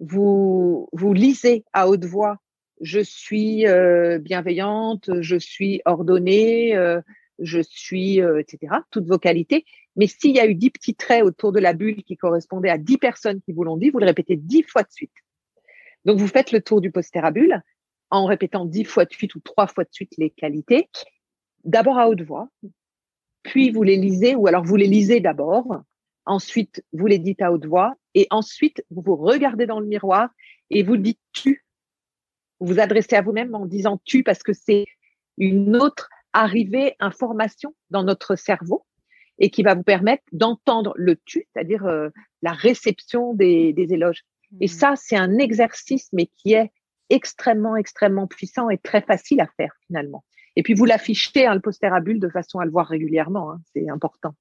vous, 0.00 0.88
vous 0.92 1.12
lisez 1.12 1.64
à 1.72 1.88
haute 1.88 2.04
voix 2.04 2.38
je 2.80 3.00
suis 3.00 3.66
euh, 3.66 4.18
bienveillante, 4.18 5.10
je 5.20 5.36
suis 5.36 5.82
ordonnée, 5.84 6.74
euh, 6.76 7.00
je 7.38 7.60
suis, 7.60 8.22
euh, 8.22 8.40
etc., 8.40 8.74
toutes 8.90 9.06
vos 9.06 9.18
qualités. 9.18 9.64
Mais 9.96 10.06
s'il 10.06 10.32
y 10.32 10.40
a 10.40 10.46
eu 10.46 10.54
dix 10.54 10.70
petits 10.70 10.94
traits 10.94 11.24
autour 11.24 11.52
de 11.52 11.60
la 11.60 11.72
bulle 11.72 12.02
qui 12.04 12.16
correspondaient 12.16 12.70
à 12.70 12.78
dix 12.78 12.98
personnes 12.98 13.40
qui 13.42 13.52
vous 13.52 13.64
l'ont 13.64 13.76
dit, 13.76 13.90
vous 13.90 13.98
le 13.98 14.06
répétez 14.06 14.36
dix 14.36 14.62
fois 14.62 14.82
de 14.82 14.90
suite. 14.90 15.12
Donc, 16.04 16.18
vous 16.18 16.28
faites 16.28 16.52
le 16.52 16.62
tour 16.62 16.80
du 16.80 16.90
postérabule 16.90 17.62
en 18.10 18.26
répétant 18.26 18.64
dix 18.64 18.84
fois 18.84 19.04
de 19.04 19.12
suite 19.12 19.34
ou 19.34 19.40
trois 19.40 19.66
fois 19.66 19.84
de 19.84 19.90
suite 19.92 20.12
les 20.18 20.30
qualités, 20.30 20.88
d'abord 21.64 21.98
à 21.98 22.08
haute 22.08 22.22
voix, 22.22 22.48
puis 23.42 23.70
vous 23.70 23.82
les 23.82 23.96
lisez, 23.96 24.34
ou 24.34 24.46
alors 24.46 24.64
vous 24.64 24.76
les 24.76 24.86
lisez 24.86 25.20
d'abord, 25.20 25.82
ensuite 26.24 26.84
vous 26.92 27.06
les 27.06 27.18
dites 27.18 27.42
à 27.42 27.52
haute 27.52 27.66
voix, 27.66 27.94
et 28.14 28.26
ensuite 28.30 28.84
vous 28.90 29.02
vous 29.02 29.16
regardez 29.16 29.66
dans 29.66 29.80
le 29.80 29.86
miroir 29.86 30.30
et 30.70 30.82
vous 30.82 30.96
dites 30.96 31.20
tu 31.32 31.64
vous 32.60 32.66
vous 32.74 32.80
adressez 32.80 33.16
à 33.16 33.22
vous-même 33.22 33.54
en 33.54 33.66
disant 33.66 34.00
tu 34.04 34.22
parce 34.22 34.42
que 34.42 34.52
c'est 34.52 34.84
une 35.38 35.76
autre 35.76 36.10
arrivée, 36.32 36.94
information 37.00 37.74
dans 37.88 38.04
notre 38.04 38.36
cerveau 38.36 38.84
et 39.40 39.50
qui 39.50 39.62
va 39.62 39.74
vous 39.74 39.82
permettre 39.82 40.22
d'entendre 40.32 40.92
le 40.96 41.16
tu, 41.24 41.46
c'est-à-dire 41.52 41.86
euh, 41.86 42.10
la 42.42 42.52
réception 42.52 43.34
des, 43.34 43.72
des 43.72 43.92
éloges. 43.92 44.22
Et 44.60 44.66
mmh. 44.66 44.68
ça, 44.68 44.94
c'est 44.96 45.16
un 45.16 45.38
exercice, 45.38 46.08
mais 46.12 46.26
qui 46.26 46.52
est 46.52 46.70
extrêmement, 47.08 47.76
extrêmement 47.76 48.26
puissant 48.26 48.70
et 48.70 48.78
très 48.78 49.00
facile 49.00 49.40
à 49.40 49.48
faire 49.56 49.72
finalement. 49.86 50.24
Et 50.56 50.62
puis 50.62 50.74
vous 50.74 50.84
l'affichez, 50.84 51.46
hein, 51.46 51.54
le 51.54 51.60
poster 51.60 51.92
à 51.92 52.00
bulle, 52.00 52.20
de 52.20 52.28
façon 52.28 52.58
à 52.58 52.64
le 52.64 52.70
voir 52.70 52.86
régulièrement. 52.86 53.52
Hein, 53.52 53.60
c'est 53.72 53.88
important. 53.88 54.34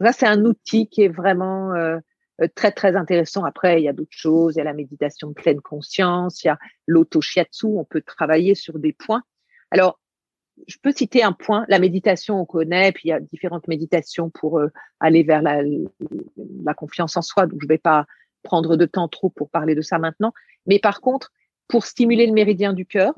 Ça, 0.00 0.12
c'est 0.12 0.26
un 0.26 0.44
outil 0.44 0.88
qui 0.88 1.02
est 1.02 1.08
vraiment 1.08 1.72
euh, 1.72 1.98
euh, 2.42 2.48
très 2.54 2.72
très 2.72 2.96
intéressant. 2.96 3.44
Après, 3.44 3.80
il 3.80 3.84
y 3.84 3.88
a 3.88 3.92
d'autres 3.92 4.08
choses. 4.10 4.54
Il 4.54 4.58
y 4.58 4.60
a 4.60 4.64
la 4.64 4.74
méditation 4.74 5.28
de 5.28 5.34
pleine 5.34 5.60
conscience. 5.60 6.44
Il 6.44 6.48
y 6.48 6.50
a 6.50 6.58
l'auto-shiatsu. 6.86 7.66
On 7.66 7.84
peut 7.84 8.02
travailler 8.02 8.54
sur 8.54 8.78
des 8.78 8.92
points. 8.92 9.22
Alors, 9.70 9.98
je 10.66 10.76
peux 10.82 10.92
citer 10.92 11.22
un 11.22 11.32
point. 11.32 11.64
La 11.68 11.78
méditation, 11.78 12.40
on 12.40 12.44
connaît. 12.44 12.92
Puis 12.92 13.02
il 13.06 13.08
y 13.08 13.12
a 13.12 13.20
différentes 13.20 13.68
méditations 13.68 14.30
pour 14.30 14.58
euh, 14.58 14.68
aller 15.00 15.22
vers 15.22 15.42
la, 15.42 15.62
la, 16.64 16.74
confiance 16.74 17.16
en 17.16 17.22
soi. 17.22 17.46
Donc, 17.46 17.60
je 17.62 17.68
vais 17.68 17.78
pas 17.78 18.06
prendre 18.42 18.76
de 18.76 18.86
temps 18.86 19.08
trop 19.08 19.28
pour 19.28 19.50
parler 19.50 19.74
de 19.74 19.82
ça 19.82 19.98
maintenant. 19.98 20.32
Mais 20.66 20.78
par 20.78 21.00
contre, 21.00 21.32
pour 21.68 21.84
stimuler 21.84 22.26
le 22.26 22.32
méridien 22.32 22.72
du 22.72 22.86
cœur, 22.86 23.14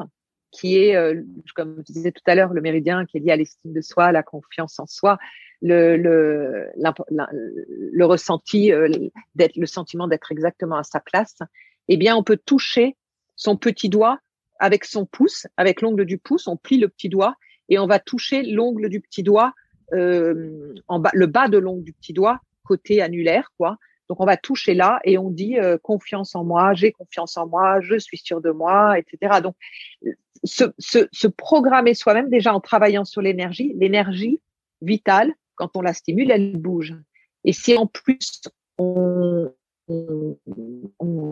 qui 0.50 0.78
est, 0.78 0.96
euh, 0.96 1.22
comme 1.54 1.82
je 1.86 1.92
disais 1.92 2.12
tout 2.12 2.22
à 2.26 2.34
l'heure, 2.34 2.54
le 2.54 2.60
méridien 2.60 3.04
qui 3.04 3.18
est 3.18 3.20
lié 3.20 3.32
à 3.32 3.36
l'estime 3.36 3.72
de 3.72 3.80
soi, 3.80 4.12
la 4.12 4.22
confiance 4.22 4.78
en 4.80 4.86
soi, 4.86 5.18
le, 5.60 5.96
le, 5.96 6.70
le 6.76 8.04
ressenti, 8.06 8.72
euh, 8.72 8.88
le 9.36 9.66
sentiment 9.66 10.08
d'être 10.08 10.32
exactement 10.32 10.76
à 10.76 10.84
sa 10.84 11.00
place, 11.00 11.38
eh 11.88 11.96
bien, 11.96 12.16
on 12.16 12.22
peut 12.22 12.38
toucher 12.38 12.96
son 13.36 13.56
petit 13.56 13.88
doigt 13.88 14.20
avec 14.58 14.84
son 14.84 15.06
pouce, 15.06 15.46
avec 15.56 15.80
l'ongle 15.82 16.04
du 16.04 16.18
pouce, 16.18 16.46
on 16.46 16.56
plie 16.56 16.78
le 16.78 16.88
petit 16.88 17.08
doigt 17.08 17.34
et 17.68 17.78
on 17.78 17.86
va 17.86 17.98
toucher 17.98 18.42
l'ongle 18.42 18.88
du 18.88 19.00
petit 19.00 19.22
doigt, 19.22 19.52
euh, 19.92 20.74
en 20.88 20.98
bas, 20.98 21.10
le 21.14 21.26
bas 21.26 21.48
de 21.48 21.58
l'ongle 21.58 21.84
du 21.84 21.92
petit 21.92 22.12
doigt, 22.12 22.40
côté 22.64 23.02
annulaire, 23.02 23.52
quoi. 23.56 23.78
Donc 24.08 24.20
on 24.20 24.26
va 24.26 24.38
toucher 24.38 24.74
là 24.74 25.00
et 25.04 25.18
on 25.18 25.30
dit 25.30 25.58
euh, 25.58 25.76
confiance 25.76 26.34
en 26.34 26.44
moi, 26.44 26.72
j'ai 26.72 26.92
confiance 26.92 27.36
en 27.36 27.46
moi, 27.46 27.80
je 27.80 27.98
suis 27.98 28.16
sûr 28.16 28.40
de 28.40 28.50
moi, 28.50 28.98
etc. 28.98 29.40
Donc 29.42 29.54
se, 30.44 30.64
se, 30.78 31.08
se 31.12 31.28
programmer 31.28 31.94
soi-même 31.94 32.30
déjà 32.30 32.54
en 32.54 32.60
travaillant 32.60 33.04
sur 33.04 33.20
l'énergie, 33.20 33.74
l'énergie 33.76 34.40
vitale, 34.80 35.34
quand 35.56 35.76
on 35.76 35.82
la 35.82 35.92
stimule, 35.92 36.30
elle 36.30 36.56
bouge. 36.56 36.94
Et 37.44 37.52
si 37.52 37.76
en 37.76 37.86
plus 37.86 38.42
on, 38.78 39.52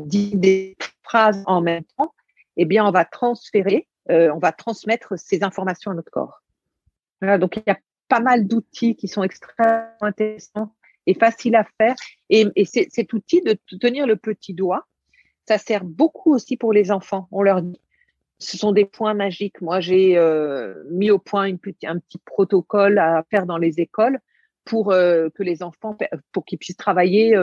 dit 0.06 0.36
des 0.36 0.76
phrases 1.02 1.42
en 1.46 1.60
même 1.60 1.84
temps, 1.96 2.14
eh 2.56 2.64
bien, 2.64 2.84
on 2.86 2.90
va 2.90 3.04
transférer, 3.04 3.88
euh, 4.10 4.30
on 4.34 4.38
va 4.38 4.52
transmettre 4.52 5.18
ces 5.18 5.42
informations 5.42 5.90
à 5.90 5.94
notre 5.94 6.10
corps. 6.10 6.42
donc, 7.22 7.56
il 7.56 7.62
y 7.66 7.70
a 7.70 7.78
pas 8.08 8.20
mal 8.20 8.46
d'outils 8.46 8.96
qui 8.96 9.08
sont 9.08 9.22
extrêmement 9.22 9.88
intéressants 10.00 10.74
et 11.06 11.14
faciles 11.14 11.56
à 11.56 11.66
faire. 11.78 11.94
Et, 12.30 12.46
et 12.56 12.64
cet 12.64 13.12
outil 13.12 13.42
de 13.42 13.58
tenir 13.78 14.06
le 14.06 14.16
petit 14.16 14.54
doigt, 14.54 14.86
ça 15.46 15.58
sert 15.58 15.84
beaucoup 15.84 16.34
aussi 16.34 16.56
pour 16.56 16.72
les 16.72 16.90
enfants. 16.90 17.28
On 17.30 17.42
leur 17.42 17.62
dit, 17.62 17.80
ce 18.38 18.56
sont 18.56 18.72
des 18.72 18.84
points 18.84 19.14
magiques. 19.14 19.60
Moi, 19.60 19.80
j'ai 19.80 20.16
euh, 20.18 20.74
mis 20.90 21.10
au 21.10 21.18
point 21.18 21.44
un 21.44 21.56
petit 21.98 22.18
protocole 22.24 22.98
à 22.98 23.24
faire 23.30 23.46
dans 23.46 23.58
les 23.58 23.80
écoles 23.80 24.18
pour 24.64 24.92
euh, 24.92 25.28
que 25.34 25.42
les 25.42 25.62
enfants, 25.62 25.96
pour 26.32 26.44
qu'ils 26.44 26.58
puissent 26.58 26.76
travailler, 26.76 27.36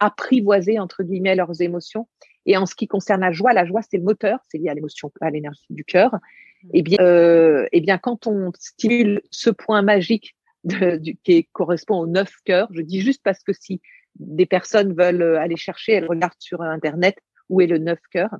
apprivoiser 0.00 0.78
entre 0.78 1.02
guillemets 1.02 1.34
leurs 1.34 1.60
émotions. 1.60 2.08
Et 2.48 2.56
en 2.56 2.66
ce 2.66 2.74
qui 2.74 2.88
concerne 2.88 3.20
la 3.20 3.30
joie, 3.30 3.52
la 3.52 3.64
joie 3.64 3.82
c'est 3.82 3.98
le 3.98 4.02
moteur, 4.02 4.40
c'est 4.48 4.58
lié 4.58 4.70
à 4.70 4.74
l'émotion, 4.74 5.12
à 5.20 5.30
l'énergie 5.30 5.66
du 5.70 5.84
cœur. 5.84 6.14
Mmh. 6.14 6.68
Et 6.72 6.78
eh 6.78 6.82
bien, 6.82 6.98
euh, 7.00 7.64
et 7.66 7.78
eh 7.78 7.80
bien, 7.80 7.98
quand 7.98 8.26
on 8.26 8.50
stimule 8.58 9.22
ce 9.30 9.50
point 9.50 9.82
magique 9.82 10.34
de, 10.64 10.96
du, 10.96 11.16
qui 11.18 11.44
correspond 11.52 11.98
au 11.98 12.06
neuf 12.06 12.32
cœurs, 12.44 12.68
je 12.72 12.80
dis 12.80 13.02
juste 13.02 13.22
parce 13.22 13.44
que 13.44 13.52
si 13.52 13.80
des 14.16 14.46
personnes 14.46 14.94
veulent 14.94 15.36
aller 15.36 15.56
chercher, 15.56 15.92
elles 15.92 16.06
regardent 16.06 16.32
sur 16.40 16.62
internet 16.62 17.18
où 17.48 17.60
est 17.60 17.66
le 17.66 17.78
neuf 17.78 18.00
cœur. 18.10 18.30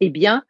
Eh 0.00 0.08
bien, 0.08 0.44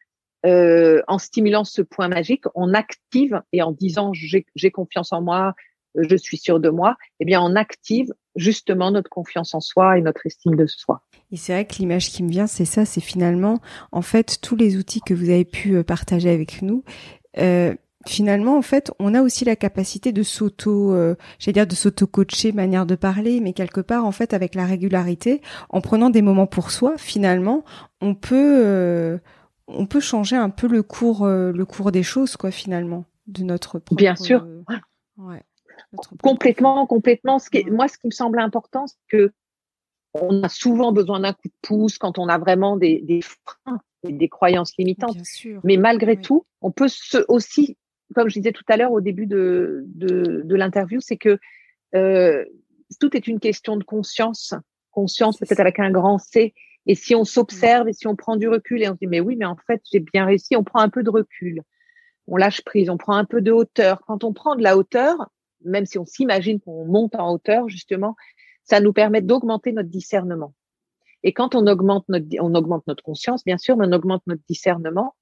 euh, 0.46 1.02
en 1.08 1.18
stimulant 1.18 1.64
ce 1.64 1.82
point 1.82 2.08
magique, 2.08 2.44
on 2.54 2.72
active 2.72 3.42
et 3.52 3.62
en 3.62 3.72
disant 3.72 4.12
j'ai 4.12 4.70
confiance 4.70 5.12
en 5.12 5.22
moi, 5.22 5.54
je 5.94 6.16
suis 6.16 6.36
sûr 6.36 6.60
de 6.60 6.70
moi, 6.70 6.96
eh 7.20 7.24
bien 7.24 7.40
on 7.42 7.56
active 7.56 8.12
justement 8.36 8.90
notre 8.90 9.10
confiance 9.10 9.54
en 9.54 9.60
soi 9.60 9.98
et 9.98 10.02
notre 10.02 10.26
estime 10.26 10.56
de 10.56 10.66
soi. 10.66 11.02
Et 11.32 11.36
c'est 11.36 11.52
vrai 11.52 11.64
que 11.64 11.76
l'image 11.76 12.10
qui 12.10 12.22
me 12.22 12.30
vient, 12.30 12.46
c'est 12.46 12.64
ça, 12.64 12.84
c'est 12.84 13.00
finalement, 13.00 13.60
en 13.92 14.02
fait, 14.02 14.38
tous 14.40 14.56
les 14.56 14.76
outils 14.76 15.00
que 15.00 15.14
vous 15.14 15.30
avez 15.30 15.44
pu 15.44 15.76
euh, 15.76 15.84
partager 15.84 16.30
avec 16.30 16.62
nous. 16.62 16.82
Euh, 17.38 17.74
finalement, 18.06 18.56
en 18.56 18.62
fait, 18.62 18.90
on 18.98 19.14
a 19.14 19.22
aussi 19.22 19.44
la 19.44 19.54
capacité 19.54 20.12
de 20.12 20.22
s'auto, 20.24 20.92
euh, 20.92 21.14
j'allais 21.38 21.52
dire 21.52 21.66
de 21.66 21.74
s'auto-coacher, 21.74 22.52
manière 22.52 22.86
de 22.86 22.96
parler, 22.96 23.40
mais 23.40 23.52
quelque 23.52 23.80
part, 23.80 24.04
en 24.04 24.12
fait, 24.12 24.34
avec 24.34 24.54
la 24.54 24.64
régularité, 24.64 25.40
en 25.68 25.80
prenant 25.80 26.10
des 26.10 26.22
moments 26.22 26.48
pour 26.48 26.72
soi, 26.72 26.94
finalement, 26.96 27.64
on 28.00 28.14
peut, 28.14 29.20
on 29.74 29.86
peut 29.86 30.00
changer 30.00 30.36
un 30.36 30.50
peu 30.50 30.66
le 30.66 30.82
cours, 30.82 31.24
euh, 31.24 31.52
le 31.52 31.64
cours 31.64 31.92
des 31.92 32.02
choses, 32.02 32.36
quoi, 32.36 32.50
finalement, 32.50 33.04
de 33.26 33.42
notre 33.42 33.78
propre, 33.78 34.00
Bien 34.00 34.16
sûr. 34.16 34.46
ouais, 35.16 35.42
complètement, 36.22 36.86
complètement. 36.86 37.38
Ce 37.38 37.50
qui 37.50 37.64
moi, 37.64 37.88
ce 37.88 37.98
qui 37.98 38.06
me 38.06 38.12
semble 38.12 38.38
important, 38.38 38.86
c'est 38.86 38.96
que 39.08 39.32
on 40.14 40.42
a 40.42 40.48
souvent 40.48 40.92
besoin 40.92 41.20
d'un 41.20 41.32
coup 41.32 41.48
de 41.48 41.54
pouce 41.62 41.98
quand 41.98 42.18
on 42.18 42.28
a 42.28 42.38
vraiment 42.38 42.76
des, 42.76 43.00
des 43.02 43.20
freins 43.22 43.80
et 44.02 44.12
des 44.12 44.28
croyances 44.28 44.72
limitantes. 44.76 45.16
Mais 45.62 45.76
malgré 45.76 46.16
tout, 46.16 46.46
on 46.62 46.72
peut 46.72 46.88
se, 46.88 47.18
aussi, 47.28 47.76
comme 48.14 48.28
je 48.28 48.34
disais 48.34 48.52
tout 48.52 48.64
à 48.68 48.76
l'heure 48.76 48.92
au 48.92 49.00
début 49.00 49.26
de, 49.26 49.84
de, 49.86 50.42
de 50.44 50.54
l'interview, 50.56 51.00
c'est 51.00 51.16
que 51.16 51.38
euh, 51.94 52.44
tout 52.98 53.16
est 53.16 53.28
une 53.28 53.38
question 53.38 53.76
de 53.76 53.84
conscience. 53.84 54.54
Conscience 54.90 55.38
peut-être 55.38 55.60
avec 55.60 55.78
un 55.78 55.92
grand 55.92 56.18
C. 56.18 56.54
Et 56.86 56.96
si 56.96 57.14
on 57.14 57.24
s'observe 57.24 57.88
et 57.88 57.92
si 57.92 58.08
on 58.08 58.16
prend 58.16 58.36
du 58.36 58.48
recul 58.48 58.82
et 58.82 58.88
on 58.88 58.94
se 58.94 58.98
dit, 58.98 59.06
mais 59.06 59.20
oui, 59.20 59.36
mais 59.36 59.44
en 59.44 59.56
fait, 59.66 59.80
j'ai 59.92 60.00
bien 60.00 60.24
réussi, 60.24 60.56
on 60.56 60.64
prend 60.64 60.80
un 60.80 60.88
peu 60.88 61.04
de 61.04 61.10
recul. 61.10 61.62
On 62.26 62.36
lâche 62.36 62.62
prise, 62.62 62.90
on 62.90 62.96
prend 62.96 63.14
un 63.14 63.24
peu 63.24 63.40
de 63.40 63.52
hauteur. 63.52 64.02
Quand 64.06 64.24
on 64.24 64.32
prend 64.32 64.56
de 64.56 64.62
la 64.62 64.76
hauteur, 64.76 65.30
même 65.64 65.86
si 65.86 65.98
on 65.98 66.06
s'imagine 66.06 66.60
qu'on 66.60 66.84
monte 66.84 67.14
en 67.14 67.32
hauteur, 67.32 67.68
justement, 67.68 68.16
ça 68.64 68.80
nous 68.80 68.92
permet 68.92 69.20
d'augmenter 69.20 69.72
notre 69.72 69.88
discernement. 69.88 70.54
Et 71.22 71.32
quand 71.32 71.54
on 71.54 71.66
augmente 71.66 72.08
notre, 72.08 72.26
on 72.40 72.54
augmente 72.54 72.86
notre 72.86 73.02
conscience, 73.02 73.44
bien 73.44 73.58
sûr, 73.58 73.76
mais 73.76 73.86
on 73.86 73.92
augmente 73.92 74.22
notre 74.26 74.42
discernement. 74.48 75.14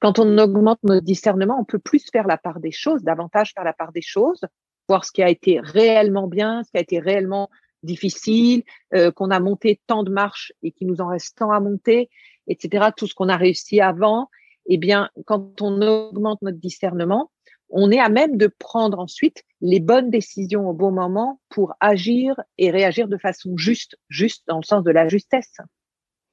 Quand 0.00 0.18
on 0.18 0.38
augmente 0.38 0.78
notre 0.82 1.04
discernement, 1.04 1.58
on 1.58 1.64
peut 1.64 1.78
plus 1.78 2.06
faire 2.10 2.26
la 2.26 2.38
part 2.38 2.60
des 2.60 2.70
choses, 2.70 3.02
davantage 3.02 3.52
faire 3.54 3.64
la 3.64 3.72
part 3.72 3.92
des 3.92 4.02
choses, 4.02 4.40
voir 4.88 5.04
ce 5.04 5.12
qui 5.12 5.22
a 5.22 5.28
été 5.28 5.60
réellement 5.60 6.26
bien, 6.26 6.62
ce 6.64 6.70
qui 6.70 6.78
a 6.78 6.80
été 6.80 6.98
réellement 6.98 7.50
difficile, 7.82 8.62
euh, 8.94 9.10
qu'on 9.10 9.30
a 9.30 9.40
monté 9.40 9.80
tant 9.86 10.02
de 10.02 10.10
marches 10.10 10.52
et 10.62 10.72
qu'il 10.72 10.86
nous 10.86 11.00
en 11.00 11.08
reste 11.08 11.36
tant 11.38 11.50
à 11.50 11.60
monter, 11.60 12.10
etc. 12.48 12.90
Tout 12.96 13.06
ce 13.06 13.14
qu'on 13.14 13.28
a 13.28 13.36
réussi 13.36 13.80
avant, 13.80 14.28
eh 14.66 14.78
bien, 14.78 15.10
quand 15.26 15.62
on 15.62 15.80
augmente 15.82 16.42
notre 16.42 16.58
discernement, 16.58 17.30
on 17.68 17.90
est 17.90 17.98
à 17.98 18.08
même 18.08 18.36
de 18.36 18.46
prendre 18.46 18.98
ensuite 18.98 19.42
les 19.60 19.80
bonnes 19.80 20.10
décisions 20.10 20.68
au 20.68 20.72
bon 20.72 20.92
moment 20.92 21.40
pour 21.48 21.74
agir 21.80 22.40
et 22.58 22.70
réagir 22.70 23.08
de 23.08 23.18
façon 23.18 23.56
juste, 23.56 23.98
juste 24.08 24.44
dans 24.46 24.58
le 24.58 24.64
sens 24.64 24.84
de 24.84 24.90
la 24.90 25.08
justesse. 25.08 25.56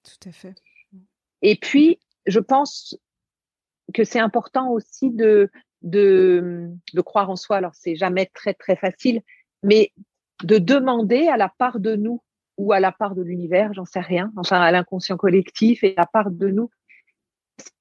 Tout 0.04 0.30
à 0.30 0.32
fait. 0.32 0.56
Et 1.42 1.56
puis, 1.56 2.00
je 2.26 2.40
pense 2.40 2.98
que 3.94 4.04
c'est 4.04 4.20
important 4.20 4.72
aussi 4.72 5.10
de, 5.10 5.50
de, 5.82 6.70
de 6.94 7.02
croire 7.02 7.30
en 7.30 7.36
soi. 7.36 7.58
Alors, 7.58 7.76
c'est 7.76 7.96
jamais 7.96 8.28
très, 8.34 8.54
très 8.54 8.76
facile, 8.76 9.22
mais 9.62 9.92
de 10.44 10.58
demander 10.58 11.28
à 11.28 11.38
la 11.38 11.50
part 11.50 11.80
de 11.80 11.96
nous 11.96 12.22
ou 12.58 12.72
à 12.74 12.80
la 12.80 12.92
part 12.92 13.16
de 13.16 13.24
l'univers, 13.24 13.74
j'en 13.74 13.86
sais 13.86 14.00
rien, 14.00 14.32
enfin 14.38 14.62
à 14.62 14.72
l'inconscient 14.72 15.18
collectif 15.18 15.84
et 15.84 15.94
à 15.98 16.02
la 16.02 16.06
part 16.06 16.30
de 16.30 16.50
nous, 16.50 16.70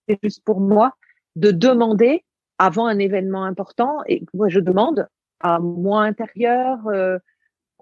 c'est 0.08 0.18
juste 0.22 0.42
pour 0.44 0.60
moi, 0.60 0.96
de 1.36 1.50
demander 1.50 2.24
avant 2.62 2.86
un 2.86 3.00
événement 3.00 3.42
important, 3.42 3.98
et 4.06 4.22
moi 4.34 4.48
je 4.48 4.60
demande 4.60 5.08
à 5.40 5.58
moi 5.58 6.02
intérieur, 6.02 6.78
euh, 6.86 7.18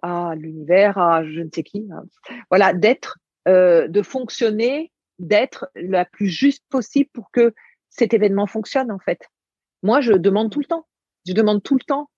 à 0.01 0.35
l'univers, 0.35 0.97
à 0.97 1.23
je 1.23 1.41
ne 1.41 1.51
sais 1.55 1.63
qui. 1.63 1.87
Hein. 1.93 2.05
Voilà, 2.49 2.73
d'être, 2.73 3.19
euh, 3.47 3.89
de 3.89 4.01
fonctionner, 4.01 4.91
d'être 5.19 5.71
la 5.75 6.07
plus 6.07 6.29
juste 6.29 6.65
possible 6.71 7.11
pour 7.13 7.31
que 7.31 7.53
cet 7.91 8.15
événement 8.15 8.47
fonctionne 8.47 8.91
en 8.91 8.99
fait. 8.99 9.21
Moi, 9.83 10.01
je 10.01 10.15
demande 10.15 10.51
tout 10.51 10.61
le 10.61 10.65
temps. 10.65 10.87
Je 11.27 11.35
demande 11.35 11.63
tout 11.63 11.75
le 11.75 11.85
temps. 11.85 12.09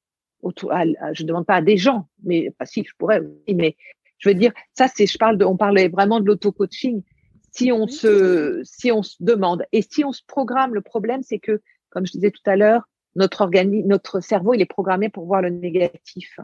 Autour, 0.42 0.72
à, 0.72 0.84
je 1.12 1.24
demande 1.24 1.46
pas 1.46 1.56
à 1.56 1.62
des 1.62 1.76
gens, 1.76 2.08
mais 2.22 2.52
pas 2.52 2.66
si 2.66 2.84
je 2.84 2.92
pourrais. 2.96 3.22
Mais 3.52 3.76
je 4.18 4.28
veux 4.28 4.36
dire, 4.36 4.52
ça 4.72 4.86
c'est, 4.86 5.06
je 5.06 5.18
parle 5.18 5.36
de, 5.36 5.44
on 5.44 5.56
parlait 5.56 5.88
vraiment 5.88 6.20
de 6.20 6.26
l'auto-coaching. 6.26 7.02
Si 7.50 7.72
on 7.72 7.88
se, 7.88 8.60
si 8.62 8.92
on 8.92 9.02
se 9.02 9.16
demande 9.18 9.64
et 9.72 9.82
si 9.82 10.04
on 10.04 10.12
se 10.12 10.22
programme, 10.24 10.74
le 10.74 10.80
problème 10.80 11.22
c'est 11.24 11.40
que, 11.40 11.60
comme 11.92 12.06
je 12.06 12.12
disais 12.12 12.30
tout 12.30 12.42
à 12.46 12.56
l'heure, 12.56 12.88
notre 13.14 14.20
cerveau, 14.20 14.54
il 14.54 14.62
est 14.62 14.66
programmé 14.66 15.08
pour 15.08 15.26
voir 15.26 15.42
le 15.42 15.50
négatif. 15.50 16.40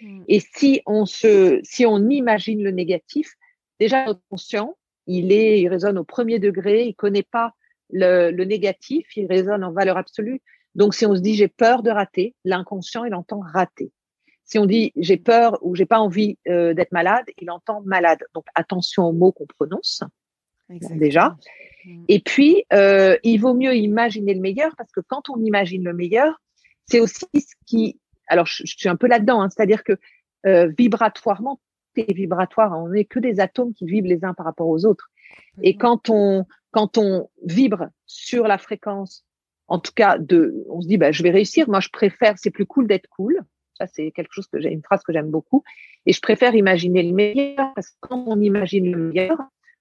Mm. 0.00 0.22
Et 0.28 0.40
si 0.40 0.82
on 0.86 1.06
se, 1.06 1.60
si 1.62 1.86
on 1.86 2.08
imagine 2.08 2.62
le 2.62 2.70
négatif, 2.70 3.34
déjà 3.78 4.06
notre 4.06 4.22
conscient, 4.30 4.76
il 5.06 5.32
est, 5.32 5.60
il 5.60 5.68
résonne 5.68 5.98
au 5.98 6.04
premier 6.04 6.38
degré, 6.38 6.84
il 6.84 6.94
connaît 6.94 7.22
pas 7.22 7.52
le, 7.90 8.30
le 8.30 8.44
négatif, 8.44 9.06
il 9.16 9.26
résonne 9.26 9.64
en 9.64 9.72
valeur 9.72 9.96
absolue. 9.96 10.42
Donc, 10.74 10.94
si 10.94 11.06
on 11.06 11.14
se 11.14 11.20
dit 11.20 11.34
j'ai 11.34 11.48
peur 11.48 11.82
de 11.82 11.90
rater, 11.90 12.34
l'inconscient, 12.44 13.04
il 13.04 13.14
entend 13.14 13.40
rater. 13.40 13.90
Si 14.44 14.58
on 14.58 14.66
dit 14.66 14.92
j'ai 14.96 15.16
peur 15.16 15.58
ou 15.62 15.74
j'ai 15.74 15.86
pas 15.86 15.98
envie 15.98 16.38
euh, 16.48 16.72
d'être 16.72 16.92
malade, 16.92 17.24
il 17.38 17.50
entend 17.50 17.82
malade. 17.82 18.20
Donc, 18.34 18.44
attention 18.54 19.04
aux 19.04 19.12
mots 19.12 19.32
qu'on 19.32 19.46
prononce. 19.46 20.02
Déjà. 20.70 21.36
Et 22.08 22.20
puis, 22.20 22.64
euh, 22.72 23.16
il 23.22 23.38
vaut 23.38 23.54
mieux 23.54 23.74
imaginer 23.74 24.34
le 24.34 24.40
meilleur 24.40 24.74
parce 24.76 24.90
que 24.92 25.00
quand 25.00 25.30
on 25.30 25.40
imagine 25.42 25.84
le 25.84 25.94
meilleur, 25.94 26.40
c'est 26.86 27.00
aussi 27.00 27.26
ce 27.34 27.54
qui. 27.66 28.00
Alors, 28.26 28.46
je, 28.46 28.62
suis 28.66 28.88
un 28.88 28.96
peu 28.96 29.06
là-dedans, 29.06 29.42
hein, 29.42 29.48
c'est-à-dire 29.48 29.84
que 29.84 29.98
euh, 30.46 30.70
vibratoirement, 30.76 31.60
c'est 31.96 32.12
vibratoire. 32.12 32.78
On 32.78 32.88
n'est 32.90 33.04
que 33.04 33.18
des 33.18 33.40
atomes 33.40 33.72
qui 33.72 33.86
vivent 33.86 34.04
les 34.04 34.24
uns 34.24 34.34
par 34.34 34.46
rapport 34.46 34.68
aux 34.68 34.84
autres. 34.84 35.10
Et 35.62 35.76
quand 35.76 36.10
on 36.10 36.44
quand 36.70 36.98
on 36.98 37.30
vibre 37.44 37.88
sur 38.06 38.46
la 38.46 38.58
fréquence, 38.58 39.24
en 39.66 39.78
tout 39.78 39.92
cas 39.94 40.18
de, 40.18 40.64
on 40.68 40.80
se 40.80 40.88
dit 40.88 40.98
bah 40.98 41.12
je 41.12 41.22
vais 41.22 41.30
réussir. 41.30 41.68
Moi, 41.68 41.80
je 41.80 41.88
préfère. 41.88 42.34
C'est 42.38 42.50
plus 42.50 42.66
cool 42.66 42.86
d'être 42.86 43.08
cool. 43.08 43.40
Ça, 43.74 43.86
c'est 43.86 44.10
quelque 44.10 44.32
chose 44.32 44.48
que 44.48 44.60
j'ai 44.60 44.70
une 44.70 44.82
phrase 44.82 45.02
que 45.04 45.12
j'aime 45.12 45.30
beaucoup. 45.30 45.62
Et 46.04 46.12
je 46.12 46.20
préfère 46.20 46.54
imaginer 46.54 47.02
le 47.02 47.14
meilleur 47.14 47.72
parce 47.74 47.90
que 47.90 47.96
quand 48.00 48.24
on 48.26 48.40
imagine 48.40 48.90
le 48.90 49.12
meilleur, 49.12 49.38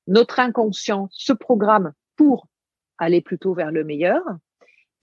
notre 0.07 0.39
inconscient 0.39 1.09
se 1.11 1.33
programme 1.33 1.93
pour 2.15 2.47
aller 2.97 3.21
plutôt 3.21 3.53
vers 3.53 3.71
le 3.71 3.83
meilleur. 3.83 4.21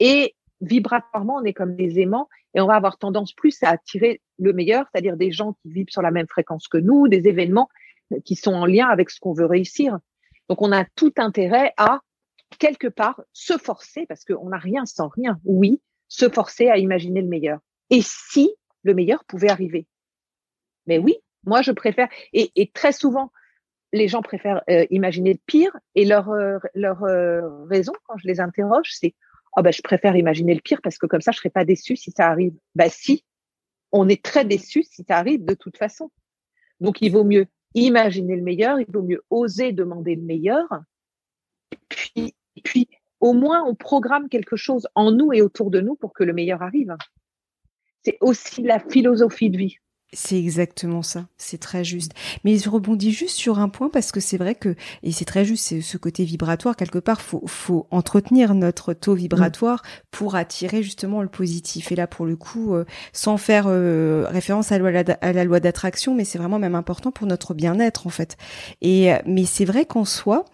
Et 0.00 0.34
vibratoirement, 0.60 1.36
on 1.36 1.44
est 1.44 1.52
comme 1.52 1.76
des 1.76 2.00
aimants 2.00 2.28
et 2.54 2.60
on 2.60 2.66
va 2.66 2.74
avoir 2.74 2.98
tendance 2.98 3.32
plus 3.32 3.62
à 3.62 3.70
attirer 3.70 4.20
le 4.38 4.52
meilleur, 4.52 4.86
c'est-à-dire 4.90 5.16
des 5.16 5.30
gens 5.30 5.52
qui 5.62 5.70
vivent 5.70 5.90
sur 5.90 6.02
la 6.02 6.10
même 6.10 6.26
fréquence 6.26 6.68
que 6.68 6.78
nous, 6.78 7.08
des 7.08 7.28
événements 7.28 7.68
qui 8.24 8.36
sont 8.36 8.52
en 8.52 8.66
lien 8.66 8.88
avec 8.88 9.10
ce 9.10 9.20
qu'on 9.20 9.32
veut 9.32 9.46
réussir. 9.46 9.98
Donc, 10.48 10.62
on 10.62 10.72
a 10.72 10.84
tout 10.96 11.12
intérêt 11.18 11.72
à, 11.76 12.00
quelque 12.58 12.88
part, 12.88 13.20
se 13.32 13.56
forcer, 13.58 14.06
parce 14.06 14.24
qu'on 14.24 14.48
n'a 14.48 14.58
rien 14.58 14.86
sans 14.86 15.08
rien, 15.08 15.40
oui, 15.44 15.80
se 16.08 16.28
forcer 16.28 16.68
à 16.68 16.78
imaginer 16.78 17.22
le 17.22 17.28
meilleur. 17.28 17.60
Et 17.90 18.00
si 18.02 18.54
le 18.82 18.94
meilleur 18.94 19.24
pouvait 19.24 19.50
arriver? 19.50 19.86
Mais 20.86 20.98
oui, 20.98 21.16
moi, 21.44 21.62
je 21.62 21.72
préfère, 21.72 22.08
et 22.32 22.70
très 22.72 22.92
souvent, 22.92 23.30
les 23.94 24.08
gens 24.08 24.22
préfèrent 24.22 24.62
euh, 24.68 24.84
imaginer 24.90 25.32
le 25.32 25.38
pire 25.46 25.74
et 25.94 26.04
leur 26.04 26.28
euh, 26.30 26.58
euh, 26.76 27.64
raison 27.66 27.92
quand 28.06 28.18
je 28.18 28.26
les 28.26 28.40
interroge 28.40 28.90
c'est 28.90 29.14
oh 29.56 29.62
ben 29.62 29.72
je 29.72 29.82
préfère 29.82 30.16
imaginer 30.16 30.52
le 30.52 30.60
pire 30.60 30.80
parce 30.82 30.98
que 30.98 31.06
comme 31.06 31.20
ça 31.20 31.30
je 31.30 31.38
serai 31.38 31.50
pas 31.50 31.64
déçu 31.64 31.96
si 31.96 32.10
ça 32.10 32.28
arrive. 32.28 32.54
Bah 32.74 32.88
si, 32.88 33.24
on 33.92 34.08
est 34.08 34.22
très 34.22 34.44
déçu 34.44 34.82
si 34.82 35.04
ça 35.08 35.16
arrive 35.16 35.44
de 35.44 35.54
toute 35.54 35.78
façon. 35.78 36.10
Donc 36.80 37.00
il 37.02 37.12
vaut 37.12 37.22
mieux 37.22 37.46
imaginer 37.74 38.34
le 38.34 38.42
meilleur, 38.42 38.80
il 38.80 38.86
vaut 38.90 39.02
mieux 39.02 39.22
oser 39.30 39.70
demander 39.70 40.16
le 40.16 40.22
meilleur. 40.22 40.66
Puis 41.88 42.34
puis 42.64 42.88
au 43.20 43.32
moins 43.32 43.62
on 43.64 43.76
programme 43.76 44.28
quelque 44.28 44.56
chose 44.56 44.88
en 44.96 45.12
nous 45.12 45.32
et 45.32 45.40
autour 45.40 45.70
de 45.70 45.80
nous 45.80 45.94
pour 45.94 46.12
que 46.12 46.24
le 46.24 46.32
meilleur 46.32 46.62
arrive. 46.62 46.96
C'est 48.02 48.18
aussi 48.20 48.62
la 48.62 48.80
philosophie 48.80 49.50
de 49.50 49.56
vie. 49.56 49.78
C'est 50.12 50.38
exactement 50.38 51.02
ça, 51.02 51.26
c'est 51.36 51.58
très 51.58 51.82
juste. 51.82 52.12
Mais 52.44 52.56
je 52.56 52.70
rebondis 52.70 53.10
juste 53.10 53.36
sur 53.36 53.58
un 53.58 53.68
point 53.68 53.88
parce 53.88 54.12
que 54.12 54.20
c'est 54.20 54.36
vrai 54.36 54.54
que, 54.54 54.76
et 55.02 55.10
c'est 55.10 55.24
très 55.24 55.44
juste, 55.44 55.64
c'est 55.64 55.80
ce 55.80 55.96
côté 55.96 56.24
vibratoire, 56.24 56.76
quelque 56.76 57.00
part, 57.00 57.20
faut, 57.20 57.42
faut 57.46 57.88
entretenir 57.90 58.54
notre 58.54 58.92
taux 58.92 59.14
vibratoire 59.14 59.82
pour 60.12 60.36
attirer 60.36 60.84
justement 60.84 61.20
le 61.20 61.28
positif. 61.28 61.90
Et 61.90 61.96
là, 61.96 62.06
pour 62.06 62.26
le 62.26 62.36
coup, 62.36 62.74
euh, 62.74 62.84
sans 63.12 63.36
faire 63.36 63.64
euh, 63.66 64.26
référence 64.28 64.70
à 64.70 64.78
la 64.78 65.44
loi 65.44 65.58
d'attraction, 65.58 66.14
mais 66.14 66.24
c'est 66.24 66.38
vraiment 66.38 66.60
même 66.60 66.76
important 66.76 67.10
pour 67.10 67.26
notre 67.26 67.52
bien-être, 67.52 68.06
en 68.06 68.10
fait. 68.10 68.36
Et, 68.82 69.12
euh, 69.12 69.18
mais 69.26 69.44
c'est 69.44 69.64
vrai 69.64 69.84
qu'en 69.84 70.04
soi, 70.04 70.44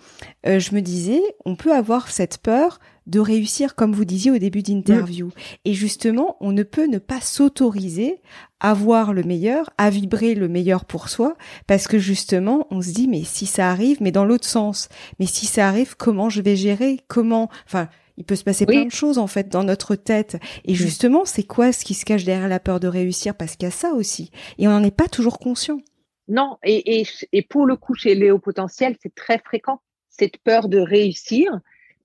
je 0.45 0.75
me 0.75 0.81
disais, 0.81 1.21
on 1.45 1.55
peut 1.55 1.75
avoir 1.75 2.09
cette 2.09 2.39
peur 2.39 2.81
de 3.11 3.21
réussir, 3.21 3.75
comme 3.75 3.93
vous 3.93 4.05
disiez 4.05 4.31
au 4.31 4.39
début 4.39 4.63
d'interview. 4.63 5.31
Et 5.65 5.75
justement, 5.75 6.37
on 6.41 6.53
ne 6.53 6.63
peut 6.63 6.87
ne 6.87 6.99
pas 6.99 7.21
s'autoriser 7.21 8.21
à 8.61 8.73
voir 8.73 9.13
le 9.13 9.23
meilleur, 9.23 9.71
à 9.79 9.91
vibrer 9.91 10.35
le 10.35 10.49
meilleur 10.49 10.85
pour 10.85 11.09
soi, 11.09 11.35
parce 11.67 11.89
que 11.89 11.99
justement, 11.99 12.67
on 12.71 12.81
se 12.81 12.93
dit, 12.93 13.09
mais 13.09 13.25
si 13.25 13.47
ça 13.47 13.71
arrive, 13.71 13.99
mais 14.01 14.13
dans 14.13 14.25
l'autre 14.25 14.47
sens, 14.47 14.89
mais 15.19 15.27
si 15.27 15.47
ça 15.47 15.67
arrive, 15.67 15.97
comment 15.97 16.31
je 16.31 16.41
vais 16.41 16.57
gérer, 16.57 17.01
comment, 17.09 17.51
enfin, 17.67 17.89
il 18.17 18.25
peut 18.25 18.37
se 18.37 18.45
passer 18.45 18.67
plein 18.67 18.85
de 18.85 18.91
choses 18.91 19.17
en 19.17 19.27
fait 19.27 19.49
dans 19.49 19.65
notre 19.65 19.97
tête. 19.97 20.39
Et 20.67 20.75
justement, 20.75 21.25
c'est 21.25 21.43
quoi 21.43 21.73
ce 21.73 21.87
qui 21.87 21.95
se 21.95 22.05
cache 22.05 22.25
derrière 22.25 22.49
la 22.49 22.61
peur 22.61 22.79
de 22.79 22.87
réussir? 22.87 23.35
Parce 23.35 23.57
qu'il 23.57 23.67
y 23.67 23.69
a 23.69 23.73
ça 23.73 23.95
aussi. 23.95 24.31
Et 24.59 24.69
on 24.69 24.73
n'en 24.73 24.85
est 24.85 24.95
pas 24.95 25.09
toujours 25.09 25.39
conscient. 25.39 25.81
Non, 26.29 26.59
et, 26.63 27.01
et, 27.01 27.07
et 27.33 27.43
pour 27.43 27.65
le 27.65 27.77
coup, 27.77 27.95
chez 27.95 28.15
Léo 28.15 28.39
Potentiel, 28.39 28.97
c'est 29.03 29.15
très 29.15 29.39
fréquent, 29.39 29.81
cette 30.11 30.37
peur 30.37 30.69
de 30.69 30.79
réussir 30.79 31.61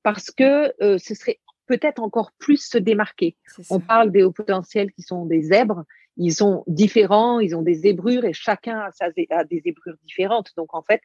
parce 0.05 0.29
que 0.29 0.71
euh, 0.83 0.99
ce 0.99 1.15
serait 1.15 1.39
peut-être 1.65 1.99
encore 1.99 2.31
plus 2.37 2.63
se 2.63 2.77
démarquer. 2.77 3.35
On 3.71 3.79
parle 3.79 4.11
des 4.11 4.21
hauts 4.21 4.31
potentiels 4.31 4.91
qui 4.91 5.01
sont 5.01 5.25
des 5.25 5.41
zèbres. 5.41 5.83
Ils 6.15 6.31
sont 6.31 6.63
différents, 6.67 7.39
ils 7.39 7.55
ont 7.55 7.63
des 7.63 7.73
zébrures 7.73 8.23
et 8.23 8.31
chacun 8.31 8.87
a, 8.99 9.43
des 9.45 9.61
zébrures 9.61 9.95
différentes. 10.03 10.51
Donc 10.57 10.75
en 10.75 10.83
fait, 10.83 11.01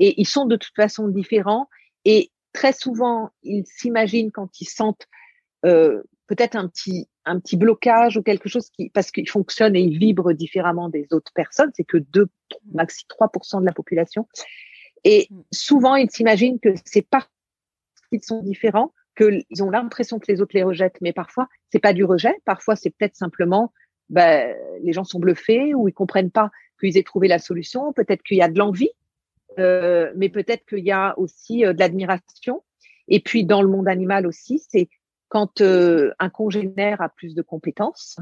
et 0.00 0.20
ils 0.20 0.26
sont 0.26 0.46
de 0.46 0.56
toute 0.56 0.74
façon 0.74 1.06
différents. 1.06 1.68
Et 2.04 2.32
très 2.52 2.72
souvent, 2.72 3.30
ils 3.44 3.64
s'imaginent 3.66 4.32
quand 4.32 4.60
ils 4.60 4.68
sentent 4.68 5.06
euh, 5.64 6.02
peut-être 6.26 6.56
un 6.56 6.66
petit 6.66 7.08
un 7.26 7.38
petit 7.38 7.56
blocage 7.56 8.16
ou 8.16 8.22
quelque 8.22 8.48
chose 8.48 8.68
qui 8.70 8.90
parce 8.90 9.12
qu'ils 9.12 9.28
fonctionnent 9.28 9.76
et 9.76 9.80
ils 9.80 9.96
vibrent 9.96 10.32
différemment 10.32 10.88
des 10.88 11.06
autres 11.12 11.32
personnes. 11.36 11.70
C'est 11.76 11.84
que 11.84 11.98
2, 11.98 12.26
maxi 12.72 13.04
3% 13.08 13.60
de 13.60 13.66
la 13.66 13.72
population. 13.72 14.26
Et 15.04 15.28
mm. 15.30 15.40
souvent, 15.52 15.94
ils 15.94 16.10
s'imaginent 16.10 16.58
que 16.58 16.74
c'est 16.84 17.06
pas 17.08 17.28
qu'ils 18.10 18.22
sont 18.22 18.42
différents, 18.42 18.92
qu'ils 19.16 19.62
ont 19.62 19.70
l'impression 19.70 20.18
que 20.18 20.30
les 20.30 20.40
autres 20.40 20.54
les 20.54 20.62
rejettent, 20.62 21.00
mais 21.00 21.12
parfois 21.12 21.48
c'est 21.70 21.78
pas 21.78 21.92
du 21.92 22.04
rejet, 22.04 22.34
parfois 22.44 22.76
c'est 22.76 22.90
peut-être 22.90 23.16
simplement 23.16 23.72
ben, 24.10 24.56
les 24.82 24.92
gens 24.92 25.04
sont 25.04 25.20
bluffés 25.20 25.72
ou 25.72 25.88
ils 25.88 25.94
comprennent 25.94 26.32
pas 26.32 26.50
qu'ils 26.80 26.98
aient 26.98 27.04
trouvé 27.04 27.28
la 27.28 27.38
solution. 27.38 27.92
Peut-être 27.92 28.22
qu'il 28.22 28.38
y 28.38 28.42
a 28.42 28.48
de 28.48 28.58
l'envie, 28.58 28.90
euh, 29.58 30.12
mais 30.16 30.28
peut-être 30.28 30.66
qu'il 30.66 30.84
y 30.84 30.90
a 30.90 31.18
aussi 31.18 31.64
euh, 31.64 31.72
de 31.72 31.78
l'admiration. 31.78 32.62
Et 33.08 33.20
puis 33.20 33.44
dans 33.44 33.62
le 33.62 33.68
monde 33.68 33.88
animal 33.88 34.26
aussi, 34.26 34.62
c'est 34.68 34.88
quand 35.28 35.60
euh, 35.60 36.12
un 36.18 36.28
congénère 36.28 37.00
a 37.00 37.08
plus 37.08 37.34
de 37.34 37.42
compétences, 37.42 38.18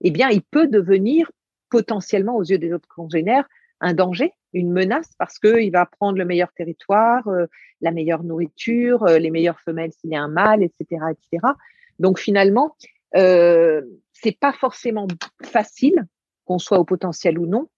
eh 0.00 0.10
bien 0.10 0.30
il 0.30 0.42
peut 0.42 0.68
devenir 0.68 1.30
potentiellement 1.70 2.36
aux 2.36 2.44
yeux 2.44 2.58
des 2.58 2.72
autres 2.72 2.88
congénères 2.88 3.48
un 3.80 3.94
danger, 3.94 4.32
une 4.52 4.72
menace, 4.72 5.10
parce 5.18 5.38
qu'il 5.38 5.70
va 5.70 5.86
prendre 5.86 6.18
le 6.18 6.24
meilleur 6.24 6.52
territoire, 6.52 7.26
euh, 7.28 7.46
la 7.80 7.90
meilleure 7.92 8.24
nourriture, 8.24 9.04
euh, 9.04 9.18
les 9.18 9.30
meilleures 9.30 9.60
femelles 9.60 9.92
s'il 9.92 10.10
y 10.10 10.16
a 10.16 10.22
un 10.22 10.28
mâle, 10.28 10.62
etc., 10.62 11.02
etc. 11.10 11.54
Donc 11.98 12.18
finalement, 12.18 12.76
euh, 13.16 13.82
c'est 14.12 14.38
pas 14.38 14.52
forcément 14.52 15.06
facile, 15.42 16.06
qu'on 16.44 16.58
soit 16.58 16.78
au 16.78 16.84
potentiel 16.84 17.38
ou 17.38 17.46
non, 17.46 17.68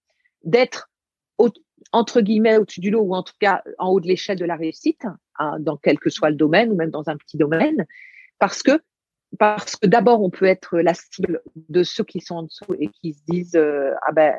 d'être 0.43 0.89
entre 1.91 2.21
guillemets 2.21 2.57
au-dessus 2.57 2.79
du 2.79 2.89
lot 2.89 3.01
ou 3.01 3.13
en 3.13 3.23
tout 3.23 3.33
cas 3.39 3.61
en 3.77 3.89
haut 3.89 3.99
de 3.99 4.07
l'échelle 4.07 4.39
de 4.39 4.45
la 4.45 4.55
réussite, 4.55 5.05
hein, 5.37 5.57
dans 5.59 5.77
quel 5.77 5.99
que 5.99 6.09
soit 6.09 6.29
le 6.29 6.35
domaine 6.35 6.71
ou 6.71 6.75
même 6.75 6.89
dans 6.89 7.09
un 7.09 7.17
petit 7.17 7.37
domaine, 7.37 7.85
parce 8.39 8.63
que 8.63 8.81
parce 9.39 9.75
que 9.75 9.87
d'abord 9.87 10.21
on 10.21 10.29
peut 10.29 10.45
être 10.45 10.79
la 10.79 10.93
cible 10.93 11.41
de 11.55 11.83
ceux 11.83 12.03
qui 12.03 12.19
sont 12.19 12.35
en 12.35 12.43
dessous 12.43 12.75
et 12.79 12.87
qui 12.87 13.13
se 13.13 13.21
disent 13.27 13.55
euh, 13.55 13.91
ah 14.05 14.11
ben 14.11 14.35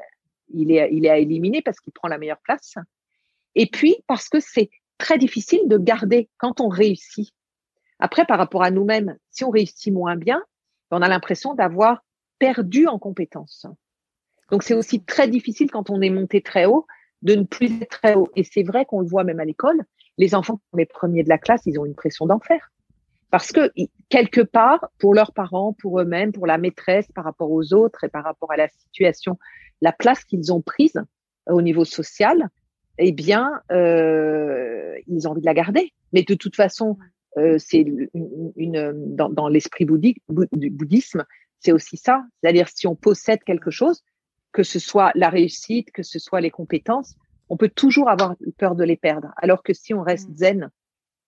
il 0.48 0.72
est, 0.72 1.08
à 1.08 1.18
éliminer 1.18 1.62
parce 1.62 1.80
qu'il 1.80 1.92
prend 1.92 2.08
la 2.08 2.18
meilleure 2.18 2.40
place. 2.42 2.74
Et 3.54 3.66
puis, 3.66 3.96
parce 4.06 4.28
que 4.28 4.40
c'est 4.40 4.70
très 4.98 5.18
difficile 5.18 5.68
de 5.68 5.78
garder 5.78 6.28
quand 6.38 6.60
on 6.60 6.68
réussit. 6.68 7.32
Après, 7.98 8.24
par 8.24 8.38
rapport 8.38 8.62
à 8.62 8.70
nous-mêmes, 8.70 9.16
si 9.30 9.44
on 9.44 9.50
réussit 9.50 9.92
moins 9.92 10.16
bien, 10.16 10.42
on 10.90 11.02
a 11.02 11.08
l'impression 11.08 11.54
d'avoir 11.54 12.04
perdu 12.38 12.86
en 12.86 12.98
compétences. 12.98 13.66
Donc, 14.50 14.62
c'est 14.62 14.74
aussi 14.74 15.02
très 15.02 15.28
difficile 15.28 15.70
quand 15.70 15.90
on 15.90 16.00
est 16.00 16.10
monté 16.10 16.42
très 16.42 16.66
haut 16.66 16.86
de 17.22 17.34
ne 17.34 17.44
plus 17.44 17.82
être 17.82 18.00
très 18.00 18.14
haut. 18.14 18.30
Et 18.36 18.44
c'est 18.44 18.62
vrai 18.62 18.84
qu'on 18.84 19.00
le 19.00 19.06
voit 19.06 19.24
même 19.24 19.40
à 19.40 19.44
l'école. 19.44 19.82
Les 20.18 20.34
enfants, 20.34 20.60
les 20.74 20.86
premiers 20.86 21.24
de 21.24 21.28
la 21.28 21.38
classe, 21.38 21.62
ils 21.66 21.78
ont 21.80 21.86
une 21.86 21.94
pression 21.94 22.26
d'enfer 22.26 22.70
Parce 23.30 23.50
que 23.50 23.72
quelque 24.10 24.42
part, 24.42 24.86
pour 24.98 25.14
leurs 25.14 25.32
parents, 25.32 25.72
pour 25.72 26.00
eux-mêmes, 26.00 26.32
pour 26.32 26.46
la 26.46 26.58
maîtresse, 26.58 27.10
par 27.14 27.24
rapport 27.24 27.50
aux 27.50 27.72
autres 27.72 28.04
et 28.04 28.08
par 28.08 28.22
rapport 28.22 28.52
à 28.52 28.56
la 28.56 28.68
situation, 28.68 29.38
la 29.80 29.92
place 29.92 30.24
qu'ils 30.24 30.52
ont 30.52 30.62
prise 30.62 31.00
au 31.46 31.62
niveau 31.62 31.84
social, 31.84 32.48
eh 32.98 33.12
bien, 33.12 33.60
euh, 33.72 34.94
ils 35.06 35.26
ont 35.26 35.32
envie 35.32 35.40
de 35.40 35.46
la 35.46 35.54
garder. 35.54 35.92
Mais 36.12 36.22
de 36.22 36.34
toute 36.34 36.56
façon, 36.56 36.96
euh, 37.36 37.56
c'est 37.58 37.80
une, 37.80 38.08
une, 38.56 39.14
dans, 39.14 39.28
dans 39.28 39.48
l'esprit 39.48 39.84
bouddhique, 39.84 40.22
du 40.52 40.70
bouddhisme, 40.70 41.24
c'est 41.58 41.72
aussi 41.72 41.96
ça. 41.96 42.24
C'est-à-dire, 42.40 42.68
si 42.68 42.86
on 42.86 42.94
possède 42.94 43.42
quelque 43.44 43.70
chose, 43.70 44.02
que 44.52 44.62
ce 44.62 44.78
soit 44.78 45.10
la 45.14 45.30
réussite, 45.30 45.90
que 45.90 46.02
ce 46.02 46.18
soit 46.18 46.40
les 46.40 46.50
compétences, 46.50 47.16
on 47.48 47.56
peut 47.56 47.68
toujours 47.68 48.08
avoir 48.08 48.36
peur 48.56 48.74
de 48.74 48.84
les 48.84 48.96
perdre. 48.96 49.32
Alors 49.36 49.62
que 49.62 49.72
si 49.72 49.92
on 49.94 50.02
reste 50.02 50.30
mm. 50.30 50.36
zen, 50.36 50.70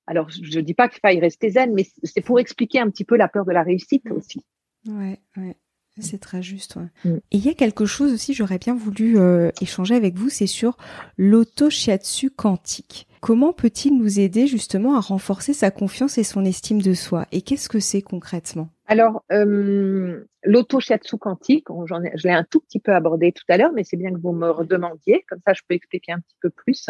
alors 0.06 0.30
je 0.30 0.58
ne 0.58 0.64
dis 0.64 0.74
pas 0.74 0.88
qu'il 0.88 1.00
faille 1.00 1.18
rester 1.18 1.50
zen, 1.50 1.74
mais 1.74 1.84
c'est 2.04 2.20
pour 2.20 2.38
expliquer 2.38 2.78
un 2.78 2.88
petit 2.90 3.04
peu 3.04 3.16
la 3.16 3.28
peur 3.28 3.44
de 3.44 3.52
la 3.52 3.62
réussite 3.62 4.04
mm. 4.04 4.12
aussi. 4.12 4.44
Ouais, 4.86 5.20
ouais. 5.36 5.56
C'est 5.98 6.20
très 6.20 6.42
juste. 6.42 6.76
Mm. 7.04 7.16
Et 7.16 7.36
il 7.36 7.44
y 7.44 7.48
a 7.48 7.54
quelque 7.54 7.86
chose 7.86 8.12
aussi, 8.12 8.34
j'aurais 8.34 8.58
bien 8.58 8.74
voulu 8.74 9.18
euh, 9.18 9.50
échanger 9.60 9.94
avec 9.94 10.14
vous, 10.14 10.28
c'est 10.28 10.46
sur 10.46 10.76
l'auto-shiatsu 11.16 12.30
quantique. 12.30 13.08
Comment 13.20 13.52
peut-il 13.52 13.96
nous 13.96 14.20
aider 14.20 14.46
justement 14.46 14.96
à 14.96 15.00
renforcer 15.00 15.52
sa 15.52 15.70
confiance 15.70 16.18
et 16.18 16.24
son 16.24 16.44
estime 16.44 16.82
de 16.82 16.94
soi? 16.94 17.26
Et 17.32 17.40
qu'est-ce 17.40 17.68
que 17.68 17.80
c'est 17.80 18.02
concrètement? 18.02 18.68
Alors, 18.86 19.24
euh, 19.32 20.24
l'auto-shiatsu 20.44 21.16
quantique, 21.16 21.68
ai, 21.70 22.12
je 22.16 22.28
l'ai 22.28 22.34
un 22.34 22.44
tout 22.44 22.60
petit 22.60 22.78
peu 22.78 22.92
abordé 22.94 23.32
tout 23.32 23.44
à 23.48 23.56
l'heure, 23.56 23.72
mais 23.72 23.82
c'est 23.82 23.96
bien 23.96 24.12
que 24.12 24.20
vous 24.20 24.32
me 24.32 24.50
redemandiez, 24.50 25.24
comme 25.28 25.40
ça 25.46 25.54
je 25.54 25.62
peux 25.66 25.74
expliquer 25.74 26.12
un 26.12 26.20
petit 26.20 26.36
peu 26.40 26.50
plus. 26.50 26.88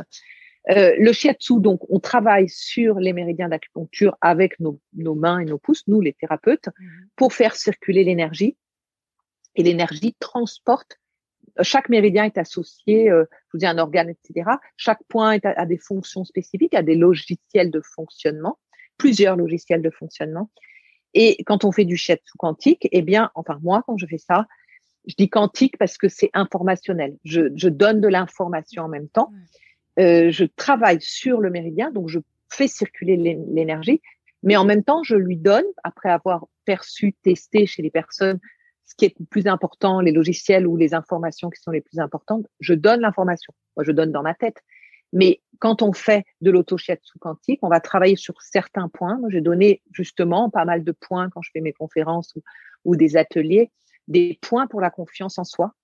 Euh, 0.68 0.94
le 0.98 1.12
shiatsu, 1.12 1.61
donc, 1.61 1.80
on 1.88 2.00
travaille 2.00 2.48
sur 2.48 2.98
les 2.98 3.12
méridiens 3.12 3.48
d'acupuncture 3.48 4.16
avec 4.20 4.59
nos, 4.59 4.80
nos, 4.96 5.14
mains 5.14 5.38
et 5.38 5.44
nos 5.44 5.59
pouces, 5.59 5.84
nous 5.86 6.00
les 6.00 6.12
thérapeutes, 6.12 6.66
mm. 6.66 6.86
pour 7.14 7.32
faire 7.32 7.54
circuler 7.54 8.02
l'énergie 8.02 8.57
et 9.57 9.62
l'énergie 9.62 10.14
transporte. 10.20 10.98
Euh, 11.59 11.62
chaque 11.62 11.88
méridien 11.88 12.24
est 12.24 12.38
associé, 12.38 13.11
euh, 13.11 13.24
je 13.30 13.48
vous 13.54 13.59
dis 13.59 13.66
un 13.66 13.78
organe, 13.78 14.11
etc. 14.11 14.50
Chaque 14.76 15.02
point 15.09 15.32
est 15.32 15.44
a, 15.44 15.66
des 15.66 15.78
fonctions 15.78 16.24
spécifiques, 16.24 16.74
a 16.74 16.82
des 16.82 16.94
logiciels 16.94 17.70
de 17.70 17.80
fonctionnement, 17.80 18.59
plusieurs 18.98 19.36
logiciels 19.36 19.82
de 19.82 19.90
fonctionnement. 19.90 20.50
Et 21.14 21.42
quand 21.44 21.64
on 21.64 21.72
fait 21.72 21.86
du 21.86 21.96
shiatsu 21.96 22.32
quantique, 22.38 22.86
eh 22.92 23.02
bien, 23.02 23.30
enfin 23.34 23.59
moi, 23.62 23.82
quand 23.86 23.96
je 23.96 24.07
fais 24.07 24.18
ça, 24.18 24.46
je 25.07 25.14
dis 25.16 25.30
quantique 25.30 25.78
parce 25.78 25.96
que 25.96 26.09
c'est 26.09 26.30
informationnel. 26.34 27.16
Je, 27.24 27.52
je, 27.54 27.68
donne 27.68 28.00
de 28.00 28.09
l'information 28.09 28.82
en 28.82 28.88
même 28.88 29.09
temps. 29.09 29.32
Euh, 29.98 30.30
je 30.30 30.44
travaille 30.44 31.00
sur 31.00 31.40
le 31.40 31.48
méridien, 31.48 31.90
donc 31.90 32.09
je 32.09 32.18
fais 32.50 32.68
circuler 32.68 33.16
l'énergie, 33.16 34.02
mais 34.42 34.57
en 34.57 34.64
même 34.64 34.84
temps, 34.84 35.02
je 35.04 35.16
lui 35.16 35.36
donne, 35.36 35.64
après 35.84 36.11
avoir 36.11 36.46
perçu, 36.64 37.14
testé 37.22 37.66
chez 37.66 37.82
les 37.82 37.90
personnes 37.90 38.40
ce 38.87 38.95
qui 38.95 39.05
est 39.05 39.14
le 39.18 39.26
plus 39.26 39.47
important, 39.49 40.01
les 40.01 40.12
logiciels 40.12 40.66
ou 40.66 40.76
les 40.76 40.95
informations 40.95 41.51
qui 41.51 41.61
sont 41.61 41.72
les 41.72 41.80
plus 41.80 41.99
importantes, 41.99 42.47
je 42.61 42.72
donne 42.72 43.01
l'information. 43.01 43.53
Moi, 43.76 43.84
je 43.84 43.93
donne 43.93 44.12
dans 44.12 44.22
ma 44.22 44.34
tête. 44.34 44.62
Mais 45.12 45.41
quand 45.59 45.82
on 45.82 45.93
fait 45.93 46.24
de 46.41 46.51
l'auto-shiatsu 46.51 47.18
quantique, 47.18 47.59
on 47.62 47.68
va 47.68 47.80
travailler 47.80 48.16
sur 48.16 48.41
certains 48.41 48.89
points. 48.89 49.20
J'ai 49.28 49.41
donné 49.41 49.82
justement 49.93 50.51
pas 50.51 50.64
mal 50.64 50.84
de 50.84 50.93
points 50.93 51.30
quand 51.30 51.43
je 51.43 51.51
fais 51.53 51.61
mes 51.61 51.72
conférences 51.72 52.34
ou, 52.84 52.97
des 52.97 53.16
ateliers, 53.16 53.72
des 54.07 54.39
points 54.41 54.66
pour 54.66 54.80
la 54.80 54.91
confiance 54.91 55.39
en 55.39 55.45
soi. 55.45 55.74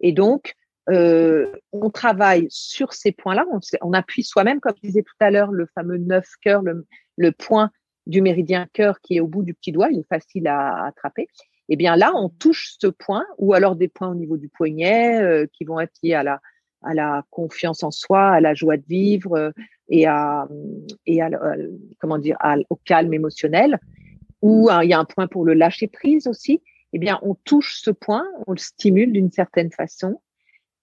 Et 0.00 0.12
donc, 0.12 0.54
euh, 0.88 1.52
on 1.72 1.90
travaille 1.90 2.46
sur 2.48 2.92
ces 2.92 3.12
points-là. 3.12 3.44
On, 3.80 3.92
appuie 3.92 4.24
soi-même, 4.24 4.60
comme 4.60 4.74
je 4.76 4.86
disais 4.86 5.02
tout 5.02 5.14
à 5.20 5.30
l'heure, 5.30 5.50
le 5.50 5.66
fameux 5.74 5.98
neuf 5.98 6.28
cœur, 6.42 6.62
le, 6.62 6.86
le 7.16 7.32
point 7.32 7.70
du 8.06 8.20
méridien 8.20 8.68
cœur 8.72 9.00
qui 9.00 9.16
est 9.16 9.20
au 9.20 9.28
bout 9.28 9.42
du 9.42 9.54
petit 9.54 9.72
doigt, 9.72 9.90
il 9.90 10.00
est 10.00 10.08
facile 10.08 10.48
à 10.48 10.86
attraper 10.86 11.28
eh 11.72 11.76
bien 11.76 11.96
là, 11.96 12.12
on 12.14 12.28
touche 12.28 12.76
ce 12.78 12.86
point, 12.86 13.24
ou 13.38 13.54
alors 13.54 13.76
des 13.76 13.88
points 13.88 14.10
au 14.10 14.14
niveau 14.14 14.36
du 14.36 14.50
poignet 14.50 15.22
euh, 15.22 15.46
qui 15.54 15.64
vont 15.64 15.80
être 15.80 15.94
liés 16.02 16.12
à 16.12 16.22
la, 16.22 17.24
confiance 17.30 17.82
en 17.82 17.90
soi, 17.90 18.28
à 18.28 18.40
la 18.40 18.52
joie 18.52 18.76
de 18.76 18.84
vivre 18.86 19.38
euh, 19.38 19.50
et 19.88 20.06
à, 20.06 20.42
à, 20.42 21.54
comment 21.98 22.18
dire, 22.18 22.36
au 22.68 22.76
calme 22.76 23.14
émotionnel. 23.14 23.78
Ou 24.42 24.68
il 24.82 24.88
y 24.88 24.92
a 24.92 24.98
un 24.98 25.06
point 25.06 25.28
pour 25.28 25.46
le 25.46 25.54
lâcher 25.54 25.86
prise 25.86 26.26
aussi. 26.26 26.62
Eh 26.92 26.98
bien, 26.98 27.18
on 27.22 27.34
touche 27.34 27.80
ce 27.80 27.90
point, 27.90 28.26
on 28.46 28.52
le 28.52 28.58
stimule 28.58 29.12
d'une 29.12 29.30
certaine 29.30 29.70
façon, 29.70 30.20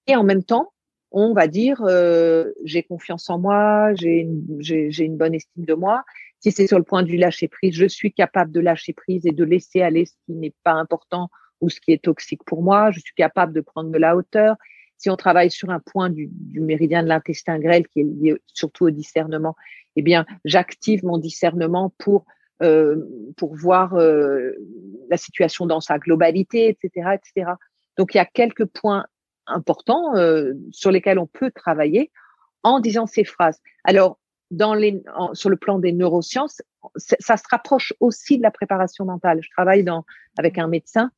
et 0.08 0.16
en 0.16 0.24
même 0.24 0.44
temps, 0.44 0.72
on 1.12 1.34
va 1.34 1.48
dire 1.48 1.84
euh, 1.84 2.52
j'ai 2.64 2.82
confiance 2.82 3.30
en 3.30 3.38
moi, 3.38 3.94
j'ai 3.94 4.22
une 4.22 5.18
bonne 5.18 5.36
estime 5.36 5.66
de 5.66 5.74
moi, 5.76 6.04
si 6.40 6.52
c'est 6.52 6.68
sur 6.68 6.78
le 6.78 6.84
point 6.84 7.04
du 7.04 7.18
lâcher 7.18 7.48
prise, 7.48 7.74
je 7.74 7.86
suis 7.86 8.14
capable 8.14 8.52
de 8.52 8.60
lâcher 8.60 8.94
prise 8.94 9.26
et 9.26 9.32
de 9.32 9.44
laisser 9.44 9.82
aller 9.82 10.06
ce 10.06 10.14
qui 10.26 10.34
n'est 10.34 10.54
pas 10.64 10.74
important 10.74 11.30
ou 11.62 11.70
ce 11.70 11.80
qui 11.80 11.92
est 11.92 12.04
toxique 12.04 12.44
pour 12.46 12.64
moi. 12.64 12.92
Je 12.92 13.00
suis 13.00 13.14
capable 13.14 13.54
de 13.54 13.62
prendre 13.62 13.92
de 13.92 13.98
la 13.98 14.16
hauteur. 14.16 14.56
Si 14.98 15.10
on 15.10 15.16
travaille 15.16 15.52
sur 15.52 15.70
un 15.70 15.80
point 15.80 16.10
du, 16.10 16.30
méridien 16.54 17.04
de 17.04 17.08
l'intestin 17.08 17.60
grêle 17.60 17.88
qui 17.88 18.02
est 18.02 18.04
lié 18.04 18.42
surtout 18.48 18.86
au 18.86 18.90
discernement, 18.90 19.56
eh 19.96 20.02
bien, 20.02 20.26
j'active 20.46 21.04
mon 21.04 21.18
discernement 21.18 21.94
pour 21.98 22.26
euh, 22.62 22.98
pour 23.38 23.56
voir 23.56 23.96
euh, 23.96 24.52
la 25.10 25.16
situation 25.16 25.66
dans 25.66 25.80
sa 25.80 25.98
globalité, 25.98 26.68
etc., 26.68 27.12
etc. 27.14 27.52
Donc, 27.98 28.14
il 28.14 28.18
y 28.18 28.20
a 28.20 28.26
quelques 28.26 28.66
points 28.66 29.06
importants 29.48 30.14
euh, 30.18 30.54
sur 30.72 30.92
lesquels 30.92 31.20
on 31.20 31.26
peut 31.26 31.52
travailler 31.52 32.12
en 32.64 32.82
disant 32.82 33.06
ces 33.06 33.24
phrases. 33.24 33.62
Alors, 33.86 34.20
dans 34.52 34.74
les, 34.74 35.02
sur 35.34 35.50
le 35.50 35.58
plan 35.58 35.80
des 35.80 35.92
neurosciences, 35.92 36.62
ça 36.96 37.38
se 37.38 37.44
rapproche 37.50 37.94
aussi 38.00 38.38
de 38.38 38.44
la 38.44 38.52
préparation 38.52 39.06
mentale. 39.06 39.40
Je 39.42 39.50
travaille 39.52 39.86
avec 40.38 40.58
un 40.58 40.68
médecin, 40.68 41.12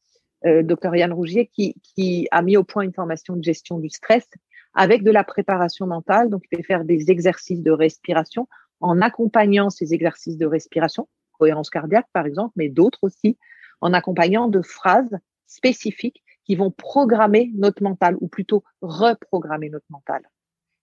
euh, 0.46 0.64
docteur 0.64 0.96
Yann 0.96 1.14
Rougier, 1.14 1.48
qui, 1.48 1.76
qui 1.84 2.28
a 2.32 2.42
mis 2.42 2.58
au 2.58 2.64
point 2.64 2.84
une 2.84 2.94
formation 2.94 3.36
de 3.36 3.44
gestion 3.44 3.80
du 3.80 3.90
stress 3.90 4.28
avec 4.74 5.04
de 5.04 5.12
la 5.12 5.24
préparation 5.24 5.88
mentale. 5.88 6.30
Donc, 6.30 6.44
il 6.52 6.58
fait 6.58 6.64
faire 6.64 6.84
des 6.84 7.12
exercices 7.12 7.62
de 7.62 7.72
respiration 7.72 8.48
en 8.80 9.02
accompagnant 9.02 9.70
ces 9.70 9.94
exercices 9.94 10.38
de 10.38 10.46
respiration, 10.46 11.08
cohérence 11.38 11.70
cardiaque 11.70 12.08
par 12.14 12.26
exemple, 12.26 12.54
mais 12.56 12.70
d'autres 12.70 13.00
aussi, 13.04 13.38
en 13.80 13.94
accompagnant 13.94 14.48
de 14.48 14.62
phrases 14.62 15.18
spécifiques 15.48 16.24
qui 16.44 16.56
vont 16.56 16.72
programmer 16.72 17.52
notre 17.56 17.84
mental, 17.84 18.18
ou 18.20 18.28
plutôt 18.28 18.64
reprogrammer 18.82 19.70
notre 19.70 19.86
mental. 19.90 20.24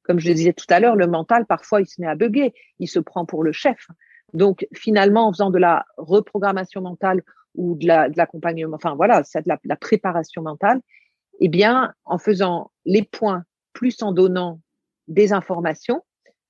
Comme 0.08 0.18
je 0.18 0.28
le 0.28 0.34
disais 0.34 0.54
tout 0.54 0.64
à 0.70 0.80
l'heure, 0.80 0.96
le 0.96 1.06
mental, 1.06 1.44
parfois, 1.44 1.82
il 1.82 1.86
se 1.86 2.00
met 2.00 2.06
à 2.06 2.14
bugger, 2.14 2.54
il 2.78 2.88
se 2.88 2.98
prend 2.98 3.26
pour 3.26 3.44
le 3.44 3.52
chef. 3.52 3.86
Donc, 4.32 4.66
finalement, 4.74 5.28
en 5.28 5.32
faisant 5.32 5.50
de 5.50 5.58
la 5.58 5.84
reprogrammation 5.98 6.80
mentale 6.80 7.22
ou 7.54 7.76
de 7.76 7.86
l'accompagnement, 8.16 8.74
enfin 8.74 8.94
voilà, 8.94 9.22
c'est 9.24 9.44
de 9.44 9.52
la, 9.64 9.76
préparation 9.76 10.40
mentale, 10.40 10.80
eh 11.40 11.48
bien, 11.48 11.92
en 12.06 12.16
faisant 12.16 12.70
les 12.86 13.02
points 13.02 13.44
plus 13.74 14.02
en 14.02 14.12
donnant 14.12 14.60
des 15.08 15.34
informations, 15.34 16.02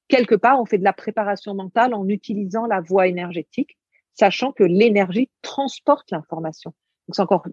quelque 0.07 0.37
part, 0.37 0.61
on 0.61 0.65
fait 0.65 0.79
de 0.79 0.85
la 0.85 0.93
préparation 0.93 1.53
mentale 1.55 1.95
en 1.95 2.07
utilisant 2.09 2.67
la 2.67 2.81
voie 2.81 3.09
énergétique, 3.09 3.77
sachant 4.15 4.53
que 4.53 4.63
l'énergie 4.63 5.31
transporte 5.43 6.13
l'information. 6.13 6.73
Donc, 7.09 7.17
c'est 7.17 7.23
encore, 7.23 7.45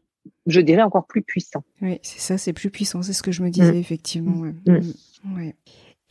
je 0.45 0.61
dirais, 0.61 0.83
encore 0.83 1.07
plus 1.07 1.23
puissant. 1.23 1.63
Oui, 1.81 1.99
c'est 2.03 2.19
ça, 2.19 2.37
c'est 2.37 2.53
plus 2.53 2.69
puissant, 2.69 3.01
c'est 3.01 3.13
ce 3.13 3.23
que 3.23 3.31
je 3.31 3.41
me 3.41 3.49
disais, 3.49 3.73
mmh. 3.73 3.77
effectivement. 3.77 4.37
Ouais. 4.37 4.53
Mmh. 4.67 4.91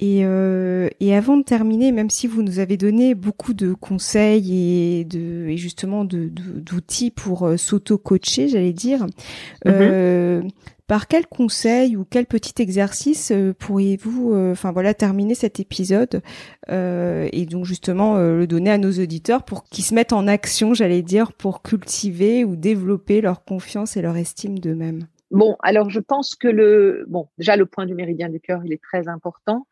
Et, 0.01 0.25
euh, 0.25 0.89
et, 0.99 1.15
avant 1.15 1.37
de 1.37 1.45
terminer, 1.45 1.93
même 1.93 2.11
si 2.11 2.27
vous 2.27 2.43
nous 2.43 2.59
avez 2.59 2.77
donné 2.77 3.15
beaucoup 3.15 3.55
de 3.55 3.75
conseils 3.75 4.99
et, 4.99 5.05
de, 5.05 5.47
et 5.47 5.57
justement 5.57 6.05
d'outils 6.05 7.11
de, 7.11 7.15
pour 7.15 7.47
euh, 7.47 7.57
s'auto-coacher, 7.57 8.49
j'allais 8.49 8.73
dire, 8.73 9.07
mm-hmm. 9.07 9.71
euh, 9.71 10.43
par 10.89 11.07
quel 11.07 11.29
conseil 11.29 11.97
ou 11.97 12.05
quel 12.05 12.27
petit 12.27 12.61
exercice 12.61 13.31
euh, 13.31 13.55
pourriez-vous, 13.57 14.33
euh, 14.33 14.51
enfin 14.51 14.73
voilà, 14.73 14.95
terminer 14.95 15.37
cet 15.37 15.61
épisode 15.61 16.23
et 16.69 17.47
donc 17.49 17.65
justement 17.65 18.17
le 18.17 18.47
donner 18.49 18.71
à 18.71 18.79
nos 18.79 18.91
auditeurs 18.91 19.45
pour 19.45 19.63
qu'ils 19.65 19.85
se 19.85 19.95
mettent 19.95 20.13
en 20.13 20.27
action, 20.27 20.75
j'allais 20.75 21.03
dire, 21.03 21.33
pour 21.33 21.63
cultiver 21.63 22.45
ou 22.45 22.57
développer 22.57 23.21
leur 23.21 23.45
confiance 23.45 23.97
et 23.97 24.03
leur 24.03 24.17
estime 24.17 24.59
d'eux-mêmes? 24.59 25.07
Bon, 25.31 25.57
alors 25.63 25.89
je 25.89 26.01
pense 26.01 26.35
que 26.35 26.49
le 26.49 27.05
bon, 27.07 27.29
déjà 27.39 27.57
le 27.57 27.67
point 27.67 27.87
du 27.87 27.95
méridien 27.95 28.29
du 28.29 28.41
cœur, 28.41 28.63
il 28.65 28.73
est 28.73 28.83
très 28.83 29.09
important. 29.09 29.67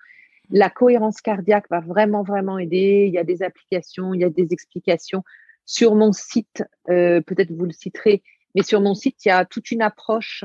La 0.54 0.68
cohérence 0.68 1.22
cardiaque 1.22 1.68
va 1.70 1.80
vraiment, 1.80 2.22
vraiment 2.22 2.58
aider. 2.58 3.06
Il 3.08 3.14
y 3.14 3.18
a 3.18 3.24
des 3.24 3.42
applications, 3.42 4.12
il 4.12 4.20
y 4.20 4.24
a 4.24 4.28
des 4.28 4.52
explications. 4.52 5.24
Sur 5.64 5.94
mon 5.94 6.12
site, 6.12 6.62
euh, 6.90 7.22
peut-être 7.22 7.50
vous 7.52 7.64
le 7.64 7.72
citerez, 7.72 8.22
mais 8.54 8.62
sur 8.62 8.82
mon 8.82 8.94
site, 8.94 9.24
il 9.24 9.28
y 9.28 9.32
a 9.32 9.46
toute 9.46 9.70
une 9.70 9.80
approche 9.80 10.44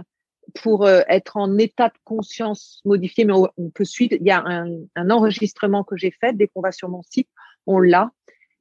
pour 0.56 0.86
euh, 0.86 1.02
être 1.10 1.36
en 1.36 1.58
état 1.58 1.90
de 1.90 1.98
conscience 2.06 2.82
modifié, 2.86 3.26
mais 3.26 3.34
on, 3.34 3.70
peut 3.70 3.84
suivre. 3.84 4.16
Il 4.18 4.26
y 4.26 4.32
a 4.32 4.42
un, 4.46 5.10
enregistrement 5.10 5.84
que 5.84 5.98
j'ai 5.98 6.12
fait 6.12 6.34
dès 6.34 6.48
qu'on 6.48 6.62
va 6.62 6.72
sur 6.72 6.88
mon 6.88 7.04
site, 7.04 7.28
on 7.66 7.80
l'a, 7.80 8.12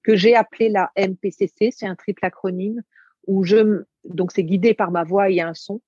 que 0.02 0.16
j'ai 0.16 0.34
appelé 0.34 0.68
la 0.68 0.90
MPCC, 0.96 1.70
c'est 1.70 1.86
un 1.86 1.94
triple 1.94 2.24
acronyme, 2.24 2.82
où 3.28 3.44
je, 3.44 3.84
donc 4.04 4.32
c'est 4.32 4.42
guidé 4.42 4.74
par 4.74 4.90
ma 4.90 5.04
voix, 5.04 5.24
a 5.24 5.46
un 5.46 5.54
son, 5.54 5.80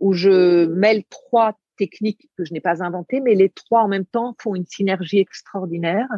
où 0.00 0.12
je 0.12 0.66
mêle 0.66 1.04
trois 1.04 1.56
techniques 1.76 2.28
que 2.36 2.44
je 2.44 2.52
n'ai 2.52 2.60
pas 2.60 2.82
inventées, 2.82 3.20
mais 3.20 3.34
les 3.34 3.50
trois 3.50 3.82
en 3.82 3.88
même 3.88 4.06
temps 4.06 4.34
font 4.40 4.54
une 4.54 4.66
synergie 4.66 5.18
extraordinaire 5.18 6.08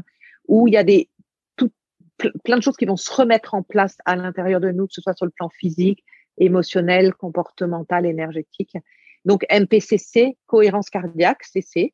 où 0.48 0.68
il 0.68 0.74
y 0.74 0.76
a 0.76 0.84
des 0.84 1.08
tout, 1.56 1.70
plein 2.44 2.56
de 2.56 2.62
choses 2.62 2.76
qui 2.76 2.86
vont 2.86 2.96
se 2.96 3.12
remettre 3.12 3.54
en 3.54 3.62
place 3.62 3.96
à 4.04 4.16
l'intérieur 4.16 4.60
de 4.60 4.70
nous, 4.70 4.86
que 4.86 4.94
ce 4.94 5.00
soit 5.00 5.14
sur 5.14 5.26
le 5.26 5.32
plan 5.32 5.48
physique, 5.48 6.04
émotionnel, 6.38 7.14
comportemental, 7.14 8.06
énergétique. 8.06 8.76
Donc 9.24 9.44
MPCC, 9.50 10.36
cohérence 10.46 10.90
cardiaque, 10.90 11.42
CC. 11.44 11.92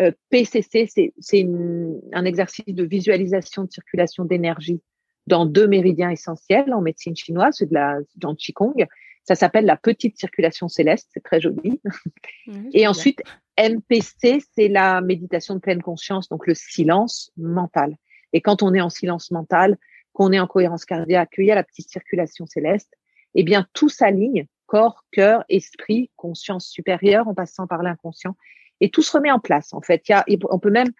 Euh, 0.00 0.10
PCC, 0.30 0.88
c'est 1.18 1.46
un 2.12 2.24
exercice 2.24 2.64
de 2.66 2.84
visualisation 2.84 3.64
de 3.64 3.70
circulation 3.70 4.24
d'énergie 4.24 4.80
dans 5.26 5.46
deux 5.46 5.68
méridiens 5.68 6.10
essentiels 6.10 6.72
en 6.72 6.80
médecine 6.80 7.14
chinoise, 7.14 7.56
c'est 7.58 7.68
de 7.68 7.74
la 7.74 7.98
dans 8.16 8.34
Qigong. 8.34 8.86
Ça 9.24 9.34
s'appelle 9.34 9.66
la 9.66 9.76
petite 9.76 10.18
circulation 10.18 10.68
céleste, 10.68 11.08
c'est 11.12 11.22
très 11.22 11.40
joli. 11.40 11.80
Et 12.72 12.86
ensuite, 12.86 13.22
MPC, 13.58 14.42
c'est 14.54 14.68
la 14.68 15.00
méditation 15.00 15.54
de 15.54 15.60
pleine 15.60 15.82
conscience, 15.82 16.28
donc 16.28 16.46
le 16.46 16.54
silence 16.54 17.30
mental. 17.36 17.96
Et 18.32 18.40
quand 18.40 18.62
on 18.62 18.74
est 18.74 18.80
en 18.80 18.90
silence 18.90 19.30
mental, 19.30 19.78
qu'on 20.12 20.32
est 20.32 20.40
en 20.40 20.46
cohérence 20.46 20.84
cardiaque, 20.84 21.30
qu'il 21.34 21.44
y 21.44 21.52
a 21.52 21.54
la 21.54 21.62
petite 21.64 21.88
circulation 21.88 22.46
céleste, 22.46 22.92
eh 23.34 23.44
bien, 23.44 23.66
tout 23.72 23.88
s'aligne, 23.88 24.46
corps, 24.66 25.04
cœur, 25.12 25.44
esprit, 25.48 26.10
conscience 26.16 26.66
supérieure, 26.66 27.28
en 27.28 27.34
passant 27.34 27.66
par 27.66 27.82
l'inconscient. 27.82 28.36
Et 28.80 28.90
tout 28.90 29.02
se 29.02 29.12
remet 29.12 29.30
en 29.30 29.38
place, 29.38 29.72
en 29.72 29.80
fait. 29.80 30.02
Il 30.08 30.12
y 30.12 30.14
a, 30.14 30.24
on 30.50 30.58
peut 30.58 30.70
même 30.70 30.90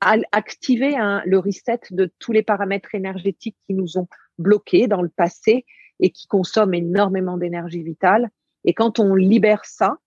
activer 0.00 0.96
le 1.24 1.38
reset 1.38 1.80
de 1.90 2.12
tous 2.18 2.32
les 2.32 2.42
paramètres 2.42 2.94
énergétiques 2.94 3.56
qui 3.66 3.74
nous 3.74 3.98
ont 3.98 4.08
bloqués 4.38 4.86
dans 4.86 5.02
le 5.02 5.08
passé 5.08 5.64
et 6.00 6.10
qui 6.10 6.26
consomment 6.26 6.74
énormément 6.74 7.36
d'énergie 7.36 7.82
vitale. 7.82 8.30
Et 8.64 8.74
quand 8.74 8.98
on 8.98 9.14
libère 9.14 9.64
ça, 9.64 9.98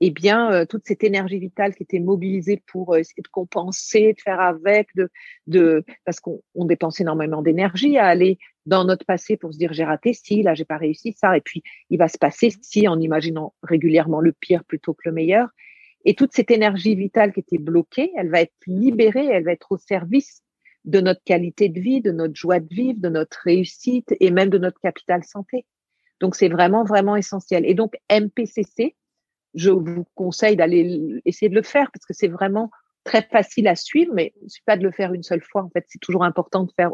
eh 0.00 0.10
bien, 0.10 0.50
euh, 0.52 0.64
toute 0.64 0.86
cette 0.86 1.04
énergie 1.04 1.38
vitale 1.38 1.74
qui 1.74 1.82
était 1.82 2.00
mobilisée 2.00 2.62
pour 2.66 2.94
euh, 2.94 2.98
essayer 2.98 3.22
de 3.22 3.28
compenser, 3.28 4.14
de 4.14 4.20
faire 4.20 4.40
avec, 4.40 4.88
de, 4.96 5.10
de 5.46 5.84
parce 6.06 6.20
qu'on 6.20 6.40
on 6.54 6.64
dépense 6.64 7.00
énormément 7.00 7.42
d'énergie 7.42 7.98
à 7.98 8.06
aller 8.06 8.38
dans 8.64 8.84
notre 8.84 9.04
passé 9.04 9.36
pour 9.36 9.52
se 9.52 9.58
dire 9.58 9.74
j'ai 9.74 9.84
raté 9.84 10.14
si, 10.14 10.42
là 10.42 10.54
j'ai 10.54 10.64
pas 10.64 10.78
réussi 10.78 11.12
ça, 11.12 11.36
et 11.36 11.42
puis 11.42 11.62
il 11.90 11.98
va 11.98 12.08
se 12.08 12.16
passer 12.16 12.50
si 12.62 12.88
en 12.88 12.98
imaginant 12.98 13.54
régulièrement 13.62 14.20
le 14.20 14.32
pire 14.32 14.64
plutôt 14.64 14.94
que 14.94 15.02
le 15.04 15.12
meilleur. 15.12 15.48
Et 16.06 16.14
toute 16.14 16.32
cette 16.32 16.50
énergie 16.50 16.94
vitale 16.94 17.32
qui 17.34 17.40
était 17.40 17.58
bloquée, 17.58 18.10
elle 18.16 18.30
va 18.30 18.40
être 18.40 18.54
libérée, 18.66 19.26
elle 19.26 19.44
va 19.44 19.52
être 19.52 19.70
au 19.72 19.76
service 19.76 20.42
de 20.84 21.00
notre 21.00 21.22
qualité 21.24 21.68
de 21.68 21.80
vie, 21.80 22.00
de 22.00 22.10
notre 22.10 22.34
joie 22.34 22.60
de 22.60 22.68
vivre, 22.68 23.00
de 23.00 23.08
notre 23.08 23.38
réussite 23.44 24.14
et 24.20 24.30
même 24.30 24.48
de 24.48 24.58
notre 24.58 24.80
capital 24.80 25.24
santé. 25.24 25.66
Donc 26.20 26.36
c'est 26.36 26.48
vraiment 26.48 26.84
vraiment 26.84 27.16
essentiel. 27.16 27.66
Et 27.66 27.74
donc 27.74 27.94
MPCC, 28.10 28.96
je 29.54 29.70
vous 29.70 30.04
conseille 30.14 30.56
d'aller 30.56 31.20
essayer 31.24 31.48
de 31.48 31.54
le 31.54 31.62
faire 31.62 31.90
parce 31.92 32.06
que 32.06 32.14
c'est 32.14 32.28
vraiment 32.28 32.70
très 33.04 33.22
facile 33.22 33.68
à 33.68 33.74
suivre, 33.74 34.12
mais 34.14 34.32
il 34.42 34.50
suffit 34.50 34.64
pas 34.64 34.76
de 34.76 34.82
le 34.82 34.92
faire 34.92 35.12
une 35.12 35.22
seule 35.22 35.42
fois. 35.42 35.62
En 35.62 35.70
fait, 35.70 35.84
c'est 35.88 36.00
toujours 36.00 36.24
important 36.24 36.64
de 36.64 36.72
faire 36.76 36.92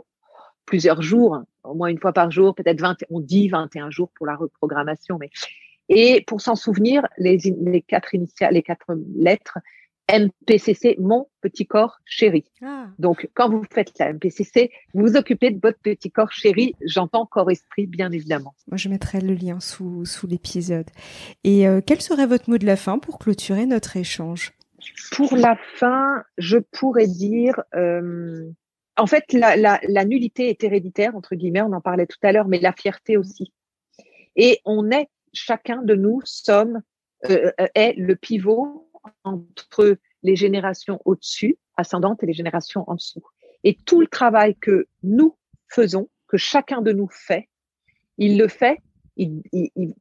plusieurs 0.64 1.02
jours, 1.02 1.38
au 1.62 1.74
moins 1.74 1.88
une 1.88 2.00
fois 2.00 2.12
par 2.12 2.30
jour, 2.30 2.54
peut-être 2.54 2.80
20, 2.80 3.04
on 3.10 3.20
dit 3.20 3.48
21 3.48 3.90
jours 3.90 4.10
pour 4.16 4.26
la 4.26 4.34
reprogrammation, 4.34 5.16
mais 5.18 5.30
et 5.88 6.24
pour 6.26 6.40
s'en 6.40 6.56
souvenir, 6.56 7.06
les, 7.16 7.36
les 7.36 7.82
quatre 7.82 8.14
initiales, 8.14 8.54
les 8.54 8.62
quatre 8.62 8.86
lettres, 9.14 9.58
MPCC, 10.08 10.96
mon 10.98 11.28
petit 11.40 11.66
corps 11.66 11.98
chéri. 12.04 12.44
Ah. 12.62 12.86
Donc, 12.98 13.28
quand 13.34 13.50
vous 13.50 13.64
faites 13.72 13.98
la 13.98 14.12
MPCC, 14.12 14.70
vous 14.94 15.02
vous 15.02 15.16
occupez 15.16 15.50
de 15.50 15.58
votre 15.60 15.78
petit 15.80 16.10
corps 16.10 16.32
chéri. 16.32 16.74
J'entends 16.84 17.26
corps-esprit, 17.26 17.86
bien 17.86 18.12
évidemment. 18.12 18.54
Moi, 18.68 18.76
je 18.76 18.88
mettrai 18.88 19.20
le 19.20 19.34
lien 19.34 19.58
sous, 19.58 20.04
sous 20.04 20.26
l'épisode. 20.26 20.86
Et 21.42 21.66
euh, 21.66 21.80
quel 21.84 22.00
serait 22.00 22.26
votre 22.26 22.48
mot 22.48 22.58
de 22.58 22.66
la 22.66 22.76
fin 22.76 22.98
pour 22.98 23.18
clôturer 23.18 23.66
notre 23.66 23.96
échange? 23.96 24.52
Pour 25.12 25.36
la 25.36 25.56
fin, 25.74 26.22
je 26.38 26.58
pourrais 26.58 27.08
dire, 27.08 27.60
euh, 27.74 28.48
en 28.96 29.06
fait, 29.06 29.32
la, 29.32 29.56
la, 29.56 29.80
la 29.88 30.04
nullité 30.04 30.48
est 30.50 30.62
héréditaire, 30.62 31.16
entre 31.16 31.34
guillemets, 31.34 31.62
on 31.62 31.72
en 31.72 31.80
parlait 31.80 32.06
tout 32.06 32.18
à 32.22 32.30
l'heure, 32.30 32.46
mais 32.46 32.60
la 32.60 32.72
fierté 32.72 33.16
aussi. 33.16 33.52
Et 34.36 34.60
on 34.64 34.90
est, 34.92 35.08
chacun 35.32 35.82
de 35.82 35.94
nous 35.94 36.20
sommes, 36.24 36.80
euh, 37.30 37.50
est 37.74 37.94
le 37.96 38.14
pivot 38.14 38.85
entre 39.26 39.98
les 40.22 40.36
générations 40.36 41.00
au-dessus, 41.04 41.58
ascendantes, 41.76 42.22
et 42.22 42.26
les 42.26 42.32
générations 42.32 42.84
en 42.88 42.94
dessous. 42.94 43.22
Et 43.64 43.76
tout 43.84 44.00
le 44.00 44.06
travail 44.06 44.56
que 44.56 44.86
nous 45.02 45.36
faisons, 45.68 46.08
que 46.28 46.36
chacun 46.36 46.80
de 46.80 46.92
nous 46.92 47.08
fait, 47.08 47.48
il 48.18 48.38
le 48.38 48.48
fait, 48.48 48.78
il, 49.16 49.42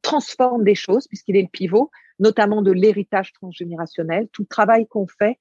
transforme 0.02 0.64
des 0.64 0.74
choses 0.74 1.06
puisqu'il 1.08 1.36
est 1.36 1.42
le 1.42 1.48
pivot, 1.48 1.90
notamment 2.18 2.62
de 2.62 2.70
l'héritage 2.70 3.32
transgénérationnel, 3.32 4.28
tout 4.32 4.42
le 4.42 4.48
travail 4.48 4.86
qu'on 4.86 5.06
fait. 5.06 5.38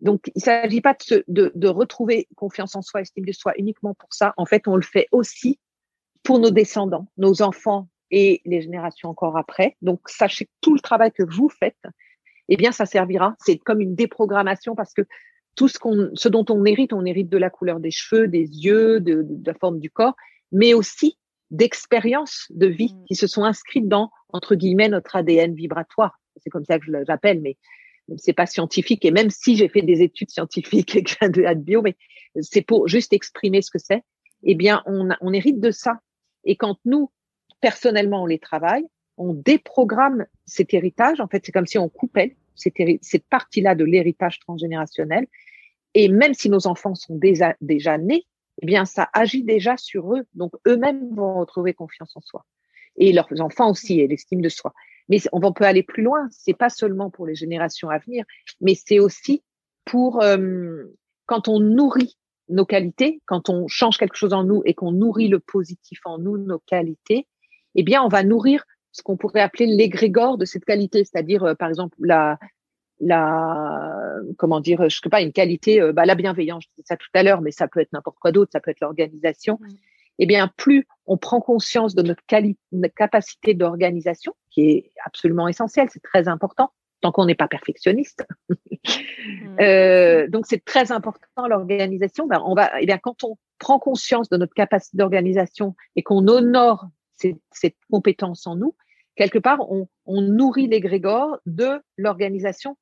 Donc, 0.00 0.28
il 0.28 0.32
ne 0.36 0.42
s'agit 0.42 0.80
pas 0.80 0.96
de, 1.10 1.52
de, 1.54 1.68
retrouver 1.68 2.28
confiance 2.36 2.76
en 2.76 2.82
soi, 2.82 3.00
estime 3.00 3.24
de 3.24 3.32
soi 3.32 3.52
uniquement 3.58 3.94
pour 3.94 4.12
ça. 4.14 4.32
En 4.36 4.46
fait, 4.46 4.68
on 4.68 4.76
le 4.76 4.82
fait 4.82 5.08
aussi 5.12 5.58
pour 6.22 6.38
nos 6.38 6.50
descendants, 6.50 7.08
nos 7.16 7.42
enfants 7.42 7.88
et 8.10 8.40
les 8.44 8.60
générations 8.60 9.08
encore 9.08 9.36
après. 9.36 9.76
Donc, 9.82 10.08
sachez 10.08 10.48
tout 10.60 10.74
le 10.74 10.80
travail 10.80 11.12
que 11.12 11.24
vous 11.24 11.48
faites, 11.48 11.82
eh 12.48 12.56
bien, 12.56 12.72
ça 12.72 12.86
servira. 12.86 13.36
C'est 13.40 13.58
comme 13.58 13.80
une 13.80 13.94
déprogrammation 13.94 14.74
parce 14.74 14.94
que 14.94 15.02
tout 15.54 15.68
ce 15.68 15.78
qu'on, 15.78 16.10
ce 16.14 16.28
dont 16.28 16.44
on 16.50 16.64
hérite, 16.64 16.92
on 16.92 17.04
hérite 17.04 17.28
de 17.28 17.36
la 17.36 17.50
couleur 17.50 17.80
des 17.80 17.90
cheveux, 17.90 18.28
des 18.28 18.44
yeux, 18.44 19.00
de, 19.00 19.26
la 19.44 19.54
forme 19.54 19.80
du 19.80 19.90
corps, 19.90 20.14
mais 20.52 20.72
aussi 20.72 21.18
d'expériences 21.50 22.46
de 22.50 22.66
vie 22.66 22.94
mm. 22.94 23.04
qui 23.06 23.14
se 23.16 23.26
sont 23.26 23.44
inscrites 23.44 23.88
dans, 23.88 24.10
entre 24.32 24.54
guillemets, 24.54 24.88
notre 24.88 25.16
ADN 25.16 25.54
vibratoire. 25.54 26.18
C'est 26.36 26.50
comme 26.50 26.64
ça 26.64 26.78
que 26.78 26.84
je 26.84 26.92
l'appelle, 26.92 27.40
mais 27.40 27.56
c'est 28.16 28.32
pas 28.32 28.46
scientifique. 28.46 29.04
Et 29.04 29.10
même 29.10 29.30
si 29.30 29.56
j'ai 29.56 29.68
fait 29.68 29.82
des 29.82 30.02
études 30.02 30.30
scientifiques 30.30 30.94
et 30.96 31.02
que 31.02 31.28
de 31.28 31.54
bio, 31.54 31.82
mais 31.82 31.96
c'est 32.40 32.62
pour 32.62 32.88
juste 32.88 33.12
exprimer 33.12 33.60
ce 33.60 33.70
que 33.70 33.78
c'est. 33.78 34.02
Eh 34.44 34.54
bien, 34.54 34.82
on, 34.86 35.08
on 35.20 35.32
hérite 35.32 35.60
de 35.60 35.72
ça. 35.72 35.98
Et 36.44 36.56
quand 36.56 36.78
nous, 36.84 37.10
personnellement, 37.60 38.22
on 38.22 38.26
les 38.26 38.38
travaille, 38.38 38.84
on 39.16 39.34
déprogramme 39.34 40.26
cet 40.46 40.72
héritage. 40.72 41.20
En 41.20 41.26
fait, 41.26 41.44
c'est 41.44 41.52
comme 41.52 41.66
si 41.66 41.78
on 41.78 41.88
coupait 41.88 42.36
cette, 42.58 43.26
partie-là 43.28 43.74
de 43.74 43.84
l'héritage 43.84 44.38
transgénérationnel. 44.40 45.26
Et 45.94 46.08
même 46.08 46.34
si 46.34 46.50
nos 46.50 46.66
enfants 46.66 46.94
sont 46.94 47.16
déjà, 47.16 47.56
déjà 47.60 47.98
nés, 47.98 48.26
eh 48.60 48.66
bien, 48.66 48.84
ça 48.84 49.08
agit 49.12 49.44
déjà 49.44 49.76
sur 49.76 50.14
eux. 50.14 50.24
Donc, 50.34 50.52
eux-mêmes 50.66 51.14
vont 51.14 51.38
retrouver 51.38 51.74
confiance 51.74 52.16
en 52.16 52.20
soi. 52.20 52.44
Et 52.96 53.12
leurs 53.12 53.28
enfants 53.40 53.70
aussi, 53.70 54.00
et 54.00 54.08
l'estime 54.08 54.40
de 54.40 54.48
soi. 54.48 54.74
Mais 55.08 55.18
on 55.32 55.52
peut 55.52 55.64
aller 55.64 55.82
plus 55.82 56.02
loin. 56.02 56.28
C'est 56.30 56.54
pas 56.54 56.68
seulement 56.68 57.10
pour 57.10 57.26
les 57.26 57.34
générations 57.34 57.88
à 57.88 57.98
venir, 57.98 58.24
mais 58.60 58.74
c'est 58.74 58.98
aussi 58.98 59.42
pour 59.84 60.22
euh, 60.22 60.84
quand 61.26 61.48
on 61.48 61.60
nourrit 61.60 62.18
nos 62.48 62.66
qualités, 62.66 63.20
quand 63.26 63.48
on 63.48 63.68
change 63.68 63.98
quelque 63.98 64.16
chose 64.16 64.32
en 64.32 64.44
nous 64.44 64.62
et 64.64 64.74
qu'on 64.74 64.92
nourrit 64.92 65.28
le 65.28 65.38
positif 65.38 66.00
en 66.04 66.18
nous, 66.18 66.38
nos 66.38 66.58
qualités, 66.58 67.26
eh 67.74 67.82
bien, 67.82 68.02
on 68.02 68.08
va 68.08 68.22
nourrir 68.24 68.64
ce 68.92 69.02
qu'on 69.02 69.16
pourrait 69.16 69.40
appeler 69.40 69.66
l'égrégore 69.66 70.38
de 70.38 70.44
cette 70.44 70.64
qualité, 70.64 71.04
c'est-à-dire 71.04 71.44
euh, 71.44 71.54
par 71.54 71.68
exemple 71.68 71.96
la 72.00 72.38
la 73.00 74.16
comment 74.38 74.60
dire 74.60 74.88
je 74.88 75.00
sais 75.00 75.08
pas 75.08 75.20
une 75.20 75.32
qualité 75.32 75.80
euh, 75.80 75.92
bah, 75.92 76.04
la 76.04 76.14
bienveillance. 76.14 76.64
Je 76.64 76.68
disais 76.76 76.86
ça 76.86 76.96
tout 76.96 77.08
à 77.14 77.22
l'heure 77.22 77.40
mais 77.40 77.52
ça 77.52 77.68
peut 77.68 77.80
être 77.80 77.92
n'importe 77.92 78.18
quoi 78.18 78.32
d'autre. 78.32 78.50
Ça 78.52 78.60
peut 78.60 78.70
être 78.70 78.80
l'organisation. 78.80 79.58
Eh 80.18 80.26
bien 80.26 80.50
plus 80.56 80.86
on 81.06 81.16
prend 81.16 81.40
conscience 81.40 81.94
de 81.94 82.02
notre, 82.02 82.22
notre 82.72 82.94
capacité 82.94 83.54
d'organisation 83.54 84.34
qui 84.50 84.70
est 84.70 84.92
absolument 85.04 85.46
essentielle 85.46 85.88
c'est 85.90 86.02
très 86.02 86.26
important 86.26 86.72
tant 87.00 87.12
qu'on 87.12 87.26
n'est 87.26 87.34
pas 87.34 87.48
perfectionniste. 87.48 88.26
Euh, 89.60 90.28
donc 90.28 90.46
c'est 90.46 90.64
très 90.64 90.92
important 90.92 91.48
l'organisation. 91.48 92.26
Ben, 92.28 92.40
on 92.46 92.54
va 92.54 92.70
eh 92.80 92.86
bien 92.86 92.96
quand 92.96 93.24
on 93.24 93.36
prend 93.58 93.80
conscience 93.80 94.28
de 94.28 94.36
notre 94.36 94.54
capacité 94.54 94.96
d'organisation 94.96 95.74
et 95.96 96.02
qu'on 96.04 96.26
honore 96.28 96.86
cette, 97.18 97.36
cette 97.52 97.76
compétence 97.90 98.46
en 98.46 98.56
nous 98.56 98.74
quelque 99.18 99.38
part, 99.38 99.58
on, 99.70 99.88
nourrit 100.06 100.68
l'égrégore 100.68 101.38
de 101.44 101.80
l'organisation. 101.98 102.78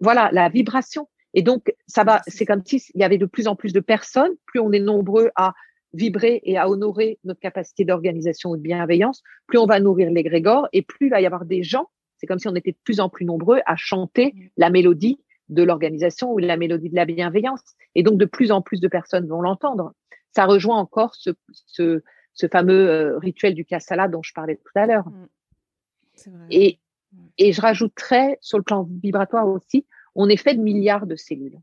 Voilà, 0.00 0.30
la 0.32 0.48
vibration. 0.48 1.08
Et 1.34 1.42
donc, 1.42 1.74
ça 1.86 2.04
va, 2.04 2.22
c'est 2.28 2.46
comme 2.46 2.62
si 2.64 2.82
il 2.94 3.00
y 3.00 3.04
avait 3.04 3.18
de 3.18 3.26
plus 3.26 3.48
en 3.48 3.56
plus 3.56 3.72
de 3.72 3.80
personnes, 3.80 4.32
plus 4.46 4.60
on 4.60 4.72
est 4.72 4.80
nombreux 4.80 5.30
à 5.34 5.54
vibrer 5.92 6.40
et 6.44 6.56
à 6.56 6.70
honorer 6.70 7.18
notre 7.24 7.40
capacité 7.40 7.84
d'organisation 7.84 8.50
ou 8.50 8.56
de 8.56 8.62
bienveillance, 8.62 9.22
plus 9.46 9.58
on 9.58 9.66
va 9.66 9.80
nourrir 9.80 10.10
l'égrégore 10.10 10.68
et 10.72 10.82
plus 10.82 11.08
il 11.08 11.10
va 11.10 11.20
y 11.20 11.26
avoir 11.26 11.44
des 11.44 11.62
gens, 11.62 11.88
c'est 12.18 12.26
comme 12.26 12.38
si 12.38 12.48
on 12.48 12.54
était 12.54 12.72
de 12.72 12.78
plus 12.84 13.00
en 13.00 13.08
plus 13.08 13.24
nombreux 13.24 13.60
à 13.66 13.76
chanter 13.76 14.34
la 14.56 14.70
mélodie 14.70 15.18
de 15.48 15.62
l'organisation 15.62 16.32
ou 16.32 16.38
la 16.38 16.56
mélodie 16.56 16.90
de 16.90 16.96
la 16.96 17.04
bienveillance. 17.04 17.62
Et 17.94 18.02
donc, 18.02 18.18
de 18.18 18.24
plus 18.24 18.52
en 18.52 18.62
plus 18.62 18.80
de 18.80 18.88
personnes 18.88 19.26
vont 19.26 19.42
l'entendre. 19.42 19.92
Ça 20.34 20.44
rejoint 20.44 20.76
encore 20.76 21.14
ce, 21.14 21.30
ce, 21.66 22.02
fameux 22.50 22.88
euh, 22.88 23.18
rituel 23.18 23.54
du 23.54 23.64
kassala 23.64 24.08
dont 24.08 24.22
je 24.22 24.32
parlais 24.32 24.56
tout 24.56 24.78
à 24.78 24.86
l'heure. 24.86 25.08
Mm. 25.08 26.46
Et, 26.50 26.78
et 27.38 27.52
je 27.52 27.60
rajouterais 27.60 28.38
sur 28.40 28.58
le 28.58 28.64
plan 28.64 28.88
vibratoire 29.02 29.48
aussi, 29.48 29.86
on 30.14 30.28
est 30.28 30.36
fait 30.36 30.54
de 30.54 30.62
milliards 30.62 31.06
de 31.06 31.16
cellules. 31.16 31.58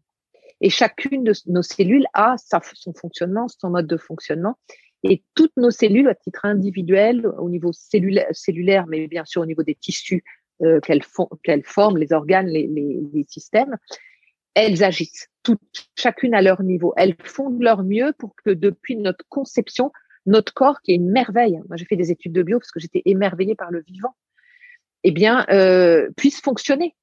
Et 0.61 0.69
chacune 0.69 1.23
de 1.23 1.33
nos 1.47 1.61
cellules 1.61 2.05
a 2.13 2.35
sa, 2.37 2.61
son 2.73 2.93
fonctionnement, 2.93 3.47
son 3.47 3.69
mode 3.69 3.87
de 3.87 3.97
fonctionnement. 3.97 4.57
Et 5.03 5.23
toutes 5.35 5.55
nos 5.57 5.71
cellules, 5.71 6.07
à 6.07 6.15
titre 6.15 6.45
individuel, 6.45 7.27
au 7.27 7.49
niveau 7.49 7.73
cellulaire, 7.73 8.27
cellulaire 8.31 8.87
mais 8.87 9.07
bien 9.07 9.25
sûr 9.25 9.41
au 9.41 9.45
niveau 9.45 9.63
des 9.63 9.75
tissus 9.75 10.23
euh, 10.61 10.79
qu'elles, 10.79 11.03
font, 11.03 11.27
qu'elles 11.43 11.65
forment, 11.65 11.97
les 11.97 12.13
organes, 12.13 12.47
les, 12.47 12.67
les, 12.67 13.01
les, 13.13 13.25
systèmes, 13.27 13.75
elles 14.53 14.83
agissent. 14.83 15.27
toutes, 15.41 15.59
chacune 15.97 16.33
à 16.33 16.41
leur 16.41 16.61
niveau. 16.63 16.93
Elles 16.95 17.15
font 17.23 17.49
de 17.49 17.63
leur 17.63 17.83
mieux 17.83 18.13
pour 18.17 18.35
que 18.35 18.51
depuis 18.51 18.95
notre 18.95 19.25
conception, 19.27 19.91
notre 20.25 20.53
corps, 20.53 20.81
qui 20.81 20.91
est 20.91 20.95
une 20.95 21.09
merveille, 21.09 21.61
moi 21.67 21.77
j'ai 21.77 21.85
fait 21.85 21.95
des 21.95 22.11
études 22.11 22.33
de 22.33 22.43
bio 22.43 22.59
parce 22.59 22.71
que 22.71 22.79
j'étais 22.79 23.01
émerveillée 23.05 23.55
par 23.55 23.71
le 23.71 23.81
vivant, 23.81 24.15
eh 25.03 25.11
bien, 25.11 25.45
euh, 25.49 26.09
puisse 26.15 26.41
fonctionner, 26.41 26.95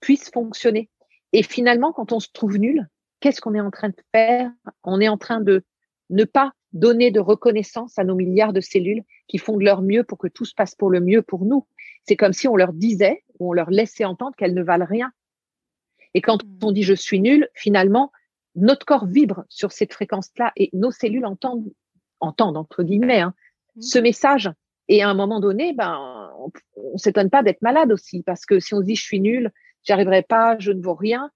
puisse 0.00 0.30
fonctionner. 0.30 0.90
Et 1.32 1.42
finalement, 1.42 1.92
quand 1.92 2.12
on 2.12 2.20
se 2.20 2.28
trouve 2.32 2.56
nul, 2.56 2.88
qu'est-ce 3.20 3.40
qu'on 3.40 3.54
est 3.54 3.60
en 3.60 3.70
train 3.70 3.88
de 3.88 3.96
faire? 4.14 4.50
On 4.84 5.00
est 5.00 5.08
en 5.08 5.18
train 5.18 5.40
de 5.40 5.64
ne 6.10 6.24
pas 6.24 6.52
donner 6.72 7.10
de 7.10 7.20
reconnaissance 7.20 7.98
à 7.98 8.04
nos 8.04 8.14
milliards 8.14 8.52
de 8.52 8.60
cellules 8.60 9.02
qui 9.28 9.38
font 9.38 9.56
de 9.56 9.64
leur 9.64 9.82
mieux 9.82 10.04
pour 10.04 10.18
que 10.18 10.28
tout 10.28 10.44
se 10.44 10.54
passe 10.54 10.74
pour 10.74 10.90
le 10.90 11.00
mieux 11.00 11.22
pour 11.22 11.44
nous. 11.44 11.66
C'est 12.04 12.16
comme 12.16 12.32
si 12.32 12.46
on 12.46 12.56
leur 12.56 12.72
disait 12.72 13.24
ou 13.38 13.50
on 13.50 13.52
leur 13.52 13.70
laissait 13.70 14.04
entendre 14.04 14.36
qu'elles 14.36 14.54
ne 14.54 14.62
valent 14.62 14.86
rien. 14.86 15.10
Et 16.14 16.20
quand 16.20 16.44
mmh. 16.44 16.58
on 16.62 16.72
dit 16.72 16.82
je 16.82 16.94
suis 16.94 17.20
nul, 17.20 17.48
finalement, 17.54 18.12
notre 18.54 18.86
corps 18.86 19.06
vibre 19.06 19.44
sur 19.48 19.72
cette 19.72 19.92
fréquence-là 19.92 20.52
et 20.56 20.70
nos 20.72 20.90
cellules 20.90 21.26
entendent, 21.26 21.70
entendent 22.20 22.56
entre 22.56 22.82
guillemets, 22.82 23.20
hein, 23.20 23.34
mmh. 23.76 23.82
ce 23.82 23.98
message. 23.98 24.50
Et 24.88 25.02
à 25.02 25.08
un 25.08 25.14
moment 25.14 25.40
donné, 25.40 25.72
ben, 25.72 26.30
on, 26.38 26.50
ne 26.92 26.98
s'étonne 26.98 27.30
pas 27.30 27.42
d'être 27.42 27.62
malade 27.62 27.90
aussi, 27.90 28.22
parce 28.22 28.46
que 28.46 28.60
si 28.60 28.74
on 28.74 28.80
se 28.80 28.84
dit 28.84 28.96
je 28.96 29.02
suis 29.02 29.20
nul, 29.20 29.50
j'y 29.82 29.92
arriverai 29.92 30.22
pas, 30.22 30.56
je 30.58 30.72
ne 30.72 30.82
vaux 30.82 30.94
rien, 30.94 31.30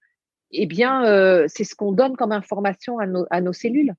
eh 0.51 0.65
bien, 0.65 1.05
euh, 1.05 1.45
c'est 1.47 1.63
ce 1.63 1.75
qu'on 1.75 1.91
donne 1.91 2.15
comme 2.15 2.31
information 2.31 2.99
à 2.99 3.07
nos, 3.07 3.25
à 3.29 3.41
nos 3.41 3.53
cellules. 3.53 3.93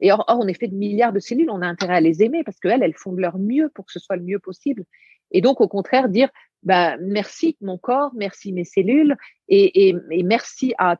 Et 0.00 0.12
or, 0.12 0.24
or, 0.28 0.38
on 0.40 0.46
est 0.46 0.58
fait 0.58 0.68
de 0.68 0.74
milliards 0.74 1.12
de 1.12 1.20
cellules, 1.20 1.50
on 1.50 1.62
a 1.62 1.66
intérêt 1.66 1.96
à 1.96 2.00
les 2.00 2.22
aimer 2.22 2.44
parce 2.44 2.58
qu'elles, 2.58 2.82
elles 2.82 2.96
font 2.96 3.12
de 3.12 3.20
leur 3.20 3.38
mieux 3.38 3.70
pour 3.74 3.86
que 3.86 3.92
ce 3.92 3.98
soit 3.98 4.16
le 4.16 4.22
mieux 4.22 4.38
possible. 4.38 4.84
Et 5.30 5.40
donc, 5.40 5.60
au 5.60 5.68
contraire, 5.68 6.08
dire 6.08 6.28
bah, 6.62 6.96
merci 6.98 7.56
mon 7.60 7.78
corps, 7.78 8.12
merci 8.14 8.52
mes 8.52 8.64
cellules 8.64 9.16
et, 9.48 9.88
et, 9.88 9.96
et 10.10 10.22
merci 10.22 10.74
à 10.78 10.96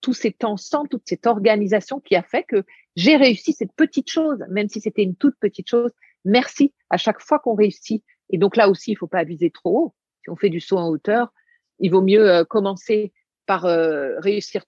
tout 0.00 0.14
cet 0.14 0.44
ensemble, 0.44 0.88
toute 0.88 1.02
cette 1.06 1.26
organisation 1.26 2.00
qui 2.00 2.16
a 2.16 2.22
fait 2.22 2.44
que 2.44 2.64
j'ai 2.96 3.16
réussi 3.16 3.52
cette 3.52 3.72
petite 3.72 4.10
chose, 4.10 4.44
même 4.50 4.68
si 4.68 4.80
c'était 4.80 5.02
une 5.02 5.16
toute 5.16 5.36
petite 5.38 5.68
chose. 5.68 5.90
Merci 6.24 6.72
à 6.90 6.96
chaque 6.96 7.20
fois 7.20 7.38
qu'on 7.38 7.54
réussit. 7.54 8.04
Et 8.30 8.38
donc 8.38 8.56
là 8.56 8.68
aussi, 8.68 8.92
il 8.92 8.96
faut 8.96 9.06
pas 9.06 9.18
aviser 9.18 9.50
trop 9.50 9.78
haut. 9.78 9.94
Si 10.22 10.30
on 10.30 10.36
fait 10.36 10.50
du 10.50 10.60
saut 10.60 10.78
en 10.78 10.88
hauteur, 10.88 11.32
il 11.78 11.90
vaut 11.90 12.02
mieux 12.02 12.28
euh, 12.28 12.44
commencer 12.44 13.12
par 13.46 13.64
euh, 13.64 14.18
réussir, 14.18 14.64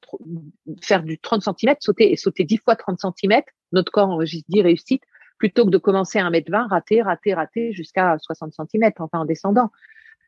faire 0.83 1.03
du 1.03 1.18
30 1.18 1.43
cm, 1.43 1.76
sauter 1.81 2.12
et 2.12 2.16
sauter 2.16 2.45
10 2.45 2.59
fois 2.59 2.76
30 2.76 2.99
cm. 3.01 3.43
Notre 3.72 3.93
corps 3.93 4.09
enregistre 4.09 4.47
10 4.49 4.62
réussites 4.62 5.03
plutôt 5.39 5.64
que 5.64 5.70
de 5.70 5.78
commencer 5.78 6.18
à 6.18 6.31
1m20, 6.31 6.68
rater, 6.68 7.03
rater, 7.03 7.35
rater 7.35 7.72
jusqu'à 7.72 8.16
60 8.18 8.55
cm, 8.55 8.93
enfin 8.99 9.20
en 9.20 9.24
descendant. 9.24 9.70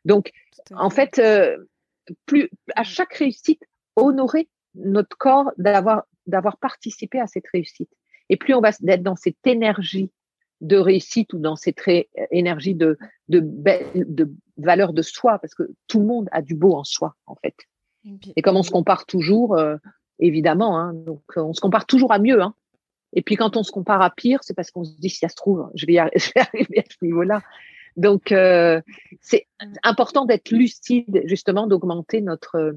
Donc, 0.05 0.31
en 0.71 0.89
fait, 0.89 1.19
euh, 1.19 1.57
plus 2.25 2.49
à 2.75 2.83
chaque 2.83 3.13
réussite, 3.13 3.63
honorer 3.95 4.49
notre 4.75 5.17
corps 5.17 5.51
d'avoir 5.57 6.03
d'avoir 6.25 6.57
participé 6.57 7.19
à 7.19 7.27
cette 7.27 7.47
réussite. 7.53 7.89
Et 8.29 8.37
plus 8.37 8.53
on 8.53 8.61
va 8.61 8.69
être 8.69 9.03
dans 9.03 9.15
cette 9.15 9.45
énergie 9.45 10.09
de 10.61 10.77
réussite 10.77 11.33
ou 11.33 11.39
dans 11.39 11.57
cette 11.57 11.81
énergie 12.31 12.73
de, 12.73 12.97
de, 13.27 13.41
de 13.95 14.31
valeur 14.57 14.93
de 14.93 15.01
soi, 15.01 15.37
parce 15.39 15.53
que 15.53 15.63
tout 15.87 15.99
le 15.99 16.05
monde 16.05 16.29
a 16.31 16.41
du 16.41 16.55
beau 16.55 16.73
en 16.73 16.85
soi, 16.85 17.15
en 17.25 17.35
fait. 17.35 17.55
Et 18.35 18.41
comme 18.41 18.57
on 18.57 18.63
se 18.63 18.71
compare 18.71 19.05
toujours, 19.05 19.55
euh, 19.55 19.77
évidemment, 20.19 20.77
hein, 20.77 20.93
donc 20.93 21.23
euh, 21.37 21.41
on 21.41 21.53
se 21.53 21.61
compare 21.61 21.85
toujours 21.85 22.11
à 22.11 22.19
mieux. 22.19 22.41
Hein. 22.41 22.53
Et 23.13 23.21
puis 23.21 23.35
quand 23.35 23.55
on 23.55 23.63
se 23.63 23.71
compare 23.71 24.01
à 24.01 24.09
pire, 24.09 24.39
c'est 24.41 24.53
parce 24.53 24.71
qu'on 24.71 24.83
se 24.83 24.97
dit 24.97 25.09
si 25.09 25.19
ça 25.19 25.29
se 25.29 25.35
trouve, 25.35 25.69
je 25.75 25.85
vais, 25.85 25.93
je 26.15 26.31
vais 26.35 26.41
arriver 26.41 26.79
à 26.79 26.83
ce 26.89 27.03
niveau-là. 27.03 27.41
Donc, 27.95 28.31
euh, 28.31 28.81
c'est 29.21 29.47
important 29.83 30.25
d'être 30.25 30.49
lucide, 30.49 31.21
justement, 31.25 31.67
d'augmenter 31.67 32.21
notre 32.21 32.75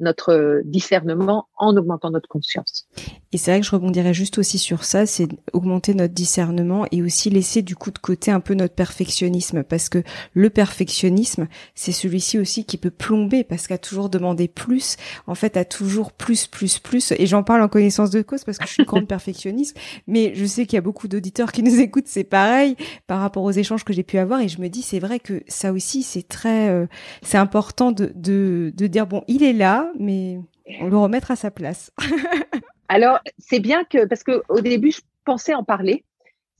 notre 0.00 0.62
discernement 0.64 1.48
en 1.56 1.76
augmentant 1.76 2.10
notre 2.10 2.28
conscience. 2.28 2.86
Et 3.32 3.38
c'est 3.38 3.50
vrai 3.50 3.60
que 3.60 3.66
je 3.66 3.72
rebondirais 3.72 4.14
juste 4.14 4.38
aussi 4.38 4.58
sur 4.58 4.84
ça, 4.84 5.04
c'est 5.04 5.28
augmenter 5.52 5.92
notre 5.92 6.14
discernement 6.14 6.86
et 6.92 7.02
aussi 7.02 7.28
laisser 7.30 7.62
du 7.62 7.76
coup 7.76 7.90
de 7.90 7.98
côté 7.98 8.30
un 8.30 8.40
peu 8.40 8.54
notre 8.54 8.74
perfectionnisme 8.74 9.64
parce 9.64 9.88
que 9.88 10.02
le 10.32 10.50
perfectionnisme, 10.50 11.46
c'est 11.74 11.92
celui-ci 11.92 12.38
aussi 12.38 12.64
qui 12.64 12.78
peut 12.78 12.90
plomber 12.90 13.44
parce 13.44 13.66
qu'à 13.66 13.76
toujours 13.76 14.08
demander 14.08 14.48
plus, 14.48 14.96
en 15.26 15.34
fait, 15.34 15.56
à 15.56 15.64
toujours 15.64 16.12
plus, 16.12 16.46
plus, 16.46 16.78
plus. 16.78 17.12
Et 17.18 17.26
j'en 17.26 17.42
parle 17.42 17.62
en 17.62 17.68
connaissance 17.68 18.10
de 18.10 18.22
cause 18.22 18.44
parce 18.44 18.56
que 18.56 18.66
je 18.66 18.72
suis 18.72 18.82
une 18.82 18.86
grande 18.86 19.08
perfectionniste, 19.08 19.76
mais 20.06 20.32
je 20.34 20.44
sais 20.46 20.64
qu'il 20.64 20.76
y 20.76 20.78
a 20.78 20.82
beaucoup 20.82 21.08
d'auditeurs 21.08 21.52
qui 21.52 21.62
nous 21.62 21.80
écoutent, 21.80 22.08
c'est 22.08 22.24
pareil 22.24 22.76
par 23.06 23.20
rapport 23.20 23.42
aux 23.42 23.50
échanges 23.50 23.84
que 23.84 23.92
j'ai 23.92 24.02
pu 24.04 24.18
avoir 24.18 24.40
et 24.40 24.48
je 24.48 24.60
me 24.60 24.68
dis 24.68 24.82
c'est 24.82 25.00
vrai 25.00 25.20
que 25.20 25.42
ça 25.48 25.72
aussi 25.72 26.02
c'est 26.02 26.26
très, 26.26 26.70
euh, 26.70 26.86
c'est 27.22 27.38
important 27.38 27.92
de, 27.92 28.12
de, 28.14 28.72
de 28.74 28.86
dire 28.86 29.06
bon 29.06 29.22
il 29.28 29.42
est 29.42 29.52
là, 29.52 29.87
mais 29.98 30.38
on 30.80 30.88
le 30.88 30.96
remettre 30.96 31.30
à 31.30 31.36
sa 31.36 31.50
place. 31.50 31.92
Alors, 32.88 33.20
c'est 33.38 33.60
bien 33.60 33.84
que, 33.84 34.06
parce 34.06 34.22
que 34.22 34.42
au 34.48 34.60
début, 34.60 34.92
je 34.92 35.00
pensais 35.24 35.54
en 35.54 35.64
parler, 35.64 36.04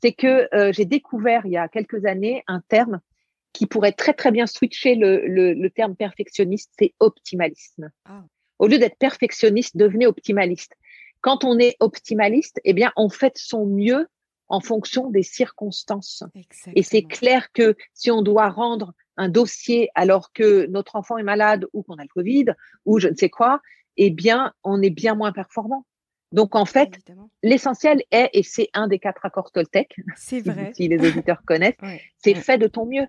c'est 0.02 0.12
que 0.12 0.48
euh, 0.54 0.72
j'ai 0.72 0.84
découvert 0.84 1.46
il 1.46 1.52
y 1.52 1.56
a 1.56 1.68
quelques 1.68 2.04
années 2.04 2.44
un 2.46 2.60
terme 2.68 3.00
qui 3.52 3.66
pourrait 3.66 3.92
très 3.92 4.12
très 4.12 4.30
bien 4.30 4.46
switcher 4.46 4.94
le, 4.94 5.26
le, 5.26 5.70
terme 5.70 5.96
perfectionniste, 5.96 6.70
c'est 6.78 6.94
optimalisme. 7.00 7.90
Ah. 8.04 8.24
Au 8.58 8.66
lieu 8.66 8.78
d'être 8.78 8.98
perfectionniste, 8.98 9.76
devenez 9.76 10.06
optimaliste. 10.06 10.74
Quand 11.22 11.44
on 11.44 11.58
est 11.58 11.76
optimaliste, 11.80 12.60
eh 12.64 12.72
bien, 12.72 12.92
on 12.96 13.08
fait 13.08 13.36
son 13.36 13.66
mieux 13.66 14.06
en 14.48 14.60
fonction 14.60 15.10
des 15.10 15.22
circonstances. 15.22 16.22
Et 16.74 16.82
c'est 16.82 17.02
clair 17.02 17.52
que 17.52 17.76
si 17.94 18.10
on 18.10 18.22
doit 18.22 18.48
rendre 18.48 18.94
un 19.18 19.28
dossier 19.28 19.90
alors 19.94 20.32
que 20.32 20.66
notre 20.66 20.96
enfant 20.96 21.18
est 21.18 21.22
malade 21.22 21.66
ou 21.72 21.82
qu'on 21.82 21.96
a 21.96 22.02
le 22.02 22.08
Covid 22.08 22.46
ou 22.86 22.98
je 22.98 23.08
ne 23.08 23.16
sais 23.16 23.28
quoi, 23.28 23.60
eh 23.96 24.10
bien, 24.10 24.52
on 24.64 24.80
est 24.80 24.90
bien 24.90 25.14
moins 25.14 25.32
performant. 25.32 25.84
Donc 26.32 26.54
en 26.54 26.64
fait, 26.64 26.90
l'essentiel 27.42 28.02
est, 28.10 28.30
et 28.32 28.42
c'est 28.42 28.68
un 28.74 28.86
des 28.86 28.98
quatre 28.98 29.24
accords 29.24 29.50
Toltec, 29.50 29.96
si, 30.16 30.42
si, 30.74 30.88
les 30.88 31.06
auditeurs 31.06 31.42
connaissent, 31.44 31.76
c'est 32.18 32.34
fait 32.34 32.58
de 32.58 32.66
ton 32.66 32.86
mieux. 32.86 33.06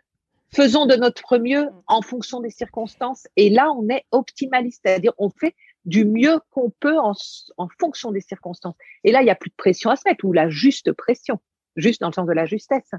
Faisons 0.51 0.87
de 0.87 0.95
notre 0.95 1.37
mieux 1.37 1.69
en 1.85 2.01
fonction 2.01 2.39
des 2.39 2.49
circonstances. 2.49 3.27
Et 3.35 3.51
là, 3.51 3.71
on 3.71 3.87
est 3.89 4.05
optimaliste, 4.11 4.81
c'est-à-dire 4.83 5.13
on 5.19 5.29
fait 5.29 5.55
du 5.85 6.05
mieux 6.05 6.39
qu'on 6.49 6.71
peut 6.71 6.97
en, 6.97 7.13
en, 7.57 7.67
fonction 7.79 8.11
des 8.11 8.21
circonstances. 8.21 8.75
Et 9.03 9.11
là, 9.11 9.21
il 9.21 9.25
n'y 9.25 9.31
a 9.31 9.35
plus 9.35 9.51
de 9.51 9.55
pression 9.55 9.91
à 9.91 9.95
se 9.95 10.01
mettre, 10.05 10.25
ou 10.25 10.33
la 10.33 10.49
juste 10.49 10.91
pression, 10.93 11.39
juste 11.75 12.01
dans 12.01 12.07
le 12.07 12.13
sens 12.13 12.25
de 12.25 12.33
la 12.33 12.45
justesse. 12.45 12.91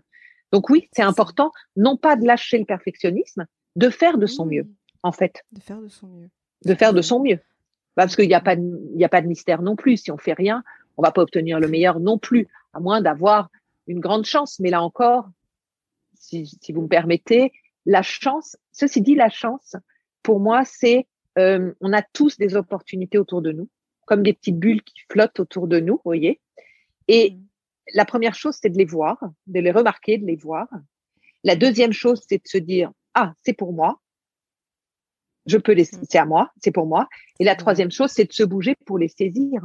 Donc 0.53 0.69
oui, 0.71 0.89
c'est 0.93 1.03
important, 1.03 1.53
non 1.77 1.97
pas 1.97 2.17
de 2.17 2.27
lâcher 2.27 2.59
le 2.59 2.65
perfectionnisme, 2.65 3.47
de 3.77 3.89
faire 3.89 4.19
de 4.19 4.27
son 4.27 4.47
mieux, 4.47 4.69
en 5.03 5.13
fait. 5.13 5.45
De 5.53 5.61
faire 5.61 5.81
de 5.81 5.89
son 5.89 6.09
mieux. 6.09 6.31
De 6.65 6.75
faire 6.75 6.93
de 6.93 7.03
son 7.03 7.21
mieux. 7.21 7.39
Bah, 7.97 8.05
parce 8.05 8.17
qu'il 8.17 8.29
n'y 8.29 8.35
a 8.35 8.41
pas 8.41 8.57
de, 8.57 8.81
y 8.95 9.05
a 9.05 9.09
pas 9.09 9.23
de 9.23 9.27
mystère 9.27 9.63
non 9.63 9.77
plus. 9.77 9.97
Si 9.97 10.11
on 10.11 10.19
fait 10.19 10.33
rien, 10.33 10.63
on 10.97 11.03
va 11.03 11.13
pas 11.13 11.23
obtenir 11.23 11.61
le 11.61 11.69
meilleur 11.69 12.01
non 12.01 12.19
plus, 12.19 12.49
à 12.73 12.81
moins 12.81 13.01
d'avoir 13.01 13.49
une 13.87 14.01
grande 14.01 14.25
chance. 14.25 14.59
Mais 14.61 14.71
là 14.71 14.83
encore, 14.83 15.29
si, 16.15 16.47
si, 16.61 16.73
vous 16.73 16.83
me 16.83 16.89
permettez, 16.89 17.53
la 17.87 18.03
chance, 18.03 18.57
ceci 18.73 19.01
dit, 19.01 19.15
la 19.15 19.31
chance, 19.31 19.77
pour 20.23 20.41
moi, 20.41 20.65
c'est, 20.65 21.07
euh, 21.39 21.73
on 21.81 21.93
a 21.93 22.03
tous 22.03 22.37
des 22.37 22.57
opportunités 22.57 23.19
autour 23.19 23.43
de 23.43 23.53
nous, 23.53 23.69
comme 24.07 24.23
des 24.23 24.33
petites 24.33 24.59
bulles 24.59 24.83
qui 24.83 24.95
flottent 25.11 25.41
autour 25.41 25.67
de 25.67 25.81
nous, 25.81 26.01
voyez. 26.05 26.41
Et 27.09 27.31
mmh. 27.31 27.45
La 27.95 28.05
première 28.05 28.35
chose, 28.35 28.57
c'est 28.61 28.71
de 28.71 28.79
les 28.79 28.85
voir, 28.85 29.19
de 29.47 29.61
les 29.61 29.71
remarquer, 29.71 30.19
de 30.19 30.27
les 30.27 30.37
voir. 30.37 30.69
La 31.45 31.57
deuxième 31.57 31.93
chose, 31.93 32.23
c'est 32.29 32.39
de 32.39 32.49
se 32.49 32.59
dire, 32.59 32.93
ah, 33.15 33.33
c'est 33.43 33.53
pour 33.53 33.73
moi. 33.73 34.01
Je 35.47 35.57
peux 35.57 35.73
les, 35.73 35.85
mmh. 35.85 36.05
c'est 36.09 36.19
à 36.19 36.27
moi, 36.27 36.53
c'est 36.63 36.71
pour 36.71 36.87
moi. 36.87 37.09
Et 37.39 37.45
la 37.45 37.57
troisième 37.57 37.91
chose, 37.91 38.11
c'est 38.11 38.27
de 38.27 38.33
se 38.33 38.43
bouger 38.43 38.75
pour 38.87 38.99
les 38.99 39.09
saisir. 39.09 39.63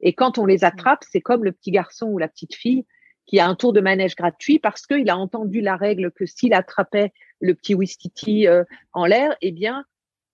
Et 0.00 0.12
quand 0.12 0.38
on 0.38 0.46
les 0.46 0.58
mmh. 0.58 0.64
attrape, 0.64 1.04
c'est 1.10 1.20
comme 1.20 1.44
le 1.44 1.52
petit 1.52 1.70
garçon 1.70 2.06
ou 2.06 2.18
la 2.18 2.28
petite 2.28 2.54
fille 2.54 2.84
qui 3.26 3.38
a 3.40 3.46
un 3.46 3.54
tour 3.54 3.72
de 3.72 3.80
manège 3.80 4.16
gratuit 4.16 4.58
parce 4.58 4.86
qu'il 4.86 5.08
a 5.08 5.16
entendu 5.16 5.62
la 5.62 5.76
règle 5.76 6.10
que 6.12 6.26
s'il 6.26 6.52
attrapait 6.52 7.12
le 7.40 7.54
petit 7.54 7.74
Wistiti 7.74 8.46
euh, 8.46 8.64
en 8.92 9.06
l'air, 9.06 9.34
eh 9.40 9.50
bien, 9.50 9.84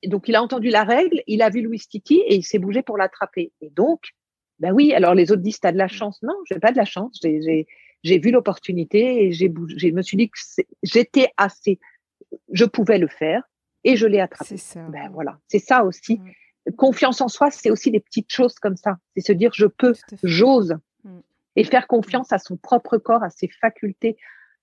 donc 0.07 0.28
il 0.28 0.35
a 0.35 0.43
entendu 0.43 0.70
la 0.70 0.83
règle, 0.83 1.22
il 1.26 1.43
a 1.43 1.51
vu 1.51 1.62
le 1.62 1.68
Wistiti 1.68 2.20
et 2.26 2.35
il 2.35 2.43
s'est 2.43 2.59
bougé 2.59 2.83
pour 2.83 2.99
l'attraper. 2.99 3.53
Et 3.61 3.70
donc, 3.70 4.11
ben 4.61 4.72
oui, 4.72 4.92
alors 4.92 5.14
les 5.14 5.32
autres 5.32 5.42
disent, 5.42 5.58
t'as 5.58 5.72
de 5.72 5.78
la 5.78 5.88
chance. 5.88 6.22
Non, 6.22 6.34
j'ai 6.44 6.61
pas 6.61 6.70
de 6.70 6.76
la 6.76 6.84
chance. 6.84 7.18
J'ai 7.22 8.18
vu 8.18 8.30
l'opportunité 8.30 9.24
et 9.24 9.32
j'ai. 9.32 9.52
Je 9.76 9.88
me 9.88 10.02
suis 10.02 10.16
dit 10.16 10.28
que 10.28 10.38
j'étais 10.82 11.32
assez, 11.36 11.80
je 12.52 12.64
pouvais 12.66 12.98
le 12.98 13.08
faire 13.08 13.42
et 13.84 13.96
je 13.96 14.06
l'ai 14.06 14.20
attrapé. 14.20 14.58
Ça. 14.58 14.82
Ben 14.88 15.11
voilà, 15.12 15.38
c'est 15.48 15.58
ça 15.58 15.84
aussi. 15.84 16.20
Confiance 16.76 17.22
en 17.22 17.28
soi, 17.28 17.50
c'est 17.50 17.70
aussi 17.70 17.90
des 17.90 18.00
petites 18.00 18.30
choses 18.30 18.54
comme 18.56 18.76
ça. 18.76 18.98
C'est 19.16 19.22
se 19.22 19.32
dire 19.32 19.50
je 19.54 19.66
peux, 19.66 19.94
j'ose 20.22 20.76
mm. 21.04 21.20
et 21.56 21.64
faire 21.64 21.86
confiance 21.86 22.32
à 22.32 22.38
son 22.38 22.58
propre 22.58 22.98
corps, 22.98 23.22
à 23.22 23.30
ses 23.30 23.48
facultés 23.48 24.18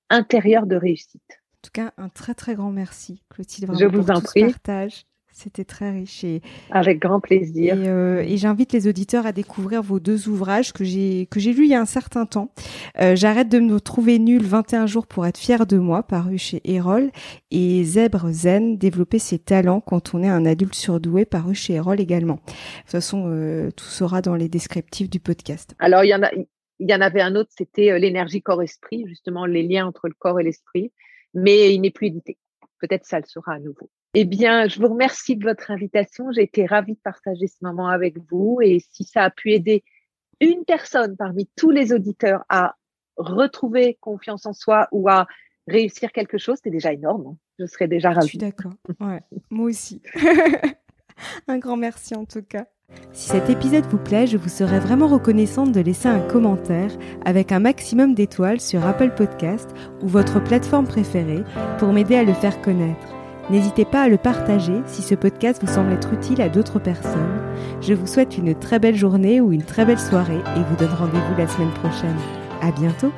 intérieures 0.10 0.68
de 0.68 0.76
réussite. 0.76 1.42
En 1.56 1.62
tout 1.64 1.72
cas, 1.74 1.92
un 1.98 2.10
très 2.10 2.36
très 2.36 2.54
grand 2.54 2.72
merci, 2.72 3.24
Clotilde. 3.30 3.72
je 3.78 3.86
vous 3.86 4.12
en 4.12 4.22
prie. 4.22 4.46
partage. 4.46 5.06
C'était 5.38 5.66
très 5.66 5.92
riche. 5.92 6.24
Et, 6.24 6.42
Avec 6.72 6.98
grand 6.98 7.20
plaisir. 7.20 7.76
Euh, 7.78 8.22
et, 8.22 8.38
j'invite 8.38 8.74
les 8.74 8.88
auditeurs 8.88 9.28
à 9.28 9.32
découvrir 9.32 9.84
vos 9.84 10.00
deux 10.00 10.30
ouvrages 10.30 10.74
que 10.74 10.84
j'ai 10.84 11.28
que 11.30 11.40
j'ai 11.40 11.54
lus 11.54 11.66
il 11.66 11.70
y 11.70 11.76
a 11.76 11.80
un 11.80 11.86
certain 11.86 12.26
temps. 12.26 12.50
Euh, 13.00 13.16
J'arrête 13.16 13.48
de 13.48 13.60
me 13.60 13.80
trouver 13.80 14.18
nul 14.18 14.42
21 14.42 14.88
jours 14.88 15.06
pour 15.06 15.28
être 15.28 15.38
fier 15.38 15.68
de 15.68 15.78
moi, 15.78 16.02
paru 16.02 16.40
chez 16.40 16.60
Erol, 16.66 17.12
et 17.52 17.84
Zèbre 17.84 18.32
Zen, 18.32 18.80
développer 18.80 19.20
ses 19.20 19.38
talents 19.38 19.80
quand 19.80 20.16
on 20.16 20.24
est 20.24 20.28
un 20.28 20.44
adulte 20.44 20.74
surdoué, 20.74 21.26
paru 21.26 21.54
chez 21.54 21.76
Erol 21.76 22.02
également. 22.02 22.38
De 22.38 22.82
toute 22.82 22.92
façon, 22.92 23.26
euh, 23.28 23.70
tout 23.70 23.86
sera 23.86 24.24
dans 24.24 24.36
les 24.36 24.50
descriptifs 24.50 25.10
du 25.12 25.20
podcast. 25.20 25.76
Alors 25.78 26.04
il 26.04 26.08
y 26.08 26.16
en 26.16 26.24
a, 26.24 26.32
il 26.34 26.90
y 26.90 26.96
en 26.96 27.02
avait 27.02 27.22
un 27.22 27.36
autre, 27.36 27.52
c'était 27.56 28.00
l'énergie 28.00 28.42
corps-esprit, 28.42 29.06
justement 29.08 29.46
les 29.46 29.62
liens 29.62 29.86
entre 29.86 30.08
le 30.08 30.16
corps 30.18 30.40
et 30.40 30.44
l'esprit, 30.44 30.92
mais 31.36 31.76
il 31.76 31.82
n'est 31.82 31.92
plus 31.92 32.08
édité. 32.08 32.40
Peut-être 32.80 33.06
ça 33.06 33.20
le 33.20 33.26
sera 33.26 33.54
à 33.54 33.60
nouveau. 33.60 33.90
Eh 34.14 34.26
bien, 34.26 34.68
je 34.68 34.80
vous 34.80 34.88
remercie 34.88 35.36
de 35.36 35.44
votre 35.44 35.72
invitation. 35.72 36.32
J'ai 36.32 36.44
été 36.44 36.66
ravie 36.66 36.94
de 36.94 37.00
partager 37.00 37.48
ce 37.48 37.58
moment 37.62 37.88
avec 37.88 38.18
vous. 38.30 38.60
Et 38.62 38.80
si 38.92 39.04
ça 39.04 39.24
a 39.24 39.30
pu 39.30 39.52
aider 39.52 39.84
une 40.40 40.64
personne 40.66 41.16
parmi 41.18 41.50
tous 41.56 41.72
les 41.72 41.94
auditeurs 41.94 42.44
à 42.50 42.76
retrouver 43.18 43.98
confiance 44.00 44.46
en 44.46 44.54
soi 44.54 44.88
ou 44.92 45.10
à 45.10 45.28
réussir 45.68 46.12
quelque 46.12 46.38
chose, 46.38 46.60
c'est 46.64 46.70
déjà 46.70 46.94
énorme. 46.94 47.28
Hein. 47.28 47.38
Je 47.60 47.66
serais 47.66 47.88
déjà 47.88 48.12
ravie. 48.12 48.28
Je 48.28 48.30
suis 48.30 48.38
d'accord. 48.38 48.74
Ouais, 49.00 49.22
moi 49.50 49.66
aussi. 49.66 50.02
Un 51.48 51.58
grand 51.58 51.78
merci 51.78 52.16
en 52.16 52.26
tout 52.26 52.44
cas. 52.44 52.68
Si 53.18 53.30
cet 53.30 53.50
épisode 53.50 53.86
vous 53.90 53.98
plaît, 53.98 54.28
je 54.28 54.38
vous 54.38 54.48
serais 54.48 54.80
vraiment 54.80 55.08
reconnaissante 55.08 55.72
de 55.72 55.82
laisser 55.82 56.08
un 56.08 56.20
commentaire 56.20 56.92
avec 57.26 57.52
un 57.52 57.60
maximum 57.60 58.14
d'étoiles 58.14 58.62
sur 58.62 58.86
Apple 58.86 59.10
Podcast 59.18 59.72
ou 60.04 60.08
votre 60.08 60.42
plateforme 60.42 60.86
préférée 60.86 61.44
pour 61.80 61.92
m'aider 61.94 62.16
à 62.16 62.24
le 62.24 62.34
faire 62.34 62.62
connaître. 62.62 63.08
N'hésitez 63.50 63.86
pas 63.86 64.04
à 64.04 64.08
le 64.08 64.18
partager 64.18 64.82
si 64.86 65.02
ce 65.02 65.16
podcast 65.16 65.64
vous 65.66 65.74
semble 65.74 65.94
être 65.94 66.14
utile 66.14 66.44
à 66.44 66.50
d'autres 66.50 66.80
personnes. 66.80 67.42
Je 67.82 67.96
vous 67.96 68.08
souhaite 68.08 68.38
une 68.38 68.54
très 68.54 68.78
belle 68.78 68.96
journée 68.96 69.42
ou 69.42 69.52
une 69.52 69.64
très 69.64 69.84
belle 69.84 70.00
soirée 70.00 70.44
et 70.56 70.64
vous 70.70 70.76
donne 70.76 70.94
rendez-vous 70.94 71.38
la 71.40 71.48
semaine 71.48 71.74
prochaine. 71.74 72.18
À 72.62 72.72
bientôt! 72.72 73.12